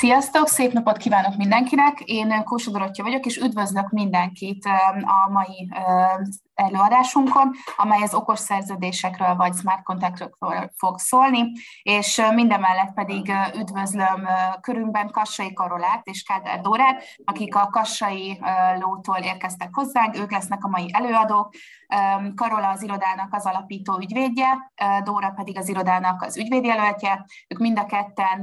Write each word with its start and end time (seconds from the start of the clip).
Sziasztok, 0.00 0.48
szép 0.48 0.72
napot 0.72 0.96
kívánok 0.96 1.36
mindenkinek! 1.36 2.00
Én 2.00 2.42
Kósa 2.44 2.70
Dorottya 2.70 3.02
vagyok, 3.02 3.26
és 3.26 3.36
üdvözlök 3.36 3.90
mindenkit 3.90 4.64
a 5.00 5.30
mai 5.30 5.68
előadásunkon, 6.60 7.50
amely 7.76 8.02
az 8.02 8.14
okos 8.14 8.38
szerződésekről 8.38 9.34
vagy 9.34 9.54
smart 9.54 9.82
contractokról 9.82 10.70
fog 10.76 10.98
szólni, 10.98 11.52
és 11.82 12.22
mindemellett 12.34 12.92
pedig 12.94 13.32
üdvözlöm 13.54 14.28
körünkben 14.60 15.10
Kassai 15.10 15.52
Karolát 15.52 16.06
és 16.06 16.22
Kádár 16.22 16.60
Dórát, 16.60 17.02
akik 17.24 17.56
a 17.56 17.68
Kassai 17.70 18.40
lótól 18.78 19.16
érkeztek 19.16 19.68
hozzánk, 19.72 20.16
ők 20.16 20.30
lesznek 20.30 20.64
a 20.64 20.68
mai 20.68 20.90
előadók. 20.92 21.54
Karola 22.34 22.68
az 22.68 22.82
irodának 22.82 23.34
az 23.34 23.46
alapító 23.46 23.98
ügyvédje, 23.98 24.72
Dóra 25.04 25.30
pedig 25.30 25.58
az 25.58 25.68
irodának 25.68 26.22
az 26.22 26.36
ügyvédjelöltje. 26.36 27.26
Ők 27.48 27.58
mind 27.58 27.78
a 27.78 27.86
ketten 27.86 28.42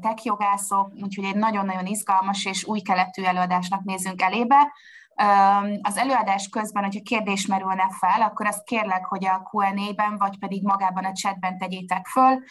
tech 0.00 0.24
jogászok, 0.24 0.92
úgyhogy 1.02 1.24
egy 1.24 1.36
nagyon-nagyon 1.36 1.86
izgalmas 1.86 2.44
és 2.44 2.64
új 2.64 2.80
keletű 2.80 3.22
előadásnak 3.22 3.82
nézünk 3.82 4.22
elébe. 4.22 4.72
Az 5.82 5.96
előadás 5.96 6.48
közben, 6.48 6.84
hogyha 6.84 7.00
kérdés 7.02 7.46
merülne 7.46 7.90
fel, 7.98 8.22
akkor 8.22 8.46
azt 8.46 8.64
kérlek, 8.64 9.04
hogy 9.04 9.26
a 9.26 9.48
Q&A-ben, 9.52 10.18
vagy 10.18 10.38
pedig 10.38 10.62
magában 10.62 11.04
a 11.04 11.12
chatben 11.12 11.58
tegyétek 11.58 12.06
föl. 12.06 12.42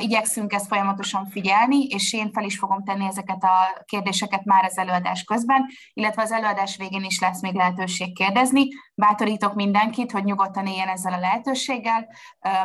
Igyekszünk 0.00 0.52
ezt 0.52 0.66
folyamatosan 0.66 1.26
figyelni, 1.26 1.84
és 1.84 2.12
én 2.12 2.32
fel 2.32 2.44
is 2.44 2.58
fogom 2.58 2.84
tenni 2.84 3.06
ezeket 3.06 3.44
a 3.44 3.82
kérdéseket 3.84 4.44
már 4.44 4.64
az 4.64 4.78
előadás 4.78 5.24
közben, 5.24 5.66
illetve 5.92 6.22
az 6.22 6.32
előadás 6.32 6.76
végén 6.76 7.04
is 7.04 7.20
lesz 7.20 7.40
még 7.40 7.54
lehetőség 7.54 8.14
kérdezni. 8.14 8.68
Bátorítok 9.08 9.54
mindenkit, 9.54 10.12
hogy 10.12 10.24
nyugodtan 10.24 10.66
éljen 10.66 10.88
ezzel 10.88 11.12
a 11.12 11.18
lehetőséggel. 11.18 12.08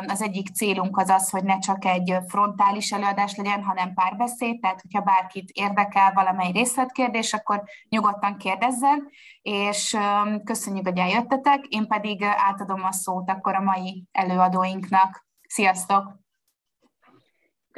Az 0.06 0.22
egyik 0.22 0.48
célunk 0.48 0.98
az 0.98 1.08
az, 1.08 1.30
hogy 1.30 1.44
ne 1.44 1.58
csak 1.58 1.84
egy 1.84 2.16
frontális 2.28 2.92
előadás 2.92 3.36
legyen, 3.36 3.64
hanem 3.64 3.94
párbeszéd, 3.94 4.60
tehát 4.60 4.80
hogyha 4.80 5.00
bárkit 5.00 5.50
érdekel 5.50 6.12
valamely 6.12 6.50
részletkérdés, 6.50 7.32
akkor 7.32 7.62
nyugodtan 7.88 8.36
kérdezzen, 8.36 9.08
és 9.42 9.96
köszönjük, 10.44 10.86
hogy 10.86 10.98
eljöttetek, 10.98 11.64
én 11.64 11.86
pedig 11.86 12.22
átadom 12.22 12.84
a 12.84 12.92
szót 12.92 13.30
akkor 13.30 13.54
a 13.54 13.60
mai 13.60 14.06
előadóinknak. 14.12 15.26
Sziasztok! 15.48 16.27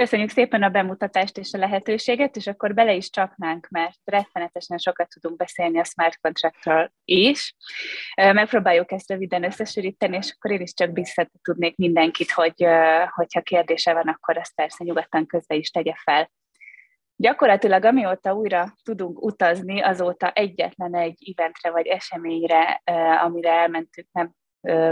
Köszönjük 0.01 0.31
szépen 0.31 0.63
a 0.63 0.69
bemutatást 0.69 1.39
és 1.39 1.53
a 1.53 1.59
lehetőséget, 1.59 2.37
és 2.37 2.47
akkor 2.47 2.75
bele 2.75 2.95
is 2.95 3.11
csapnánk, 3.11 3.69
mert 3.69 3.99
rettenetesen 4.05 4.79
sokat 4.79 5.09
tudunk 5.09 5.37
beszélni 5.37 5.79
a 5.79 5.85
smart 5.85 6.21
contractról 6.21 6.93
is. 7.05 7.55
Megpróbáljuk 8.15 8.93
ezt 8.93 9.11
röviden 9.11 9.45
összesűríteni, 9.45 10.17
és 10.17 10.35
akkor 10.37 10.51
én 10.51 10.61
is 10.61 10.75
csak 10.75 10.93
biztatni 10.93 11.39
tudnék 11.43 11.77
mindenkit, 11.77 12.31
hogy 12.31 12.67
hogyha 13.11 13.41
kérdése 13.43 13.93
van, 13.93 14.09
akkor 14.09 14.37
ezt 14.37 14.55
persze 14.55 14.85
nyugodtan 14.85 15.27
közbe 15.27 15.55
is 15.55 15.71
tegye 15.71 15.95
fel. 16.05 16.31
Gyakorlatilag 17.17 17.85
amióta 17.85 18.35
újra 18.35 18.75
tudunk 18.83 19.23
utazni, 19.23 19.81
azóta 19.81 20.31
egyetlen 20.31 20.95
egy 20.95 21.35
eventre 21.37 21.71
vagy 21.71 21.87
eseményre, 21.87 22.83
amire 23.23 23.51
elmentünk, 23.51 24.09
nem 24.13 24.33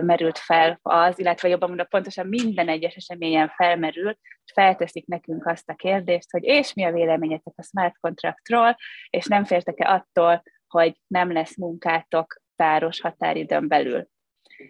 merült 0.01 0.39
fel 0.39 0.79
az, 0.83 1.19
illetve 1.19 1.49
jobban 1.49 1.69
mondva, 1.69 1.87
pontosan 1.87 2.27
minden 2.27 2.69
egyes 2.69 2.95
eseményen 2.95 3.49
felmerül, 3.49 4.11
és 4.45 4.53
felteszik 4.53 5.07
nekünk 5.07 5.47
azt 5.47 5.69
a 5.69 5.75
kérdést, 5.75 6.31
hogy 6.31 6.45
és 6.45 6.73
mi 6.73 6.85
a 6.85 6.93
véleményetek 6.93 7.53
a 7.57 7.63
smart 7.63 7.99
contractról, 8.01 8.77
és 9.11 9.27
nem 9.27 9.45
fértek-e 9.45 9.91
attól, 9.91 10.43
hogy 10.67 11.01
nem 11.07 11.33
lesz 11.33 11.57
munkátok 11.57 12.43
táros 12.57 13.01
határidőn 13.01 13.69
belül. 13.69 14.09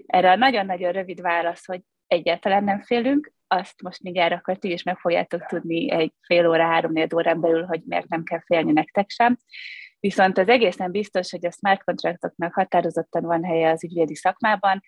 Erre 0.07 0.31
a 0.31 0.37
nagyon-nagyon 0.37 0.93
rövid 0.93 1.21
válasz, 1.21 1.67
hogy 1.67 1.81
egyáltalán 2.07 2.65
nem 2.65 2.81
félünk, 2.81 3.33
azt 3.47 3.83
most 3.83 4.03
mindjárt 4.03 4.33
akkor 4.33 4.57
ti 4.57 4.73
is 4.73 4.83
meg 4.83 4.99
fogjátok 4.99 5.47
tudni 5.47 5.91
egy 5.91 6.13
fél 6.20 6.48
óra, 6.48 6.67
három 6.67 6.92
órán 7.14 7.41
belül, 7.41 7.64
hogy 7.64 7.83
miért 7.85 8.08
nem 8.08 8.23
kell 8.23 8.42
félni 8.45 8.73
nektek 8.73 9.11
sem. 9.11 9.37
Viszont 10.01 10.39
az 10.39 10.48
egészen 10.48 10.91
biztos, 10.91 11.31
hogy 11.31 11.47
a 11.47 11.51
smart 11.51 11.85
contractoknak 11.85 12.55
határozottan 12.55 13.23
van 13.23 13.45
helye 13.45 13.70
az 13.70 13.85
ügyvédi 13.85 14.14
szakmában, 14.14 14.81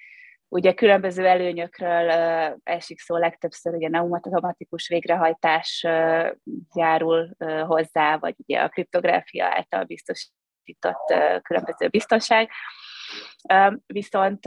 Ugye 0.53 0.75
különböző 0.75 1.27
előnyökről 1.27 2.11
esik 2.63 3.01
szó 3.01 3.17
legtöbbször, 3.17 3.75
ugye 3.75 3.89
automatikus 3.99 4.89
végrehajtás 4.89 5.83
járul 6.75 7.37
hozzá, 7.67 8.17
vagy 8.17 8.35
ugye 8.39 8.61
a 8.61 8.69
kriptográfia 8.69 9.45
által 9.45 9.85
biztosított 9.85 11.15
különböző 11.43 11.89
biztonság. 11.89 12.51
Viszont 13.87 14.47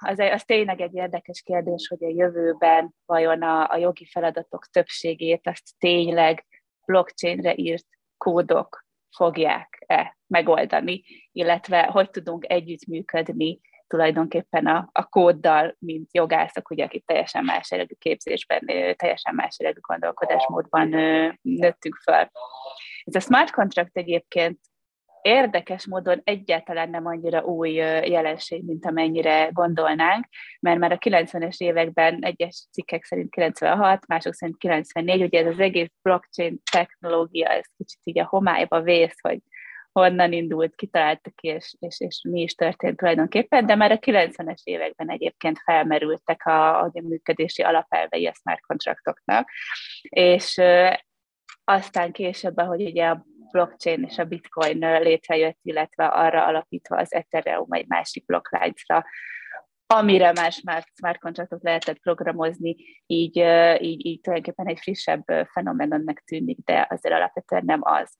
az, 0.00 0.18
az 0.18 0.44
tényleg 0.44 0.80
egy 0.80 0.94
érdekes 0.94 1.42
kérdés, 1.42 1.88
hogy 1.88 2.04
a 2.04 2.14
jövőben 2.14 2.94
vajon 3.06 3.42
a, 3.42 3.70
a 3.70 3.76
jogi 3.76 4.06
feladatok 4.06 4.66
többségét 4.66 5.46
azt 5.46 5.78
tényleg 5.78 6.46
blockchainre 6.86 7.54
írt 7.56 7.86
kódok 8.16 8.83
fogják-e 9.16 10.16
megoldani, 10.26 11.02
illetve 11.32 11.82
hogy 11.82 12.10
tudunk 12.10 12.44
együttműködni 12.48 13.60
tulajdonképpen 13.86 14.66
a, 14.66 14.88
a 14.92 15.08
kóddal, 15.08 15.76
mint 15.78 16.08
jogászok, 16.12 16.70
ugye, 16.70 16.84
akik 16.84 17.06
teljesen 17.06 17.44
más 17.44 17.70
eredő 17.70 17.94
képzésben, 17.98 18.60
teljesen 18.96 19.34
más 19.34 19.56
eredő 19.58 19.78
gondolkodásmódban 19.80 20.88
nőttünk 21.40 21.94
fel. 22.02 22.30
Ez 23.04 23.14
a 23.14 23.20
smart 23.20 23.50
contract 23.50 23.96
egyébként 23.96 24.58
érdekes 25.24 25.86
módon 25.86 26.20
egyáltalán 26.24 26.90
nem 26.90 27.06
annyira 27.06 27.44
új 27.44 27.70
jelenség, 27.72 28.64
mint 28.64 28.86
amennyire 28.86 29.48
gondolnánk, 29.52 30.26
mert 30.60 30.78
már 30.78 30.92
a 30.92 30.98
90-es 30.98 31.56
években 31.58 32.18
egyes 32.20 32.66
cikkek 32.72 33.04
szerint 33.04 33.30
96, 33.30 34.06
mások 34.06 34.34
szerint 34.34 34.58
94, 34.58 35.22
ugye 35.22 35.40
ez 35.40 35.46
az 35.46 35.58
egész 35.60 35.90
blockchain 36.02 36.60
technológia, 36.72 37.48
ez 37.48 37.64
kicsit 37.76 38.00
így 38.04 38.18
a 38.18 38.26
homályba 38.26 38.80
vész, 38.80 39.16
hogy 39.20 39.38
honnan 39.92 40.32
indult, 40.32 40.74
kitaláltak 40.74 41.34
ki, 41.34 41.48
és, 41.48 41.74
és, 41.78 42.00
és 42.00 42.20
mi 42.28 42.40
is 42.40 42.54
történt 42.54 42.96
tulajdonképpen, 42.96 43.66
de 43.66 43.74
már 43.74 43.92
a 43.92 43.98
90-es 43.98 44.62
években 44.62 45.10
egyébként 45.10 45.58
felmerültek 45.64 46.46
a, 46.46 46.82
a 46.82 46.90
működési 46.92 47.62
alapelvei 47.62 48.26
a 48.26 48.34
smart 48.34 48.60
kontraktoknak, 48.60 49.48
és 50.02 50.60
aztán 51.64 52.12
később, 52.12 52.56
ahogy 52.56 52.82
ugye 52.82 53.06
a 53.06 53.24
blockchain 53.54 54.02
és 54.02 54.18
a 54.18 54.24
bitcoin 54.24 54.78
létrejött, 54.78 55.58
illetve 55.62 56.06
arra 56.06 56.46
alapítva 56.46 56.96
az 56.96 57.12
Ethereum 57.12 57.72
egy 57.72 57.86
másik 57.86 58.24
blokkláncra, 58.24 59.04
amire 59.86 60.32
más 60.32 60.54
smart, 60.54 60.86
smart 60.94 61.18
kontraktot 61.18 61.62
lehetett 61.62 61.98
programozni, 61.98 62.76
így, 63.06 63.36
így, 63.80 64.06
így 64.06 64.20
tulajdonképpen 64.20 64.66
egy 64.66 64.78
frissebb 64.78 65.24
fenomenonnak 65.52 66.20
tűnik, 66.20 66.58
de 66.64 66.86
azért 66.90 67.14
alapvetően 67.14 67.64
nem 67.64 67.80
az. 67.82 68.12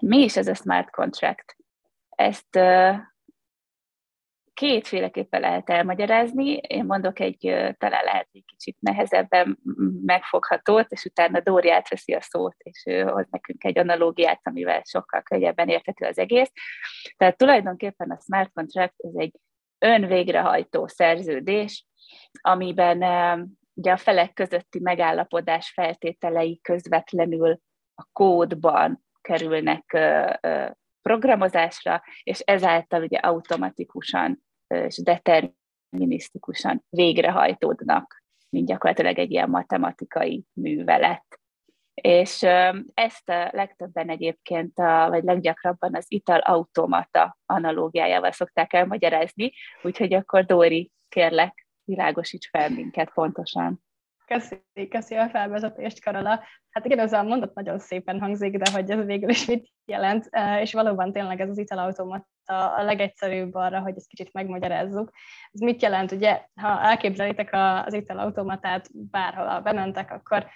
Mi 0.00 0.22
is 0.22 0.36
ez 0.36 0.48
a 0.48 0.54
smart 0.54 0.90
contract? 0.90 1.56
Ezt 2.08 2.58
kétféleképpen 4.56 5.40
lehet 5.40 5.70
elmagyarázni. 5.70 6.56
Én 6.56 6.84
mondok 6.84 7.20
egy 7.20 7.38
talán 7.78 8.04
lehet 8.04 8.28
egy 8.32 8.44
kicsit 8.46 8.76
nehezebben 8.80 9.58
megfoghatót, 10.04 10.90
és 10.92 11.04
utána 11.04 11.40
Dóri 11.40 11.70
átveszi 11.70 12.12
a 12.12 12.20
szót, 12.20 12.54
és 12.58 12.82
hoz 12.86 13.26
nekünk 13.30 13.64
egy 13.64 13.78
analógiát, 13.78 14.40
amivel 14.42 14.82
sokkal 14.84 15.22
könnyebben 15.22 15.68
érthető 15.68 16.06
az 16.06 16.18
egész. 16.18 16.52
Tehát 17.16 17.36
tulajdonképpen 17.36 18.10
a 18.10 18.18
smart 18.24 18.52
contract 18.52 18.94
ez 18.96 19.14
egy 19.14 19.34
önvégrehajtó 19.78 20.86
szerződés, 20.86 21.86
amiben 22.40 22.98
ugye 23.74 23.92
a 23.92 23.96
felek 23.96 24.32
közötti 24.32 24.80
megállapodás 24.80 25.70
feltételei 25.70 26.60
közvetlenül 26.62 27.60
a 27.94 28.06
kódban 28.12 29.04
kerülnek 29.20 29.98
programozásra, 31.02 32.02
és 32.22 32.40
ezáltal 32.40 33.02
ugye 33.02 33.18
automatikusan 33.18 34.44
és 34.68 35.02
determinisztikusan 35.02 36.84
végrehajtódnak, 36.88 38.24
mint 38.48 38.66
gyakorlatilag 38.66 39.18
egy 39.18 39.30
ilyen 39.30 39.50
matematikai 39.50 40.44
művelet. 40.52 41.24
És 41.94 42.42
ezt 42.94 43.28
a 43.28 43.48
legtöbben 43.52 44.08
egyébként, 44.08 44.78
a, 44.78 45.08
vagy 45.08 45.24
leggyakrabban 45.24 45.94
az 45.94 46.04
ital 46.08 46.38
automata 46.38 47.38
analógiájával 47.46 48.32
szokták 48.32 48.72
elmagyarázni, 48.72 49.52
úgyhogy 49.82 50.14
akkor 50.14 50.44
Dóri, 50.44 50.90
kérlek, 51.08 51.66
világosíts 51.84 52.48
fel 52.48 52.70
minket 52.70 53.12
pontosan. 53.12 53.84
Köszi, 54.26 54.88
köszi 54.90 55.14
a 55.14 55.28
felvezetést, 55.28 56.04
Karola. 56.04 56.44
Hát 56.70 56.84
igen, 56.84 56.98
ez 56.98 57.12
a 57.12 57.22
mondat 57.22 57.54
nagyon 57.54 57.78
szépen 57.78 58.20
hangzik, 58.20 58.56
de 58.56 58.70
hogy 58.70 58.90
ez 58.90 59.04
végül 59.04 59.28
is 59.28 59.46
mit 59.46 59.68
jelent, 59.84 60.28
és 60.60 60.72
valóban 60.72 61.12
tényleg 61.12 61.40
ez 61.40 61.48
az 61.48 61.58
italautomata 61.58 62.74
a 62.74 62.82
legegyszerűbb 62.82 63.54
arra, 63.54 63.80
hogy 63.80 63.96
ezt 63.96 64.08
kicsit 64.08 64.32
megmagyarázzuk. 64.32 65.10
Ez 65.52 65.60
mit 65.60 65.82
jelent? 65.82 66.12
Ugye, 66.12 66.42
ha 66.60 66.80
elképzelitek 66.80 67.50
az 67.52 67.94
italautomatát 67.94 68.88
bárhol 68.92 69.60
bementek, 69.60 70.10
akkor 70.10 70.46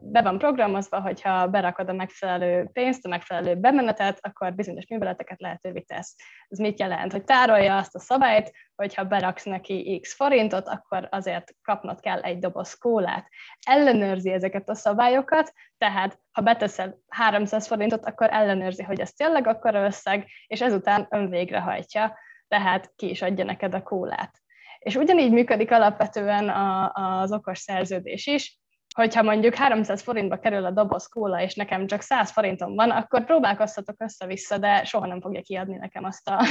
be 0.00 0.20
van 0.22 0.38
programozva, 0.38 1.00
hogyha 1.00 1.48
berakod 1.48 1.88
a 1.88 1.92
megfelelő 1.92 2.68
pénzt, 2.72 3.04
a 3.06 3.08
megfelelő 3.08 3.54
bemenetet, 3.54 4.18
akkor 4.20 4.54
bizonyos 4.54 4.86
műveleteket 4.86 5.40
lehetővé 5.40 5.80
tesz. 5.80 6.16
Ez 6.48 6.58
mit 6.58 6.80
jelent? 6.80 7.12
Hogy 7.12 7.24
tárolja 7.24 7.76
azt 7.76 7.94
a 7.94 8.00
szabályt, 8.00 8.52
hogyha 8.74 9.04
beraksz 9.04 9.44
neki 9.44 9.98
x 10.02 10.14
forintot, 10.14 10.68
akkor 10.68 11.08
azért 11.10 11.54
kapnod 11.62 12.00
kell 12.00 12.20
egy 12.20 12.38
doboz 12.38 12.74
kólát. 12.74 13.28
Ellenőrzi 13.66 14.30
ezeket 14.30 14.68
a 14.68 14.74
szabályokat, 14.74 15.52
tehát 15.78 16.18
ha 16.32 16.42
beteszel 16.42 16.98
300 17.08 17.66
forintot, 17.66 18.06
akkor 18.06 18.28
ellenőrzi, 18.30 18.82
hogy 18.82 19.00
ez 19.00 19.12
tényleg 19.12 19.46
akkor 19.46 19.74
összeg, 19.74 20.28
és 20.46 20.60
ezután 20.60 21.06
ön 21.10 21.30
végrehajtja, 21.30 22.18
tehát 22.48 22.92
ki 22.96 23.10
is 23.10 23.22
adja 23.22 23.44
neked 23.44 23.74
a 23.74 23.82
kólát. 23.82 24.42
És 24.78 24.94
ugyanígy 24.94 25.32
működik 25.32 25.70
alapvetően 25.70 26.48
a, 26.48 26.92
az 26.92 27.32
okos 27.32 27.58
szerződés 27.58 28.26
is, 28.26 28.58
hogyha 28.94 29.22
mondjuk 29.22 29.54
300 29.54 30.02
forintba 30.02 30.38
kerül 30.38 30.64
a 30.64 30.70
doboz 30.70 31.06
kóla, 31.06 31.40
és 31.40 31.54
nekem 31.54 31.86
csak 31.86 32.00
100 32.00 32.30
forintom 32.30 32.74
van, 32.74 32.90
akkor 32.90 33.24
próbálkoztatok 33.24 33.96
össze-vissza, 33.98 34.58
de 34.58 34.84
soha 34.84 35.06
nem 35.06 35.20
fogja 35.20 35.40
kiadni 35.40 35.76
nekem 35.76 36.04
azt 36.04 36.28
a, 36.28 36.44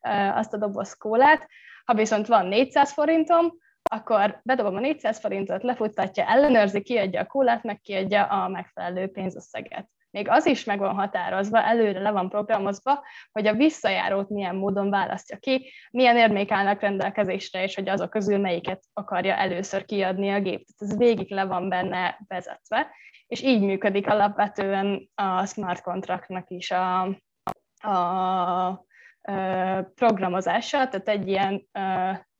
azt 0.40 0.52
a 0.52 0.56
doboz 0.56 0.92
kólát. 0.92 1.46
Ha 1.84 1.94
viszont 1.94 2.26
van 2.26 2.46
400 2.46 2.92
forintom, 2.92 3.52
akkor 3.90 4.40
bedobom 4.42 4.76
a 4.76 4.80
400 4.80 5.18
forintot, 5.18 5.62
lefuttatja, 5.62 6.24
ellenőrzi, 6.24 6.82
kiadja 6.82 7.20
a 7.20 7.26
kólát, 7.26 7.62
meg 7.62 7.80
kiadja 7.80 8.24
a 8.24 8.48
megfelelő 8.48 9.08
pénzösszeget 9.08 9.88
még 10.10 10.28
az 10.28 10.46
is 10.46 10.64
meg 10.64 10.78
van 10.78 10.94
határozva, 10.94 11.62
előre 11.62 12.00
le 12.00 12.10
van 12.10 12.28
programozva, 12.28 13.04
hogy 13.32 13.46
a 13.46 13.54
visszajárót 13.54 14.28
milyen 14.28 14.56
módon 14.56 14.90
választja 14.90 15.36
ki, 15.36 15.70
milyen 15.90 16.16
érmék 16.16 16.50
állnak 16.50 16.80
rendelkezésre, 16.80 17.62
és 17.62 17.74
hogy 17.74 17.88
azok 17.88 18.10
közül 18.10 18.38
melyiket 18.38 18.82
akarja 18.92 19.34
először 19.34 19.84
kiadni 19.84 20.30
a 20.30 20.40
gép. 20.40 20.66
Tehát 20.66 20.92
ez 20.92 20.96
végig 20.96 21.30
le 21.30 21.44
van 21.44 21.68
benne 21.68 22.18
vezetve, 22.28 22.90
és 23.26 23.42
így 23.42 23.60
működik 23.60 24.08
alapvetően 24.08 25.10
a 25.14 25.46
smart 25.46 25.82
contractnak 25.82 26.50
is 26.50 26.70
a, 26.70 27.02
a, 27.82 27.88
a 27.88 28.86
programozása, 29.94 30.88
tehát 30.88 31.08
egy 31.08 31.28
ilyen 31.28 31.68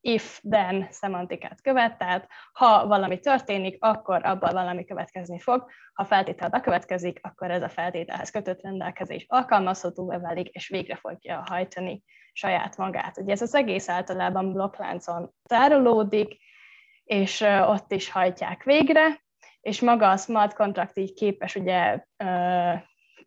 if-then 0.00 0.86
szemantikát 0.90 1.60
követ, 1.62 1.98
tehát 1.98 2.28
ha 2.52 2.86
valami 2.86 3.20
történik, 3.20 3.76
akkor 3.80 4.26
abban 4.26 4.52
valami 4.52 4.84
következni 4.84 5.38
fog, 5.38 5.70
ha 5.92 6.04
feltétel 6.04 6.48
bekövetkezik, 6.48 7.18
akkor 7.22 7.50
ez 7.50 7.62
a 7.62 7.68
feltételhez 7.68 8.30
kötött 8.30 8.62
rendelkezés 8.62 9.24
alkalmazható 9.28 10.06
válik, 10.06 10.48
és 10.48 10.68
végre 10.68 10.96
fogja 10.96 11.44
hajtani 11.46 12.02
saját 12.32 12.76
magát. 12.76 13.18
Ugye 13.18 13.32
ez 13.32 13.42
az 13.42 13.54
egész 13.54 13.88
általában 13.88 14.52
blokkláncon 14.52 15.34
tárolódik, 15.42 16.36
és 17.04 17.40
ott 17.66 17.92
is 17.92 18.10
hajtják 18.10 18.62
végre, 18.62 19.26
és 19.60 19.80
maga 19.80 20.10
a 20.10 20.16
smart 20.16 20.54
contract 20.54 20.98
így 20.98 21.12
képes 21.12 21.54
ugye 21.54 22.04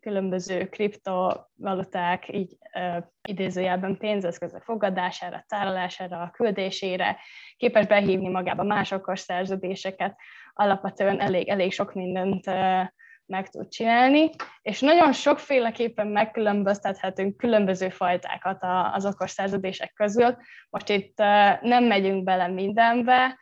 különböző 0.02 0.68
kriptovaluták 0.68 2.28
így 2.32 2.56
uh, 2.74 3.04
idézőjelben 3.28 3.96
pénzeszközök 3.96 4.62
fogadására, 4.62 5.44
tárolására, 5.48 6.30
küldésére, 6.32 7.18
képes 7.56 7.86
behívni 7.86 8.28
magába 8.28 8.62
másokos 8.62 9.20
szerződéseket, 9.20 10.16
alapvetően 10.52 11.20
elég, 11.20 11.48
elég 11.48 11.72
sok 11.72 11.94
mindent 11.94 12.46
uh, 12.46 12.86
meg 13.26 13.48
tud 13.48 13.68
csinálni, 13.68 14.30
és 14.62 14.80
nagyon 14.80 15.12
sokféleképpen 15.12 16.06
megkülönböztethetünk 16.06 17.36
különböző 17.36 17.88
fajtákat 17.88 18.64
az 18.92 19.06
okos 19.06 19.30
szerződések 19.30 19.92
közül. 19.92 20.36
Most 20.70 20.88
itt 20.88 21.18
nem 21.60 21.84
megyünk 21.84 22.24
bele 22.24 22.48
mindenbe, 22.48 23.38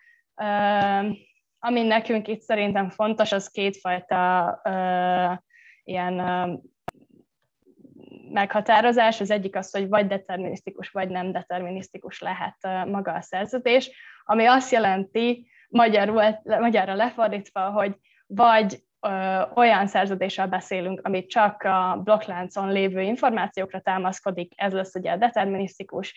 ami 1.58 1.82
nekünk 1.82 2.28
itt 2.28 2.40
szerintem 2.40 2.90
fontos, 2.90 3.32
az 3.32 3.48
kétfajta 3.48 4.60
ilyen 5.84 6.14
meghatározás. 8.30 9.20
Az 9.20 9.30
egyik 9.30 9.56
az, 9.56 9.70
hogy 9.70 9.88
vagy 9.88 10.06
determinisztikus, 10.06 10.90
vagy 10.90 11.08
nem 11.08 11.32
determinisztikus 11.32 12.20
lehet 12.20 12.56
maga 12.86 13.12
a 13.12 13.20
szerződés, 13.20 13.90
ami 14.24 14.46
azt 14.46 14.72
jelenti, 14.72 15.48
magyarul, 15.68 16.22
magyarra 16.42 16.94
lefordítva, 16.94 17.70
hogy 17.70 17.96
vagy 18.26 18.82
ö, 19.00 19.40
olyan 19.54 19.86
szerződéssel 19.86 20.46
beszélünk, 20.46 21.00
amit 21.02 21.28
csak 21.28 21.62
a 21.62 22.00
blokkláncon 22.04 22.72
lévő 22.72 23.00
információkra 23.00 23.80
támaszkodik, 23.80 24.52
ez 24.56 24.72
lesz 24.72 24.94
ugye 24.94 25.12
a 25.12 25.16
determinisztikus, 25.16 26.14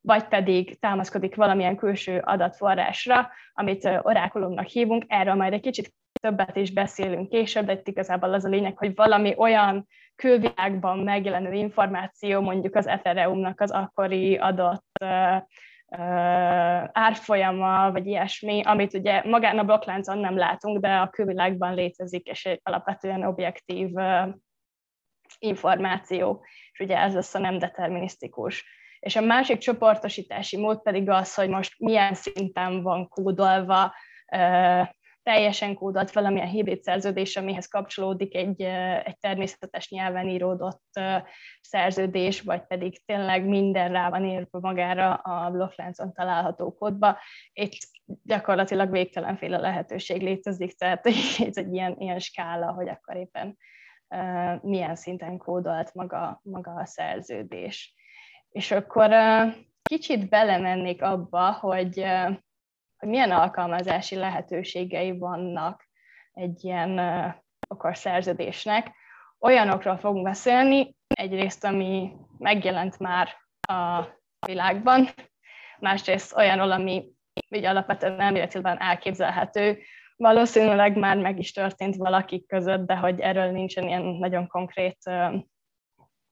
vagy 0.00 0.24
pedig 0.24 0.78
támaszkodik 0.78 1.34
valamilyen 1.34 1.76
külső 1.76 2.22
adatforrásra, 2.24 3.30
amit 3.52 3.84
orákulumnak 4.02 4.66
hívunk. 4.66 5.04
Erről 5.06 5.34
majd 5.34 5.52
egy 5.52 5.60
kicsit 5.60 5.92
többet 6.28 6.56
is 6.56 6.72
beszélünk 6.72 7.28
később, 7.28 7.66
de 7.66 7.72
itt 7.72 7.88
igazából 7.88 8.34
az 8.34 8.44
a 8.44 8.48
lényeg, 8.48 8.78
hogy 8.78 8.94
valami 8.94 9.34
olyan 9.36 9.86
külvilágban 10.16 10.98
megjelenő 10.98 11.52
információ, 11.52 12.40
mondjuk 12.40 12.74
az 12.74 12.86
Ethereumnak 12.86 13.60
az 13.60 13.70
akkori 13.70 14.36
adott 14.36 15.04
árfolyama, 16.92 17.92
vagy 17.92 18.06
ilyesmi, 18.06 18.62
amit 18.62 18.94
ugye 18.94 19.22
magán 19.24 19.58
a 19.58 19.64
blokkláncon 19.64 20.18
nem 20.18 20.36
látunk, 20.36 20.80
de 20.80 20.96
a 20.96 21.08
külvilágban 21.08 21.74
létezik, 21.74 22.26
és 22.26 22.46
egy 22.46 22.60
alapvetően 22.62 23.22
objektív 23.22 23.90
információ, 25.38 26.44
és 26.72 26.80
ugye 26.80 26.98
ez 26.98 27.14
lesz 27.14 27.34
a 27.34 27.38
nem 27.38 27.58
determinisztikus. 27.58 28.64
És 29.00 29.16
a 29.16 29.20
másik 29.20 29.58
csoportosítási 29.58 30.56
mód 30.56 30.82
pedig 30.82 31.10
az, 31.10 31.34
hogy 31.34 31.48
most 31.48 31.74
milyen 31.78 32.14
szinten 32.14 32.82
van 32.82 33.08
kódolva 33.08 33.94
teljesen 35.28 35.74
kódolt 35.74 36.12
valamilyen 36.12 36.48
hibrid 36.48 36.82
szerződés, 36.82 37.36
amihez 37.36 37.66
kapcsolódik 37.66 38.34
egy, 38.34 38.62
egy 39.04 39.18
természetes 39.18 39.90
nyelven 39.90 40.28
íródott 40.28 41.00
szerződés, 41.60 42.40
vagy 42.40 42.66
pedig 42.66 43.04
tényleg 43.04 43.44
minden 43.44 43.92
rá 43.92 44.10
van 44.10 44.24
írva 44.24 44.60
magára 44.60 45.14
a 45.14 45.50
blokkláncon 45.50 46.12
található 46.12 46.74
kódba. 46.74 47.18
Itt 47.52 47.72
gyakorlatilag 48.04 48.90
végtelenféle 48.90 49.58
lehetőség 49.58 50.22
létezik, 50.22 50.72
tehát 50.76 51.06
ez 51.48 51.56
egy 51.56 51.72
ilyen, 51.72 51.94
ilyen 51.98 52.18
skála, 52.18 52.72
hogy 52.72 52.88
akkor 52.88 53.16
éppen 53.16 53.56
milyen 54.60 54.96
szinten 54.96 55.38
kódolt 55.38 55.94
maga, 55.94 56.40
maga 56.42 56.70
a 56.70 56.86
szerződés. 56.86 57.94
És 58.50 58.70
akkor 58.70 59.10
kicsit 59.82 60.28
belemennék 60.28 61.02
abba, 61.02 61.52
hogy 61.52 62.04
hogy 62.98 63.08
milyen 63.08 63.30
alkalmazási 63.30 64.16
lehetőségei 64.16 65.18
vannak 65.18 65.88
egy 66.32 66.64
ilyen 66.64 67.00
okos 67.68 67.98
szerződésnek. 67.98 68.92
Olyanokról 69.38 69.96
fogunk 69.96 70.24
beszélni, 70.24 70.96
egyrészt, 71.06 71.64
ami 71.64 72.12
megjelent 72.38 72.98
már 72.98 73.28
a 73.60 74.04
világban, 74.46 75.08
másrészt 75.78 76.36
olyanról, 76.36 76.70
ami 76.70 77.10
így 77.48 77.64
alapvetően 77.64 78.20
elméletileg 78.20 78.76
elképzelhető, 78.80 79.78
valószínűleg 80.16 80.96
már 80.96 81.16
meg 81.16 81.38
is 81.38 81.52
történt 81.52 81.96
valakik 81.96 82.46
között, 82.46 82.86
de 82.86 82.96
hogy 82.96 83.20
erről 83.20 83.50
nincsen 83.50 83.88
ilyen 83.88 84.02
nagyon 84.02 84.46
konkrét 84.46 84.98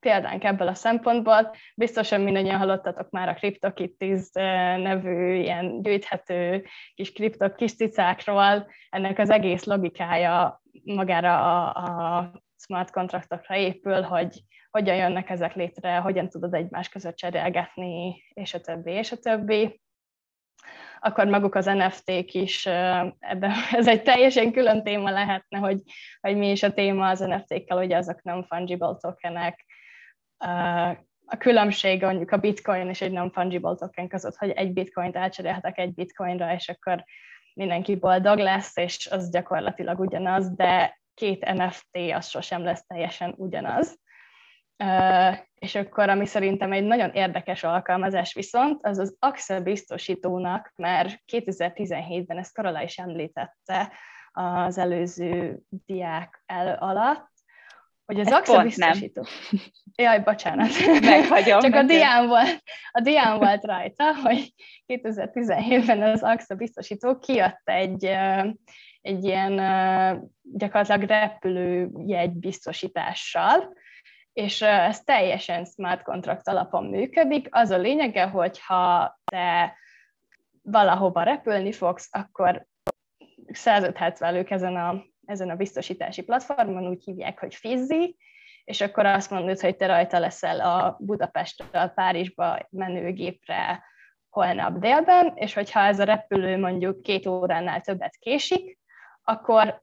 példánk 0.01 0.45
ebből 0.45 0.69
a 0.69 0.75
szempontból. 0.75 1.55
Biztosan 1.75 2.21
mindannyian 2.21 2.59
hallottatok 2.59 3.11
már 3.11 3.29
a 3.29 3.35
CryptoKitties 3.35 4.29
eh, 4.33 4.77
nevű 4.79 5.35
ilyen 5.35 5.83
gyűjthető 5.83 6.65
kis 6.95 7.13
kriptok 7.13 7.57
kis 7.57 7.75
cicákról. 7.75 8.67
Ennek 8.91 9.19
az 9.19 9.31
egész 9.31 9.65
logikája 9.65 10.63
magára 10.85 11.63
a, 11.63 11.85
a 11.85 12.33
smart 12.57 12.91
kontraktokra 12.91 13.57
épül, 13.57 14.03
hogy 14.03 14.43
hogyan 14.71 14.97
jönnek 14.97 15.31
ezek 15.31 15.55
létre, 15.55 15.97
hogyan 15.97 16.29
tudod 16.29 16.55
egymás 16.55 16.89
között 16.89 17.17
cserélgetni, 17.17 18.23
és 18.35 18.55
a 18.55 18.61
többi, 18.61 18.93
és 18.93 19.13
a 19.13 19.17
többi. 19.17 19.81
Akkor 21.01 21.27
maguk 21.27 21.55
az 21.55 21.65
NFT-k 21.65 22.35
is, 22.35 22.67
eh, 22.67 23.13
ebben, 23.19 23.53
ez 23.73 23.89
egy 23.89 24.03
teljesen 24.03 24.53
külön 24.53 24.83
téma 24.83 25.11
lehetne, 25.11 25.59
hogy, 25.59 25.83
hogy 26.21 26.37
mi 26.37 26.51
is 26.51 26.63
a 26.63 26.73
téma 26.73 27.09
az 27.09 27.21
NFT-kkel, 27.21 27.77
hogy 27.77 27.93
azok 27.93 28.23
nem 28.23 28.43
fungible 28.43 28.97
tokenek, 29.01 29.65
a 31.27 31.37
különbség 31.39 32.03
mondjuk 32.03 32.31
a 32.31 32.37
bitcoin 32.37 32.89
és 32.89 33.01
egy 33.01 33.13
non-fungible 33.13 33.75
token 33.75 34.09
között, 34.09 34.37
hogy 34.37 34.51
egy 34.51 34.73
bitcoint 34.73 35.17
elcserélhetek 35.17 35.79
egy 35.79 35.95
bitcoinra, 35.95 36.55
és 36.55 36.69
akkor 36.69 37.05
mindenki 37.55 37.97
boldog 37.97 38.39
lesz, 38.39 38.77
és 38.77 39.07
az 39.07 39.31
gyakorlatilag 39.31 40.01
ugyanaz, 40.01 40.55
de 40.55 41.01
két 41.15 41.53
NFT 41.53 42.13
az 42.15 42.29
sosem 42.29 42.63
lesz 42.63 42.87
teljesen 42.87 43.35
ugyanaz. 43.37 43.99
És 45.55 45.75
akkor, 45.75 46.09
ami 46.09 46.27
szerintem 46.27 46.73
egy 46.73 46.85
nagyon 46.85 47.11
érdekes 47.11 47.65
alkalmazás 47.65 48.35
viszont, 48.35 48.87
az 48.87 48.99
az 48.99 49.17
AXA 49.19 49.61
biztosítónak, 49.61 50.73
mert 50.77 51.23
2017-ben 51.33 52.39
ezt 52.39 52.55
Karola 52.55 52.83
is 52.83 52.99
említette 52.99 53.93
az 54.33 54.79
előző 54.79 55.61
diák 55.69 56.43
el 56.47 56.75
alatt, 56.75 57.31
hogy 58.07 58.21
az 58.21 58.33
AXA 58.33 58.63
biztosító. 58.63 59.25
Nem. 59.51 59.61
Jaj, 59.95 60.21
bocsánat. 60.21 60.69
Meghagyom. 61.01 61.61
Csak 61.61 61.75
a 61.75 61.83
dián, 61.83 62.27
volt, 62.27 62.63
a 62.91 63.01
dián 63.01 63.39
volt 63.39 63.65
rajta, 63.65 64.15
hogy 64.15 64.53
2017-ben 64.87 66.03
az 66.03 66.23
AXA 66.23 66.55
biztosító 66.55 67.19
kiadta 67.19 67.73
egy, 67.73 68.05
egy 69.01 69.25
ilyen 69.25 69.55
gyakorlatilag 70.43 71.03
repülőjegy 71.03 72.33
biztosítással, 72.33 73.75
és 74.33 74.63
ez 74.63 75.01
teljesen 75.01 75.65
smart 75.65 76.03
contract 76.03 76.49
alapon 76.49 76.85
működik. 76.85 77.49
Az 77.51 77.71
a 77.71 77.79
lényege, 77.79 78.25
hogy 78.25 78.61
ha 78.61 79.19
te 79.25 79.77
valahova 80.63 81.23
repülni 81.23 81.73
fogsz, 81.73 82.09
akkor 82.11 82.67
szerződhetsz 83.47 84.19
velük 84.19 84.51
ezen 84.51 84.77
a, 84.77 85.05
ezen 85.27 85.51
a 85.51 85.57
biztosítási 85.57 86.23
platformon, 86.23 86.87
úgy 86.87 87.05
hívják, 87.05 87.41
hogy 87.41 87.55
Fizzi, 87.55 88.17
és 88.65 88.81
akkor 88.81 89.07
azt 89.07 89.31
mondod, 89.31 89.61
hogy 89.61 89.77
te 89.77 89.87
rajta 89.87 90.19
leszel 90.19 90.61
a 90.61 90.97
Budapestről 91.01 91.89
Párizsba 91.89 92.67
menőgépre 92.71 93.85
holnap 94.29 94.79
délben, 94.79 95.33
és 95.35 95.55
hogyha 95.55 95.81
ez 95.81 96.01
a 96.01 96.05
repülő 96.05 96.59
mondjuk 96.59 97.03
két 97.03 97.27
óránál 97.27 97.81
többet 97.81 98.17
késik, 98.17 98.79
akkor 99.23 99.83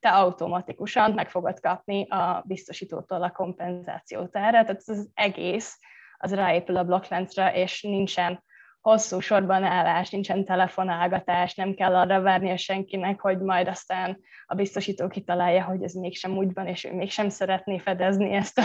te 0.00 0.10
automatikusan 0.10 1.12
meg 1.12 1.30
fogod 1.30 1.60
kapni 1.60 2.08
a 2.08 2.42
biztosítótól 2.46 3.22
a 3.22 3.30
kompenzációt 3.30 4.36
erre, 4.36 4.50
tehát 4.64 4.70
ez 4.70 4.88
az 4.88 5.10
egész 5.14 5.78
az 6.16 6.34
ráépül 6.34 6.76
a 6.76 6.84
blokkláncra, 6.84 7.54
és 7.54 7.82
nincsen 7.82 8.44
hosszú 8.82 9.20
sorban 9.20 9.64
állás, 9.64 10.10
nincsen 10.10 10.44
telefonálgatás, 10.44 11.54
nem 11.54 11.74
kell 11.74 11.94
arra 11.94 12.20
várnia 12.20 12.56
senkinek, 12.56 13.20
hogy 13.20 13.38
majd 13.38 13.68
aztán 13.68 14.20
a 14.46 14.54
biztosító 14.54 15.08
kitalálja, 15.08 15.64
hogy 15.64 15.82
ez 15.82 15.92
mégsem 15.92 16.36
úgy 16.36 16.52
van, 16.52 16.66
és 16.66 16.84
ő 16.84 16.94
mégsem 16.94 17.28
szeretné 17.28 17.78
fedezni 17.78 18.32
ezt, 18.32 18.58
a, 18.58 18.64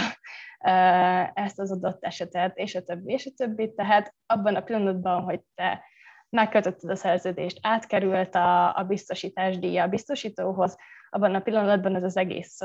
ezt 1.33 1.59
az 1.59 1.71
adott 1.71 2.03
esetet, 2.03 2.57
és 2.57 2.75
a 2.75 2.81
többi, 2.81 3.13
és 3.13 3.25
a 3.25 3.31
többi. 3.35 3.73
Tehát 3.73 4.13
abban 4.25 4.55
a 4.55 4.61
pillanatban, 4.61 5.21
hogy 5.21 5.39
te 5.55 5.83
megkötötted 6.29 6.89
a 6.89 6.95
szerződést, 6.95 7.59
átkerült 7.61 8.35
a, 8.35 8.75
a 8.77 8.83
biztosítás 8.83 9.59
díja 9.59 9.83
a 9.83 9.87
biztosítóhoz, 9.87 10.77
abban 11.09 11.35
a 11.35 11.39
pillanatban 11.39 11.95
ez 11.95 12.03
az 12.03 12.17
egész 12.17 12.59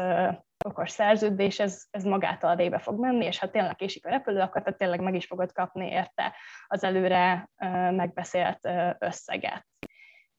okos 0.65 0.91
szerződés, 0.91 1.61
ez, 1.61 1.83
ez 1.91 2.05
magától 2.05 2.55
rébe 2.55 2.79
fog 2.79 2.99
menni, 3.01 3.25
és 3.25 3.39
ha 3.39 3.51
tényleg 3.51 3.77
késik 3.77 4.07
a 4.07 4.11
repülő, 4.11 4.41
akkor 4.41 4.63
te 4.63 4.73
tényleg 4.73 5.01
meg 5.01 5.15
is 5.15 5.27
fogod 5.27 5.53
kapni 5.53 5.87
érte 5.87 6.35
az 6.67 6.85
előre 6.85 7.51
megbeszélt 7.91 8.69
összeget. 8.99 9.67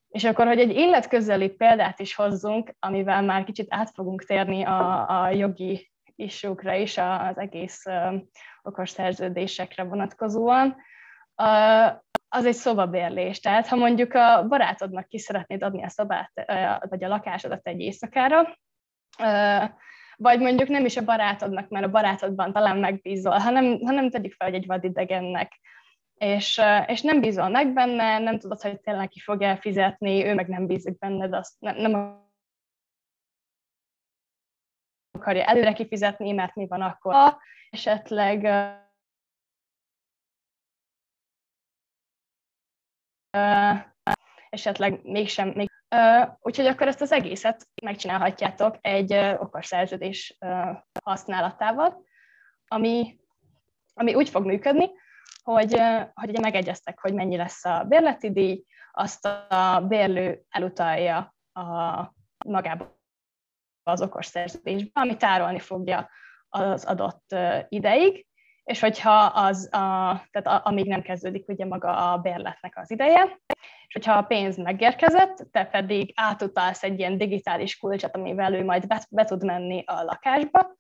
És 0.10 0.24
akkor, 0.24 0.46
hogy 0.46 0.60
egy 0.60 0.72
életközeli 0.72 1.50
példát 1.50 2.00
is 2.00 2.15
hozzunk, 2.15 2.75
amivel 2.80 3.22
már 3.22 3.44
kicsit 3.44 3.68
át 3.70 3.89
fogunk 3.89 4.24
térni 4.24 4.63
a, 4.63 5.10
a 5.22 5.30
jogi 5.30 5.92
isúkra 6.15 6.74
is, 6.74 6.98
az 6.98 7.38
egész 7.38 7.84
okos 8.62 8.89
szerződésekre 8.89 9.84
vonatkozóan, 9.84 10.75
az 12.34 12.46
egy 12.46 12.54
szobabérlés. 12.54 13.40
Tehát 13.40 13.68
ha 13.68 13.75
mondjuk 13.75 14.13
a 14.13 14.48
barátodnak 14.48 15.08
ki 15.08 15.20
szeretnéd 15.20 15.63
adni 15.63 15.84
a 15.84 15.90
szobát, 15.90 16.32
vagy 16.90 17.04
a 17.04 17.08
lakásodat 17.08 17.68
egy 17.68 17.80
éjszakára, 17.80 18.58
vagy 20.16 20.40
mondjuk 20.40 20.70
nem 20.70 20.86
is 20.86 20.98
a 20.98 21.04
barátodnak, 21.04 21.70
mert 21.70 21.86
a 21.86 21.90
barátodban 21.90 22.54
talán 22.54 22.78
megbízol, 22.78 23.38
hanem, 23.38 23.80
hanem 23.80 24.10
tegyük 24.10 24.34
fel, 24.34 24.48
hogy 24.48 24.58
egy 24.58 24.66
vadidegennek. 24.66 25.60
És, 26.13 26.62
és 26.86 27.02
nem 27.02 27.22
bízol 27.22 27.50
meg 27.50 27.74
benne, 27.74 28.20
nem 28.20 28.40
tudod, 28.40 28.62
hogy 28.62 28.80
tényleg 28.80 29.08
ki 29.08 29.20
fog 29.20 29.42
elfizetni, 29.42 30.25
ő 30.25 30.34
meg 30.34 30.48
nem 30.48 30.68
bízik 30.68 30.98
benned, 30.98 31.34
azt 31.34 31.54
nem, 31.60 31.75
nem 31.75 32.22
akarja 35.12 35.44
előre 35.44 35.74
kifizetni, 35.74 36.32
mert 36.32 36.56
mi 36.56 36.68
van 36.68 36.82
akkor. 36.82 37.38
Esetleg 37.70 38.48
esetleg 44.50 45.00
mégsem. 45.04 45.50
Még, 45.50 45.70
úgyhogy 46.40 46.66
akkor 46.66 46.88
ezt 46.88 47.02
az 47.02 47.12
egészet 47.12 47.68
megcsinálhatjátok 47.84 48.78
egy 48.82 49.13
okos 49.13 49.66
szerződés 49.66 50.38
használatával, 51.04 52.04
ami, 52.68 53.20
ami 53.94 54.16
úgy 54.16 54.30
fog 54.30 54.46
működni, 54.46 54.90
hogy, 55.44 55.80
hogy 56.13 56.30
ugye 56.30 56.40
megegyeztek, 56.40 57.00
hogy 57.00 57.13
mennyi 57.13 57.38
lesz 57.38 57.66
a 57.66 57.84
bérleti 57.84 58.32
díj, 58.32 58.63
azt 58.92 59.25
a 59.25 59.86
bérlő 59.88 60.44
elutalja 60.50 61.36
a 61.54 62.13
magába 62.46 63.00
az 63.84 64.02
okos 64.02 64.25
szerződésbe, 64.25 64.90
ami 64.94 65.18
tárolni 65.18 65.60
fogja 65.60 66.10
az 66.50 66.86
adott 66.86 67.36
ideig, 67.70 68.28
és 68.63 68.79
hogyha 68.79 69.15
az, 69.24 69.65
a, 69.65 70.22
tehát 70.32 70.48
a, 70.48 70.62
amíg 70.63 70.88
nem 70.88 71.01
kezdődik 71.01 71.48
ugye 71.48 71.65
maga 71.65 72.12
a 72.12 72.17
bérletnek 72.17 72.77
az 72.77 72.91
ideje, 72.91 73.39
és 73.88 73.93
hogyha 73.93 74.13
a 74.13 74.24
pénz 74.24 74.58
megérkezett, 74.58 75.48
te 75.51 75.65
pedig 75.65 76.12
átutalsz 76.15 76.84
egy 76.84 77.00
ilyen 77.00 77.17
digitális 77.17 77.77
kulcsot, 77.77 78.15
amivel 78.15 78.53
ő 78.53 78.63
majd 78.63 78.88
be, 78.88 79.01
be 79.10 79.25
tud 79.25 79.46
menni 79.46 79.84
a 79.86 80.03
lakásba, 80.03 80.75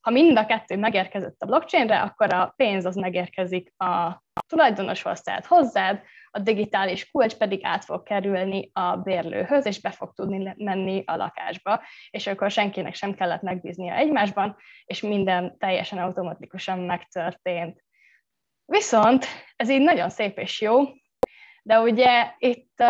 ha 0.00 0.10
mind 0.10 0.38
a 0.38 0.46
kettő 0.46 0.76
megérkezett 0.76 1.42
a 1.42 1.46
blockchainre, 1.46 2.00
akkor 2.00 2.32
a 2.34 2.52
pénz 2.56 2.84
az 2.84 2.94
megérkezik 2.96 3.72
a 3.76 4.22
tulajdonoshoz, 4.46 5.20
tehát 5.20 5.46
hozzád, 5.46 6.02
a 6.30 6.38
digitális 6.38 7.10
kulcs 7.10 7.34
pedig 7.34 7.60
át 7.64 7.84
fog 7.84 8.02
kerülni 8.02 8.70
a 8.72 8.96
bérlőhöz, 8.96 9.66
és 9.66 9.80
be 9.80 9.90
fog 9.90 10.12
tudni 10.12 10.54
menni 10.56 11.02
a 11.06 11.16
lakásba, 11.16 11.82
és 12.10 12.26
akkor 12.26 12.50
senkinek 12.50 12.94
sem 12.94 13.14
kellett 13.14 13.42
megbíznia 13.42 13.94
egymásban, 13.94 14.56
és 14.84 15.00
minden 15.00 15.58
teljesen 15.58 15.98
automatikusan 15.98 16.78
megtörtént. 16.78 17.84
Viszont 18.64 19.26
ez 19.56 19.70
így 19.70 19.80
nagyon 19.80 20.10
szép 20.10 20.38
és 20.38 20.60
jó, 20.60 20.82
de 21.62 21.80
ugye 21.80 22.34
itt 22.38 22.82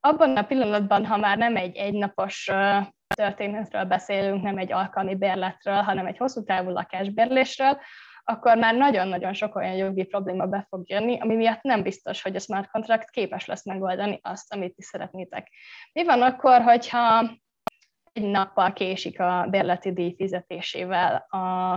abban 0.00 0.36
a 0.36 0.42
pillanatban, 0.42 1.06
ha 1.06 1.16
már 1.16 1.38
nem 1.38 1.56
egy 1.56 1.76
egynapos 1.76 2.50
történetről 3.14 3.84
beszélünk, 3.84 4.42
nem 4.42 4.58
egy 4.58 4.72
alkalmi 4.72 5.14
bérletről, 5.14 5.80
hanem 5.82 6.06
egy 6.06 6.16
hosszú 6.16 6.44
távú 6.44 6.70
lakásbérlésről, 6.70 7.80
akkor 8.30 8.56
már 8.56 8.74
nagyon-nagyon 8.74 9.32
sok 9.32 9.54
olyan 9.54 9.74
jogi 9.74 10.04
probléma 10.04 10.46
be 10.46 10.66
fog 10.68 10.88
jönni, 10.88 11.20
ami 11.20 11.34
miatt 11.34 11.62
nem 11.62 11.82
biztos, 11.82 12.22
hogy 12.22 12.36
a 12.36 12.38
smart 12.38 12.70
contract 12.70 13.10
képes 13.10 13.46
lesz 13.46 13.64
megoldani 13.64 14.18
azt, 14.22 14.54
amit 14.54 14.74
ti 14.74 14.82
szeretnétek. 14.82 15.48
Mi 15.92 16.04
van 16.04 16.22
akkor, 16.22 16.62
hogyha 16.62 17.30
egy 18.12 18.22
nappal 18.22 18.72
késik 18.72 19.20
a 19.20 19.46
bérleti 19.50 19.92
díj 19.92 20.14
fizetésével 20.16 21.26
a, 21.28 21.72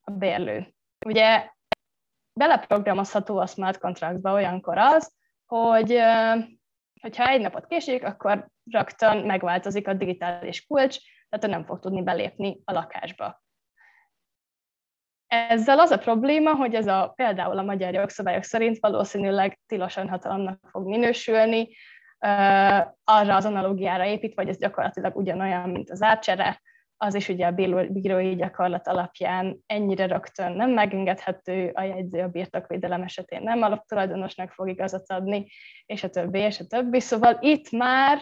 a 0.00 0.10
bérlő? 0.10 0.74
Ugye 1.06 1.50
beleprogramozható 2.32 3.38
a 3.38 3.46
smart 3.46 3.78
contractba 3.78 4.32
olyankor 4.32 4.78
az, 4.78 5.12
hogy 5.46 5.98
hogyha 7.00 7.28
egy 7.28 7.40
napot 7.40 7.66
késik, 7.66 8.04
akkor 8.04 8.48
rögtön 8.70 9.16
megváltozik 9.26 9.88
a 9.88 9.94
digitális 9.94 10.66
kulcs, 10.66 10.98
tehát 11.28 11.56
nem 11.56 11.64
fog 11.64 11.78
tudni 11.78 12.02
belépni 12.02 12.60
a 12.64 12.72
lakásba. 12.72 13.42
Ezzel 15.28 15.78
az 15.78 15.90
a 15.90 15.98
probléma, 15.98 16.54
hogy 16.54 16.74
ez 16.74 16.86
a 16.86 17.12
például 17.16 17.58
a 17.58 17.62
magyar 17.62 17.94
jogszabályok 17.94 18.42
szerint 18.42 18.78
valószínűleg 18.80 19.58
tilosan 19.66 20.08
hatalomnak 20.08 20.68
fog 20.70 20.86
minősülni, 20.86 21.68
arra 23.04 23.34
az 23.36 23.44
analógiára 23.44 24.04
építve, 24.04 24.42
hogy 24.42 24.50
ez 24.50 24.58
gyakorlatilag 24.58 25.16
ugyanolyan, 25.16 25.70
mint 25.70 25.90
az 25.90 26.02
átcsere, 26.02 26.60
az 26.96 27.14
is 27.14 27.28
ugye 27.28 27.46
a 27.46 27.52
bírói 27.88 28.34
gyakorlat 28.34 28.88
alapján 28.88 29.58
ennyire 29.66 30.06
rögtön 30.06 30.52
nem 30.52 30.70
megengedhető, 30.70 31.70
a 31.74 31.82
jegyző 31.82 32.22
a 32.22 32.28
birtokvédelem 32.28 33.02
esetén 33.02 33.42
nem 33.42 33.62
alaptulajdonosnak 33.62 34.50
fog 34.50 34.68
igazat 34.68 35.10
adni, 35.10 35.46
és 35.86 36.04
a 36.04 36.08
többi, 36.08 36.38
és 36.38 36.60
a 36.60 36.64
többi. 36.66 37.00
Szóval 37.00 37.38
itt 37.40 37.70
már 37.70 38.18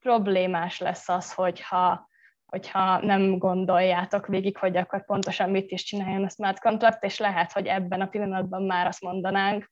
problémás 0.00 0.80
lesz 0.80 1.08
az, 1.08 1.32
hogyha, 1.32 2.08
hogyha 2.54 3.00
nem 3.00 3.38
gondoljátok 3.38 4.26
végig, 4.26 4.56
hogy 4.56 4.76
akkor 4.76 5.04
pontosan 5.04 5.50
mit 5.50 5.70
is 5.70 5.82
csináljon 5.82 6.24
a 6.24 6.28
smart 6.28 6.60
contract, 6.60 7.04
és 7.04 7.18
lehet, 7.18 7.52
hogy 7.52 7.66
ebben 7.66 8.00
a 8.00 8.06
pillanatban 8.06 8.62
már 8.62 8.86
azt 8.86 9.00
mondanánk, 9.00 9.70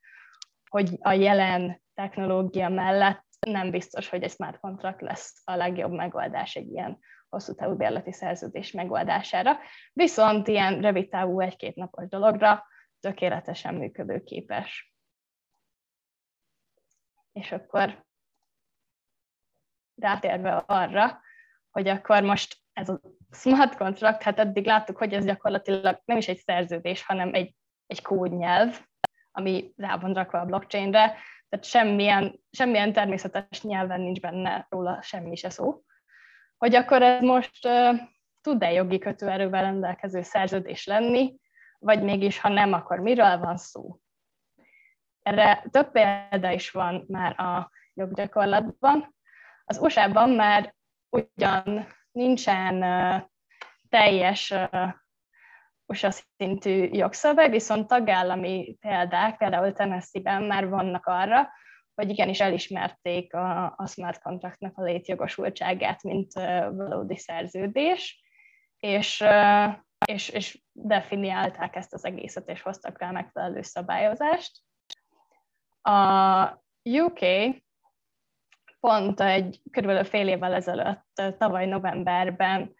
hogy 0.71 0.97
a 1.01 1.13
jelen 1.13 1.83
technológia 1.95 2.69
mellett 2.69 3.25
nem 3.41 3.71
biztos, 3.71 4.09
hogy 4.09 4.23
egy 4.23 4.31
smart 4.31 4.59
contract 4.61 5.01
lesz 5.01 5.43
a 5.45 5.57
legjobb 5.57 5.93
megoldás 5.93 6.55
egy 6.55 6.71
ilyen 6.71 6.99
hosszú 7.29 7.55
távú 7.55 7.77
bérleti 7.77 8.13
szerződés 8.13 8.73
megoldására, 8.73 9.59
viszont 9.93 10.49
ilyen 10.49 10.81
rövid 10.81 11.09
távú 11.09 11.41
egy-két 11.41 11.75
napos 11.75 12.09
dologra 12.09 12.67
tökéletesen 13.01 13.75
működőképes. 13.75 14.95
És 17.33 17.53
akkor 17.53 18.05
rátérve 19.95 20.57
arra, 20.57 21.21
hogy 21.71 21.89
akkor 21.89 22.23
most 22.23 22.62
ez 22.73 22.89
a 22.89 23.01
smart 23.31 23.77
contract, 23.77 24.23
hát 24.23 24.39
eddig 24.39 24.67
láttuk, 24.67 24.97
hogy 24.97 25.13
ez 25.13 25.25
gyakorlatilag 25.25 26.01
nem 26.05 26.17
is 26.17 26.29
egy 26.29 26.39
szerződés, 26.39 27.05
hanem 27.05 27.35
egy, 27.35 27.55
egy 27.87 28.03
kódnyelv, 28.03 28.81
ami 29.31 29.73
rá 29.77 29.97
van 29.97 30.13
rakva 30.13 30.41
a 30.41 30.45
blockchainre, 30.45 31.07
tehát 31.49 31.65
semmilyen, 31.65 32.41
semmilyen 32.51 32.93
természetes 32.93 33.63
nyelven 33.63 34.01
nincs 34.01 34.21
benne 34.21 34.67
róla 34.71 35.03
semmi 35.03 35.37
se 35.37 35.51
szó 35.51 35.83
hogy 36.63 36.75
akkor 36.75 37.03
ez 37.03 37.21
most 37.21 37.67
uh, 37.67 38.01
tud-e 38.41 38.73
jogi 38.73 38.99
kötőerővel 38.99 39.63
rendelkező 39.63 40.23
szerződés 40.23 40.87
lenni, 40.87 41.37
vagy 41.79 42.03
mégis, 42.03 42.41
ha 42.41 42.49
nem, 42.49 42.73
akkor 42.73 42.99
miről 42.99 43.39
van 43.39 43.57
szó? 43.57 43.99
Erre 45.23 45.65
több 45.71 45.91
példa 45.91 46.51
is 46.51 46.71
van 46.71 47.05
már 47.09 47.41
a 47.41 47.71
joggyakorlatban. 47.95 49.15
Az 49.65 49.79
USA-ban 49.79 50.31
már 50.31 50.75
ugyan 51.09 51.87
nincsen 52.13 52.85
teljes 53.89 54.55
USA 55.87 56.11
szintű 56.11 56.89
jogszabály, 56.93 57.51
viszont 57.51 57.87
tagállami 57.87 58.77
példák, 58.81 59.37
például 59.37 59.73
Tennessee-ben 59.73 60.43
már 60.43 60.69
vannak 60.69 61.07
arra, 61.07 61.49
hogy 61.95 62.09
igenis 62.09 62.41
elismerték 62.41 63.35
a, 63.35 63.75
a 63.77 63.87
smart 63.87 64.23
contractnak 64.23 64.79
a 64.79 64.83
létjogosultságát, 64.83 66.03
mint 66.03 66.33
valódi 66.73 67.17
szerződés, 67.17 68.23
és, 68.79 69.25
és, 70.05 70.29
és 70.29 70.63
definiálták 70.73 71.77
ezt 71.77 71.93
az 71.93 72.05
egészet, 72.05 72.49
és 72.49 72.63
hoztak 72.63 72.99
rá 72.99 73.11
megfelelő 73.11 73.63
szabályozást. 73.63 74.61
A 75.83 76.65
UK 76.83 77.21
pont 78.83 79.21
egy 79.21 79.61
körülbelül 79.71 80.05
fél 80.05 80.29
évvel 80.29 80.55
ezelőtt, 80.55 81.23
tavaly 81.39 81.67
novemberben 81.67 82.75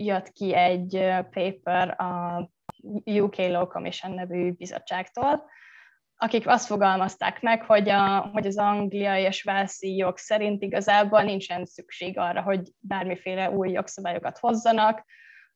jött 0.00 0.32
ki 0.32 0.54
egy 0.54 0.90
paper 1.30 2.00
a 2.00 2.42
UK 3.04 3.36
Law 3.36 3.66
Commission 3.66 4.12
nevű 4.12 4.52
bizottságtól, 4.52 5.44
akik 6.16 6.48
azt 6.48 6.66
fogalmazták 6.66 7.40
meg, 7.40 7.62
hogy, 7.62 7.88
a, 7.88 8.20
hogy 8.20 8.46
az 8.46 8.56
angliai 8.58 9.22
és 9.22 9.42
Velszi 9.42 9.96
jog 9.96 10.18
szerint 10.18 10.62
igazából 10.62 11.22
nincsen 11.22 11.64
szükség 11.64 12.18
arra, 12.18 12.42
hogy 12.42 12.72
bármiféle 12.78 13.50
új 13.50 13.70
jogszabályokat 13.70 14.38
hozzanak. 14.38 15.04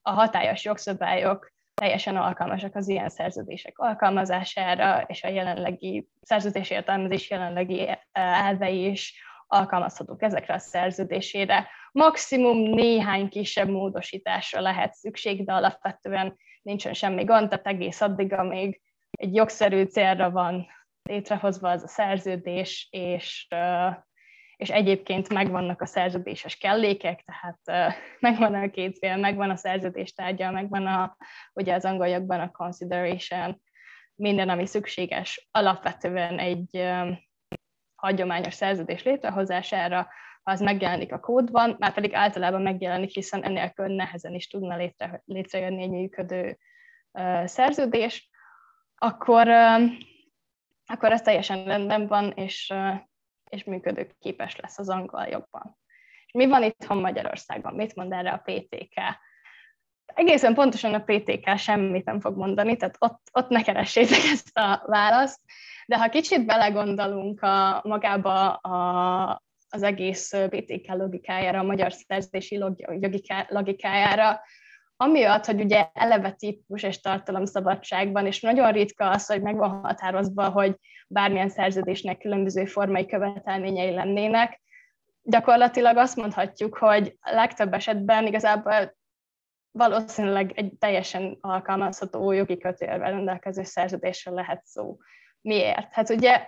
A 0.03 0.11
hatályos 0.11 0.65
jogszabályok 0.65 1.53
teljesen 1.75 2.17
alkalmasak 2.17 2.75
az 2.75 2.89
ilyen 2.89 3.09
szerződések 3.09 3.79
alkalmazására, 3.79 5.03
és 5.07 5.23
a 5.23 5.29
jelenlegi 5.29 6.09
szerződés 6.23 6.71
értelmezés 6.71 7.31
jelenlegi 7.31 7.89
elvei 8.13 8.91
is 8.91 9.23
alkalmazhatók 9.47 10.23
ezekre 10.23 10.55
a 10.55 10.59
szerződésére. 10.59 11.69
Maximum 11.93 12.59
néhány 12.59 13.29
kisebb 13.29 13.69
módosításra 13.69 14.61
lehet 14.61 14.95
szükség, 14.95 15.45
de 15.45 15.53
alapvetően 15.53 16.37
nincsen 16.63 16.93
semmi 16.93 17.25
gond, 17.25 17.49
tehát 17.49 17.67
egész 17.67 18.01
addig, 18.01 18.33
amíg 18.33 18.81
egy 19.11 19.35
jogszerű 19.35 19.85
célra 19.85 20.31
van 20.31 20.67
létrehozva 21.03 21.71
az 21.71 21.83
a 21.83 21.89
szerződés, 21.89 22.89
és, 22.91 23.49
és 24.61 24.71
egyébként 24.71 25.29
megvannak 25.29 25.81
a 25.83 25.87
szerződéses 25.87 26.57
kellékek, 26.57 27.25
tehát 27.25 27.95
megvan 28.27 28.55
a 28.55 28.71
két 28.71 28.99
fél, 28.99 29.17
megvan 29.17 29.51
a 29.51 29.57
szerződés 29.57 30.13
tárgya, 30.13 30.51
megvan 30.51 30.87
a, 30.87 31.17
ugye 31.53 31.75
az 31.75 31.85
angolyokban 31.85 32.41
a 32.41 32.51
consideration, 32.51 33.63
minden, 34.15 34.49
ami 34.49 34.67
szükséges 34.67 35.49
alapvetően 35.51 36.39
egy 36.39 36.89
hagyományos 37.95 38.55
szerződés 38.55 39.03
létrehozására, 39.03 40.09
ha 40.43 40.51
az 40.51 40.61
megjelenik 40.61 41.13
a 41.13 41.21
kódban, 41.21 41.77
már 41.79 41.93
pedig 41.93 42.15
általában 42.15 42.63
megjelenik, 42.63 43.11
hiszen 43.11 43.43
enélkül 43.43 43.87
nehezen 43.87 44.35
is 44.35 44.47
tudna 44.47 44.77
létre, 44.77 45.23
létrejönni 45.25 45.83
egy 45.83 45.91
működő 45.91 46.59
szerződés, 47.45 48.31
akkor, 48.95 49.49
akkor 50.87 51.13
ez 51.13 51.23
teljesen 51.23 51.65
rendben 51.65 52.07
van, 52.07 52.31
és, 52.31 52.73
és 53.51 53.65
működőképes 53.65 54.57
lesz 54.57 54.79
az 54.79 54.89
angol 54.89 55.27
jogban. 55.31 55.79
És 56.27 56.33
mi 56.33 56.47
van 56.47 56.63
itthon 56.63 56.99
Magyarországon? 56.99 57.75
Mit 57.75 57.95
mond 57.95 58.13
erre 58.13 58.31
a 58.31 58.43
PTK? 58.45 59.01
Egészen 60.15 60.55
pontosan 60.55 60.95
a 60.95 61.05
PTK 61.05 61.57
semmit 61.57 62.05
nem 62.05 62.21
fog 62.21 62.37
mondani, 62.37 62.77
tehát 62.77 62.97
ott, 62.99 63.21
ott 63.33 63.49
ne 63.49 63.63
keressétek 63.63 64.23
ezt 64.33 64.59
a 64.59 64.83
választ, 64.87 65.41
de 65.87 65.99
ha 65.99 66.09
kicsit 66.09 66.47
belegondolunk 66.47 67.43
a, 67.43 67.81
magába 67.85 68.53
a, 68.53 69.43
az 69.69 69.83
egész 69.83 70.31
PTK 70.49 70.87
logikájára, 70.87 71.59
a 71.59 71.63
magyar 71.63 71.93
szerződési 71.93 72.65
logikájára, 73.49 74.41
amiatt, 75.01 75.45
hogy 75.45 75.61
ugye 75.61 75.89
eleve 75.93 76.31
típus 76.31 76.83
és 76.83 77.01
tartalomszabadságban, 77.01 78.27
és 78.27 78.41
nagyon 78.41 78.73
ritka 78.73 79.11
az, 79.11 79.27
hogy 79.27 79.43
meg 79.43 79.57
van 79.57 79.81
határozva, 79.81 80.49
hogy 80.49 80.77
bármilyen 81.09 81.49
szerződésnek 81.49 82.19
különböző 82.19 82.65
formai 82.65 83.07
követelményei 83.07 83.95
lennének, 83.95 84.61
gyakorlatilag 85.23 85.97
azt 85.97 86.17
mondhatjuk, 86.17 86.77
hogy 86.77 87.17
legtöbb 87.21 87.73
esetben 87.73 88.27
igazából 88.27 88.97
valószínűleg 89.71 90.53
egy 90.55 90.73
teljesen 90.79 91.39
alkalmazható 91.41 92.33
jogi 92.33 92.59
kötélvel 92.59 93.11
rendelkező 93.11 93.63
szerződésről 93.63 94.35
lehet 94.35 94.67
szó. 94.67 94.97
Miért? 95.41 95.93
Hát 95.93 96.11
ugye 96.11 96.47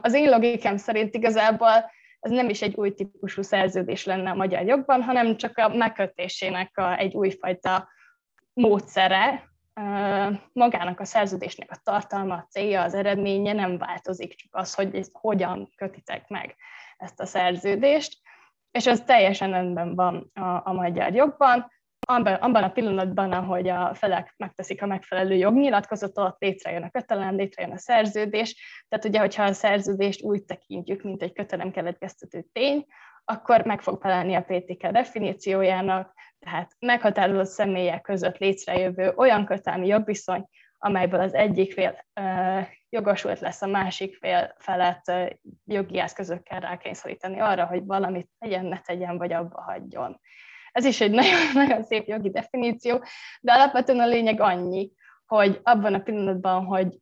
az 0.00 0.14
én 0.14 0.28
logikám 0.28 0.76
szerint 0.76 1.14
igazából 1.14 1.90
ez 2.24 2.30
nem 2.30 2.48
is 2.48 2.62
egy 2.62 2.74
új 2.74 2.94
típusú 2.94 3.42
szerződés 3.42 4.04
lenne 4.04 4.30
a 4.30 4.34
magyar 4.34 4.62
jogban, 4.62 5.02
hanem 5.02 5.36
csak 5.36 5.58
a 5.58 5.68
megkötésének 5.68 6.78
a, 6.78 6.98
egy 6.98 7.14
újfajta 7.14 7.88
módszere, 8.52 9.52
magának 10.52 11.00
a 11.00 11.04
szerződésnek 11.04 11.70
a 11.70 11.80
tartalma, 11.82 12.34
a 12.34 12.46
célja, 12.50 12.82
az 12.82 12.94
eredménye 12.94 13.52
nem 13.52 13.78
változik, 13.78 14.34
csak 14.34 14.54
az, 14.54 14.74
hogy 14.74 15.08
hogyan 15.12 15.72
kötitek 15.76 16.28
meg 16.28 16.56
ezt 16.96 17.20
a 17.20 17.26
szerződést, 17.26 18.20
és 18.70 18.86
ez 18.86 19.00
teljesen 19.00 19.50
rendben 19.50 19.94
van 19.94 20.30
a, 20.34 20.60
a 20.64 20.72
magyar 20.72 21.14
jogban 21.14 21.72
abban 22.04 22.62
a 22.62 22.72
pillanatban, 22.72 23.32
ahogy 23.32 23.68
a 23.68 23.94
felek 23.94 24.34
megteszik 24.36 24.82
a 24.82 24.86
megfelelő 24.86 25.34
jognyilatkozatot, 25.34 26.36
létrejön 26.38 26.82
a 26.82 26.90
kötelem, 26.90 27.36
létrejön 27.36 27.72
a 27.72 27.78
szerződés. 27.78 28.84
Tehát 28.88 29.04
ugye, 29.04 29.18
hogyha 29.18 29.42
a 29.42 29.52
szerződést 29.52 30.22
úgy 30.22 30.44
tekintjük, 30.44 31.02
mint 31.02 31.22
egy 31.22 31.32
kötelem 31.32 31.70
keletkeztető 31.70 32.44
tény, 32.52 32.86
akkor 33.24 33.64
meg 33.64 33.80
fog 33.80 34.00
felelni 34.00 34.34
a 34.34 34.42
PTK 34.42 34.86
definíciójának, 34.86 36.14
tehát 36.38 36.72
meghatározott 36.78 37.46
személyek 37.46 38.00
között 38.00 38.38
létrejövő 38.38 39.12
olyan 39.16 39.44
kötelmi 39.44 39.86
jogviszony, 39.86 40.48
amelyből 40.78 41.20
az 41.20 41.34
egyik 41.34 41.72
fél 41.72 42.04
jogosult 42.88 43.40
lesz 43.40 43.62
a 43.62 43.66
másik 43.66 44.16
fél 44.16 44.54
felett 44.58 45.12
jogi 45.64 45.98
eszközökkel 45.98 46.60
rákényszeríteni 46.60 47.40
arra, 47.40 47.66
hogy 47.66 47.84
valamit 47.84 48.28
tegyen, 48.38 48.64
ne 48.64 48.80
tegyen, 48.80 49.18
vagy 49.18 49.32
abba 49.32 49.60
hagyjon. 49.60 50.20
Ez 50.74 50.84
is 50.84 51.00
egy 51.00 51.10
nagyon, 51.10 51.52
nagyon 51.64 51.82
szép 51.82 52.06
jogi 52.06 52.30
definíció, 52.30 53.04
de 53.40 53.52
alapvetően 53.52 54.00
a 54.00 54.06
lényeg 54.06 54.40
annyi, 54.40 54.90
hogy 55.26 55.60
abban 55.62 55.94
a 55.94 55.98
pillanatban, 55.98 56.64
hogy 56.64 56.98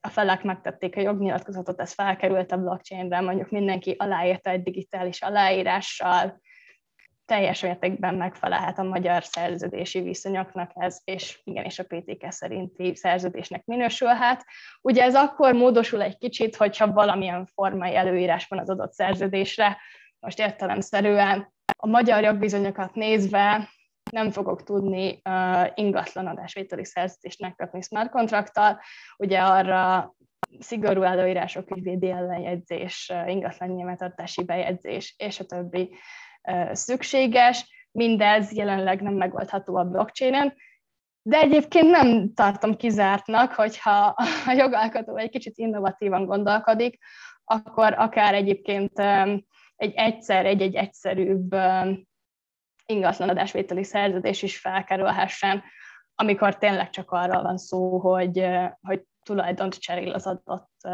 a 0.00 0.08
felek 0.08 0.42
megtették 0.42 0.96
a 0.96 1.00
jognyilatkozatot, 1.00 1.80
ez 1.80 1.92
felkerült 1.92 2.52
a 2.52 2.56
blockchainre, 2.56 3.20
mondjuk 3.20 3.50
mindenki 3.50 3.94
aláírta 3.98 4.50
egy 4.50 4.62
digitális 4.62 5.22
aláírással, 5.22 6.40
teljes 7.24 7.60
mértékben 7.60 8.14
megfelelhet 8.14 8.78
a 8.78 8.82
magyar 8.82 9.24
szerződési 9.24 10.00
viszonyoknak 10.00 10.70
ez, 10.74 11.00
és 11.04 11.40
igenis 11.44 11.78
a 11.78 11.84
PTK 11.84 12.26
szerinti 12.28 12.94
szerződésnek 12.94 13.64
minősülhet. 13.64 14.44
Ugye 14.80 15.02
ez 15.02 15.14
akkor 15.14 15.52
módosul 15.52 16.02
egy 16.02 16.18
kicsit, 16.18 16.56
hogyha 16.56 16.92
valamilyen 16.92 17.46
formai 17.46 17.96
előírás 17.96 18.46
van 18.46 18.58
az 18.58 18.70
adott 18.70 18.92
szerződésre, 18.92 19.78
most 20.18 20.38
értelemszerűen 20.38 21.54
a 21.76 21.86
magyar 21.86 22.22
jogbizonyokat 22.22 22.94
nézve 22.94 23.68
nem 24.10 24.30
fogok 24.30 24.62
tudni 24.62 25.20
uh, 25.24 25.66
ingatlan 25.74 26.26
adásvételi 26.26 26.84
szerződést 26.84 27.40
megkötni 27.40 27.80
smart 27.80 28.10
kontrakttal. 28.10 28.80
Ugye 29.16 29.40
arra 29.40 30.14
szigorú 30.58 31.02
előírások, 31.02 31.76
ügyvédi 31.76 32.10
ellenjegyzés, 32.10 33.12
ingatlan 33.26 33.68
nyilvántartási 33.68 34.44
bejegyzés 34.44 35.14
és 35.18 35.40
a 35.40 35.44
többi 35.44 35.96
uh, 36.42 36.72
szükséges. 36.72 37.88
Mindez 37.90 38.52
jelenleg 38.52 39.02
nem 39.02 39.14
megoldható 39.14 39.76
a 39.76 39.84
blockchainen, 39.84 40.54
de 41.22 41.38
egyébként 41.40 41.90
nem 41.90 42.34
tartom 42.34 42.76
kizártnak, 42.76 43.52
hogyha 43.52 44.14
a 44.46 44.52
jogalkotó 44.56 45.16
egy 45.16 45.30
kicsit 45.30 45.58
innovatívan 45.58 46.24
gondolkodik, 46.24 46.98
akkor 47.44 47.94
akár 47.98 48.34
egyébként 48.34 48.92
egy 49.76 49.92
egyszer, 49.94 50.46
egy-egy 50.46 50.74
egyszerűbb 50.74 51.54
ingatlan 52.86 53.28
adásvételi 53.28 53.84
szerződés 53.84 54.42
is 54.42 54.58
felkerülhessen, 54.58 55.62
amikor 56.14 56.58
tényleg 56.58 56.90
csak 56.90 57.10
arról 57.10 57.42
van 57.42 57.58
szó, 57.58 57.98
hogy, 57.98 58.46
hogy 58.80 59.02
tulajdont 59.22 59.78
cserél 59.78 60.12
az 60.12 60.26
adott 60.26 60.88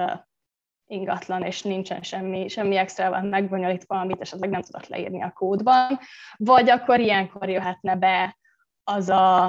ingatlan, 0.87 1.42
és 1.42 1.62
nincsen 1.62 2.03
semmi, 2.03 2.49
semmi 2.49 2.77
extra 2.77 3.11
van 3.11 3.27
megbonyolítva, 3.27 4.01
amit 4.01 4.21
esetleg 4.21 4.51
nem 4.51 4.62
tudok 4.62 4.87
leírni 4.87 5.23
a 5.23 5.33
kódban, 5.33 5.99
vagy 6.37 6.71
akkor 6.71 7.01
ilyenkor 7.01 7.49
jöhetne 7.49 7.97
be 7.97 8.37
az 8.85 9.09
a, 9.09 9.45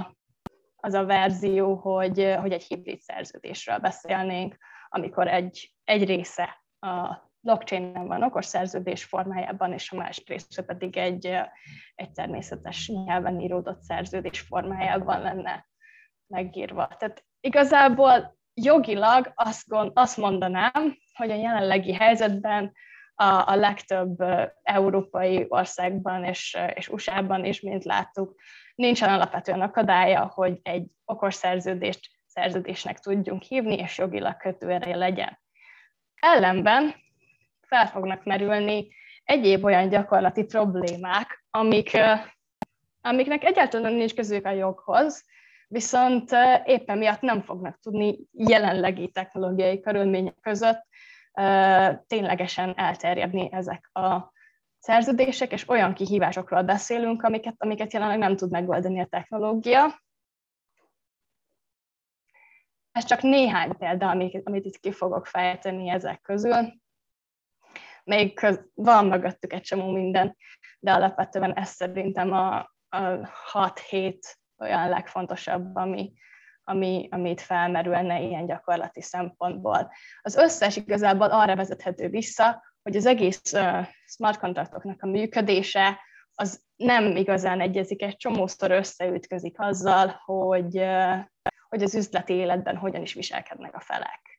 az 0.76 0.94
a 0.94 1.06
verzió, 1.06 1.76
hogy, 1.76 2.36
hogy 2.40 2.52
egy 2.52 2.64
hibrid 2.64 3.00
szerződésről 3.00 3.78
beszélnénk, 3.78 4.58
amikor 4.90 5.28
egy, 5.28 5.74
egy 5.84 6.06
része 6.06 6.64
a 6.80 7.32
blockchain-en 7.44 8.08
van 8.08 8.24
okos 8.24 8.46
szerződés 8.46 9.04
formájában, 9.04 9.74
és 9.74 9.92
a 9.92 9.96
másik 9.96 10.28
része 10.28 10.64
pedig 10.64 10.98
egy, 10.98 11.26
egy 11.96 12.12
természetes 12.12 12.88
nyelven 12.88 13.40
íródott 13.40 13.82
szerződés 13.82 14.40
formájában 14.40 15.22
lenne 15.22 15.68
megírva. 16.28 16.88
Tehát 16.98 17.24
igazából 17.40 18.38
jogilag 18.54 19.32
azt, 19.36 19.68
gond, 19.68 19.92
azt 19.94 20.18
mondanám, 20.18 20.98
hogy 21.14 21.32
a 21.32 21.36
jelenlegi 21.36 21.94
helyzetben 21.94 22.72
a, 23.16 23.52
a 23.52 23.56
legtöbb 23.56 24.18
európai 24.62 25.46
országban 25.48 26.24
és, 26.24 26.58
és 26.74 26.88
USA-ban 26.88 27.46
is, 27.46 27.62
mint 27.62 27.84
láttuk, 27.84 28.36
nincsen 28.76 29.10
alapvetően 29.10 29.62
akadálya, 29.62 30.32
hogy 30.34 30.60
egy 30.64 30.88
okos 31.06 31.34
szerződést 31.34 32.10
szerződésnek 32.26 33.00
tudjunk 33.00 33.42
hívni, 33.42 33.76
és 33.76 33.98
jogilag 33.98 34.38
kötőerő 34.38 34.94
legyen. 34.94 35.40
Ellenben 36.16 36.96
fel 37.74 37.88
fognak 37.88 38.24
merülni 38.24 38.88
egyéb 39.24 39.64
olyan 39.64 39.90
gyakorlati 39.90 40.44
problémák, 40.44 41.46
amik, 41.50 41.98
amiknek 43.02 43.44
egyáltalán 43.44 43.94
nincs 43.94 44.14
közük 44.14 44.46
a 44.46 44.50
joghoz, 44.50 45.26
viszont 45.68 46.30
éppen 46.66 46.98
miatt 46.98 47.22
nem 47.22 47.42
fognak 47.42 47.80
tudni 47.80 48.20
jelenlegi 48.32 49.10
technológiai 49.12 49.80
körülmények 49.80 50.36
között 50.42 50.88
ténylegesen 52.08 52.74
elterjedni 52.78 53.50
ezek 53.52 53.90
a 53.94 54.32
szerződések, 54.80 55.52
és 55.52 55.70
olyan 55.70 55.94
kihívásokról 55.94 56.62
beszélünk, 56.62 57.24
amiket, 57.24 57.56
amiket 57.58 57.94
jelenleg 57.94 58.18
nem 58.18 58.36
tud 58.36 58.52
megoldani 58.52 59.00
a 59.00 59.06
technológia. 59.06 60.02
Ez 62.92 63.06
csak 63.06 63.22
néhány 63.22 63.78
példa, 63.78 64.10
amit, 64.10 64.42
amit 64.44 64.66
itt 64.66 64.78
ki 64.78 64.92
fogok 64.92 65.26
fejteni 65.26 65.90
ezek 65.90 66.22
közül. 66.22 66.82
Még 68.04 68.40
van 68.74 69.06
mögöttük 69.06 69.54
egy 69.54 69.62
csomó 69.62 69.92
minden, 69.92 70.36
de 70.80 70.92
alapvetően 70.92 71.54
ez 71.54 71.70
szerintem 71.70 72.34
a, 72.34 72.58
a 72.90 73.30
6-7 73.54 74.20
olyan 74.58 74.90
legfontosabb, 74.90 75.76
ami, 75.76 76.14
ami, 76.64 77.08
amit 77.12 77.42
felmerülne 77.42 78.22
ilyen 78.22 78.46
gyakorlati 78.46 79.02
szempontból. 79.02 79.92
Az 80.22 80.36
összes 80.36 80.76
igazából 80.76 81.28
arra 81.28 81.56
vezethető 81.56 82.08
vissza, 82.08 82.64
hogy 82.82 82.96
az 82.96 83.06
egész 83.06 83.54
uh, 83.54 83.88
smart 84.06 84.40
kontraktoknak 84.40 85.02
a 85.02 85.08
működése 85.08 86.00
az 86.36 86.64
nem 86.76 87.16
igazán 87.16 87.62
egyezik, 87.62 88.02
egy 88.02 88.18
csomószor 88.18 88.72
összeütközik 88.72 89.60
azzal, 89.60 90.22
hogy, 90.26 90.78
uh, 90.78 91.20
hogy 91.70 91.84
az 91.84 91.96
üzleti 91.96 92.34
életben 92.34 92.78
hogyan 92.78 93.02
is 93.02 93.14
viselkednek 93.14 93.76
a 93.76 93.80
felek. 93.80 94.33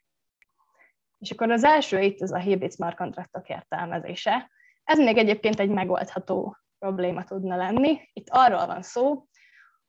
És 1.25 1.31
akkor 1.31 1.51
az 1.51 1.65
első 1.65 2.01
itt 2.01 2.21
az 2.21 2.33
a 2.33 2.39
hibrid 2.39 2.73
smart 2.73 2.97
kontraktok 2.97 3.49
értelmezése. 3.49 4.51
Ez 4.85 4.99
még 4.99 5.17
egyébként 5.17 5.61
egy 5.61 5.69
megoldható 5.69 6.57
probléma 6.79 7.25
tudna 7.25 7.57
lenni. 7.57 8.01
Itt 8.13 8.27
arról 8.31 8.67
van 8.67 8.83
szó, 8.83 9.27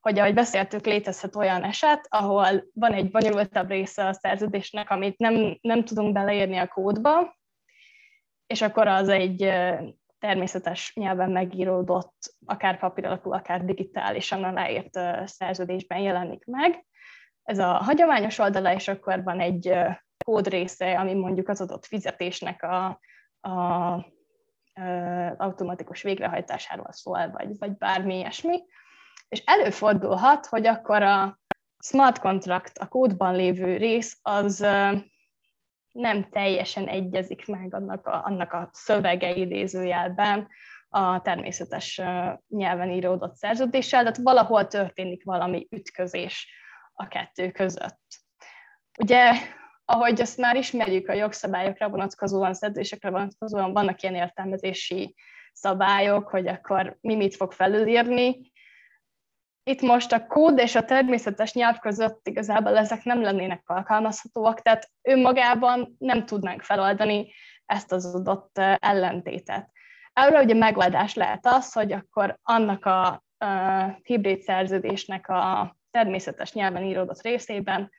hogy 0.00 0.18
ahogy 0.18 0.34
beszéltük, 0.34 0.86
létezhet 0.86 1.36
olyan 1.36 1.64
eset, 1.64 2.06
ahol 2.08 2.64
van 2.72 2.92
egy 2.92 3.10
bonyolultabb 3.10 3.68
része 3.68 4.06
a 4.06 4.12
szerződésnek, 4.12 4.90
amit 4.90 5.18
nem, 5.18 5.58
nem 5.60 5.84
tudunk 5.84 6.12
beleírni 6.12 6.56
a 6.56 6.66
kódba, 6.66 7.36
és 8.46 8.62
akkor 8.62 8.86
az 8.86 9.08
egy 9.08 9.52
természetes 10.18 10.92
nyelven 10.94 11.30
megíródott, 11.30 12.34
akár 12.46 12.78
papír 12.78 13.06
alapú, 13.06 13.32
akár 13.32 13.64
digitálisan 13.64 14.44
aláírt 14.44 14.98
szerződésben 15.24 15.98
jelenik 15.98 16.44
meg. 16.44 16.86
Ez 17.42 17.58
a 17.58 17.66
hagyományos 17.66 18.38
oldala, 18.38 18.72
és 18.72 18.88
akkor 18.88 19.22
van 19.22 19.40
egy 19.40 19.78
kód 20.26 20.48
része, 20.48 20.98
ami 20.98 21.14
mondjuk 21.14 21.48
az 21.48 21.60
adott 21.60 21.86
fizetésnek 21.86 22.62
a, 22.62 23.00
a, 23.40 23.50
a 23.50 24.04
automatikus 25.36 26.02
végrehajtásáról 26.02 26.92
szól, 26.92 27.30
vagy, 27.30 27.58
vagy 27.58 27.76
bármi 27.76 28.16
ilyesmi. 28.16 28.64
És 29.28 29.42
előfordulhat, 29.44 30.46
hogy 30.46 30.66
akkor 30.66 31.02
a 31.02 31.40
smart 31.78 32.18
contract, 32.18 32.78
a 32.78 32.88
kódban 32.88 33.34
lévő 33.34 33.76
rész, 33.76 34.18
az 34.22 34.58
nem 35.92 36.28
teljesen 36.30 36.88
egyezik 36.88 37.46
meg 37.46 37.74
annak 37.74 38.06
a, 38.06 38.24
annak 38.24 38.52
a 38.52 38.68
szövege 38.72 39.34
idézőjelben 39.34 40.48
a 40.88 41.22
természetes 41.22 42.00
nyelven 42.48 42.90
íródott 42.90 43.34
szerződéssel, 43.34 44.00
tehát 44.00 44.16
valahol 44.16 44.66
történik 44.66 45.24
valami 45.24 45.66
ütközés 45.70 46.48
a 46.94 47.08
kettő 47.08 47.50
között. 47.50 48.00
Ugye, 48.98 49.32
ahogy 49.88 50.20
azt 50.20 50.38
már 50.38 50.56
ismerjük 50.56 51.08
a 51.08 51.12
jogszabályokra 51.12 51.88
vonatkozóan, 51.88 52.54
szerződésekre 52.54 53.10
vonatkozóan, 53.10 53.72
vannak 53.72 54.02
ilyen 54.02 54.14
értelmezési 54.14 55.14
szabályok, 55.52 56.28
hogy 56.28 56.46
akkor 56.46 56.98
mi 57.00 57.14
mit 57.14 57.36
fog 57.36 57.52
felülírni, 57.52 58.52
itt 59.68 59.80
most 59.80 60.12
a 60.12 60.26
kód 60.26 60.58
és 60.58 60.74
a 60.74 60.84
természetes 60.84 61.52
nyelv 61.52 61.78
között 61.78 62.28
igazából 62.28 62.76
ezek 62.76 63.04
nem 63.04 63.22
lennének 63.22 63.62
alkalmazhatóak, 63.64 64.62
tehát 64.62 64.90
önmagában 65.02 65.96
nem 65.98 66.26
tudnánk 66.26 66.62
feloldani 66.62 67.32
ezt 67.64 67.92
az 67.92 68.14
adott 68.14 68.58
ellentétet. 68.78 69.70
Erről 70.12 70.42
ugye 70.42 70.54
megoldás 70.54 71.14
lehet 71.14 71.46
az, 71.46 71.72
hogy 71.72 71.92
akkor 71.92 72.38
annak 72.42 72.84
a, 72.84 73.06
a 73.38 73.98
hibrid 74.02 74.40
szerződésnek 74.40 75.28
a 75.28 75.76
természetes 75.90 76.52
nyelven 76.52 76.82
íródott 76.82 77.22
részében 77.22 77.90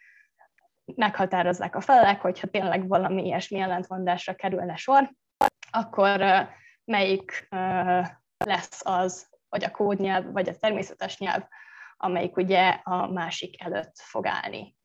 meghatározzák 0.95 1.75
a 1.75 1.81
felek, 1.81 2.21
hogyha 2.21 2.47
tényleg 2.47 2.87
valami 2.87 3.25
ilyesmi 3.25 3.59
ellentmondásra 3.59 4.33
kerülne 4.33 4.75
sor, 4.75 5.11
akkor 5.71 6.21
melyik 6.83 7.47
lesz 8.45 8.81
az, 8.85 9.29
vagy 9.49 9.63
a 9.63 9.71
kódnyelv, 9.71 10.31
vagy 10.31 10.49
a 10.49 10.55
természetes 10.55 11.17
nyelv, 11.17 11.43
amelyik 11.97 12.37
ugye 12.37 12.79
a 12.83 13.07
másik 13.07 13.63
előtt 13.63 13.95
fog 13.95 14.27
állni. 14.27 14.75